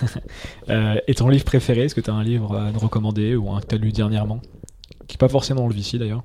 Euh, 0.70 1.00
et 1.08 1.16
ton 1.16 1.30
livre 1.30 1.46
préféré 1.46 1.82
Est-ce 1.86 1.96
que 1.96 2.02
tu 2.02 2.12
as 2.12 2.14
un 2.14 2.24
livre 2.24 2.56
à 2.56 2.72
nous 2.72 2.78
recommander 2.80 3.36
ou 3.36 3.50
un 3.52 3.60
que 3.60 3.68
tu 3.68 3.76
as 3.76 3.78
lu 3.80 3.92
dernièrement? 3.92 4.40
Qui 5.10 5.16
n'est 5.16 5.18
pas 5.18 5.28
forcément 5.28 5.68
le 5.68 5.74
VC 5.74 5.98
d'ailleurs 5.98 6.24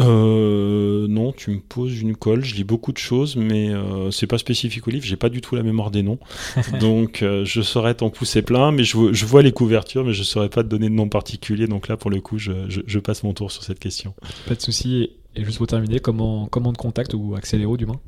euh, 0.00 1.06
non, 1.08 1.30
tu 1.30 1.50
me 1.50 1.60
poses 1.60 2.00
une 2.00 2.16
colle. 2.16 2.44
Je 2.44 2.54
lis 2.56 2.64
beaucoup 2.64 2.90
de 2.90 2.98
choses, 2.98 3.36
mais 3.36 3.68
euh, 3.68 4.10
c'est 4.10 4.26
pas 4.26 4.38
spécifique 4.38 4.88
au 4.88 4.90
livre. 4.90 5.04
J'ai 5.04 5.14
pas 5.14 5.28
du 5.28 5.40
tout 5.40 5.54
la 5.54 5.62
mémoire 5.62 5.92
des 5.92 6.02
noms, 6.02 6.18
donc 6.80 7.22
euh, 7.22 7.44
je 7.44 7.60
saurais 7.60 7.94
t'en 7.94 8.10
pousser 8.10 8.42
plein. 8.42 8.72
Mais 8.72 8.82
je, 8.82 9.12
je, 9.12 9.26
vois 9.26 9.42
les 9.42 9.52
couvertures, 9.52 10.04
mais 10.04 10.12
je 10.12 10.24
saurais 10.24 10.48
pas 10.48 10.64
te 10.64 10.68
donner 10.68 10.88
de 10.88 10.94
nom 10.94 11.08
particulier. 11.08 11.68
Donc 11.68 11.86
là, 11.86 11.96
pour 11.96 12.10
le 12.10 12.20
coup, 12.20 12.38
je, 12.38 12.52
je, 12.68 12.98
passe 12.98 13.22
mon 13.22 13.34
tour 13.34 13.52
sur 13.52 13.62
cette 13.62 13.78
question. 13.78 14.14
Pas 14.48 14.56
de 14.56 14.60
souci. 14.60 15.10
Et 15.36 15.44
juste 15.44 15.58
pour 15.58 15.68
terminer, 15.68 16.00
comment 16.00 16.46
comment 16.46 16.72
te 16.72 16.78
contacte 16.78 17.14
ou 17.14 17.36
Accéléro 17.36 17.76
du 17.76 17.86
moins? 17.86 18.00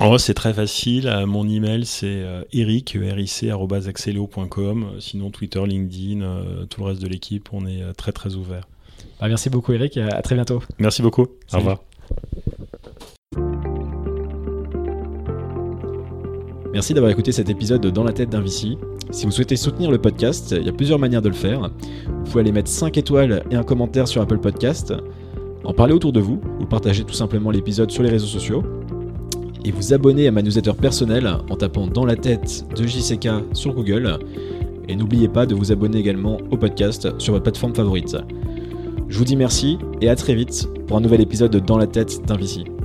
Oh, 0.00 0.16
c'est 0.16 0.34
très 0.34 0.54
facile. 0.54 1.12
Mon 1.26 1.46
email, 1.48 1.84
c'est 1.84 2.24
eric, 2.52 2.96
Sinon, 5.00 5.30
Twitter, 5.30 5.66
LinkedIn, 5.66 6.66
tout 6.70 6.80
le 6.80 6.86
reste 6.86 7.02
de 7.02 7.08
l'équipe, 7.08 7.48
on 7.52 7.66
est 7.66 7.82
très 7.94 8.12
très 8.12 8.34
ouvert. 8.34 8.66
Bah, 9.20 9.28
merci 9.28 9.50
beaucoup 9.50 9.72
Eric, 9.72 9.96
à 9.96 10.22
très 10.22 10.34
bientôt. 10.34 10.62
Merci 10.78 11.02
beaucoup, 11.02 11.26
au 11.52 11.56
revoir. 11.56 11.82
Merci 16.72 16.94
d'avoir 16.94 17.10
écouté 17.10 17.32
cet 17.32 17.48
épisode 17.48 17.80
de 17.80 17.90
Dans 17.90 18.04
la 18.04 18.12
tête 18.12 18.30
d'un 18.30 18.40
VC. 18.40 18.76
Si 19.10 19.26
vous 19.26 19.32
souhaitez 19.32 19.56
soutenir 19.56 19.90
le 19.90 19.98
podcast, 19.98 20.54
il 20.56 20.64
y 20.64 20.68
a 20.68 20.72
plusieurs 20.72 20.98
manières 20.98 21.22
de 21.22 21.28
le 21.28 21.34
faire. 21.34 21.70
Vous 22.06 22.24
pouvez 22.24 22.40
aller 22.40 22.52
mettre 22.52 22.70
5 22.70 22.96
étoiles 22.98 23.42
et 23.50 23.56
un 23.56 23.64
commentaire 23.64 24.06
sur 24.06 24.22
Apple 24.22 24.38
Podcast, 24.38 24.94
en 25.64 25.72
parler 25.72 25.94
autour 25.94 26.12
de 26.12 26.20
vous, 26.20 26.40
ou 26.60 26.66
partager 26.66 27.04
tout 27.04 27.14
simplement 27.14 27.50
l'épisode 27.50 27.90
sur 27.90 28.02
les 28.02 28.10
réseaux 28.10 28.26
sociaux, 28.26 28.62
et 29.64 29.72
vous 29.72 29.92
abonner 29.92 30.28
à 30.28 30.30
ma 30.30 30.42
newsletter 30.42 30.74
personnelle 30.74 31.28
en 31.50 31.56
tapant 31.56 31.86
Dans 31.86 32.04
la 32.04 32.16
tête 32.16 32.64
de 32.76 32.86
JCK 32.86 33.28
sur 33.54 33.74
Google. 33.74 34.18
Et 34.88 34.94
n'oubliez 34.94 35.28
pas 35.28 35.46
de 35.46 35.54
vous 35.54 35.72
abonner 35.72 35.98
également 35.98 36.38
au 36.50 36.56
podcast 36.56 37.08
sur 37.18 37.32
votre 37.32 37.42
plateforme 37.42 37.74
favorite. 37.74 38.16
Je 39.08 39.16
vous 39.16 39.24
dis 39.24 39.36
merci 39.36 39.78
et 40.02 40.10
à 40.10 40.16
très 40.16 40.34
vite 40.34 40.68
pour 40.86 40.98
un 40.98 41.00
nouvel 41.00 41.22
épisode 41.22 41.50
de 41.50 41.58
Dans 41.58 41.78
la 41.78 41.86
tête 41.86 42.24
d'un 42.26 42.36
VC. 42.36 42.77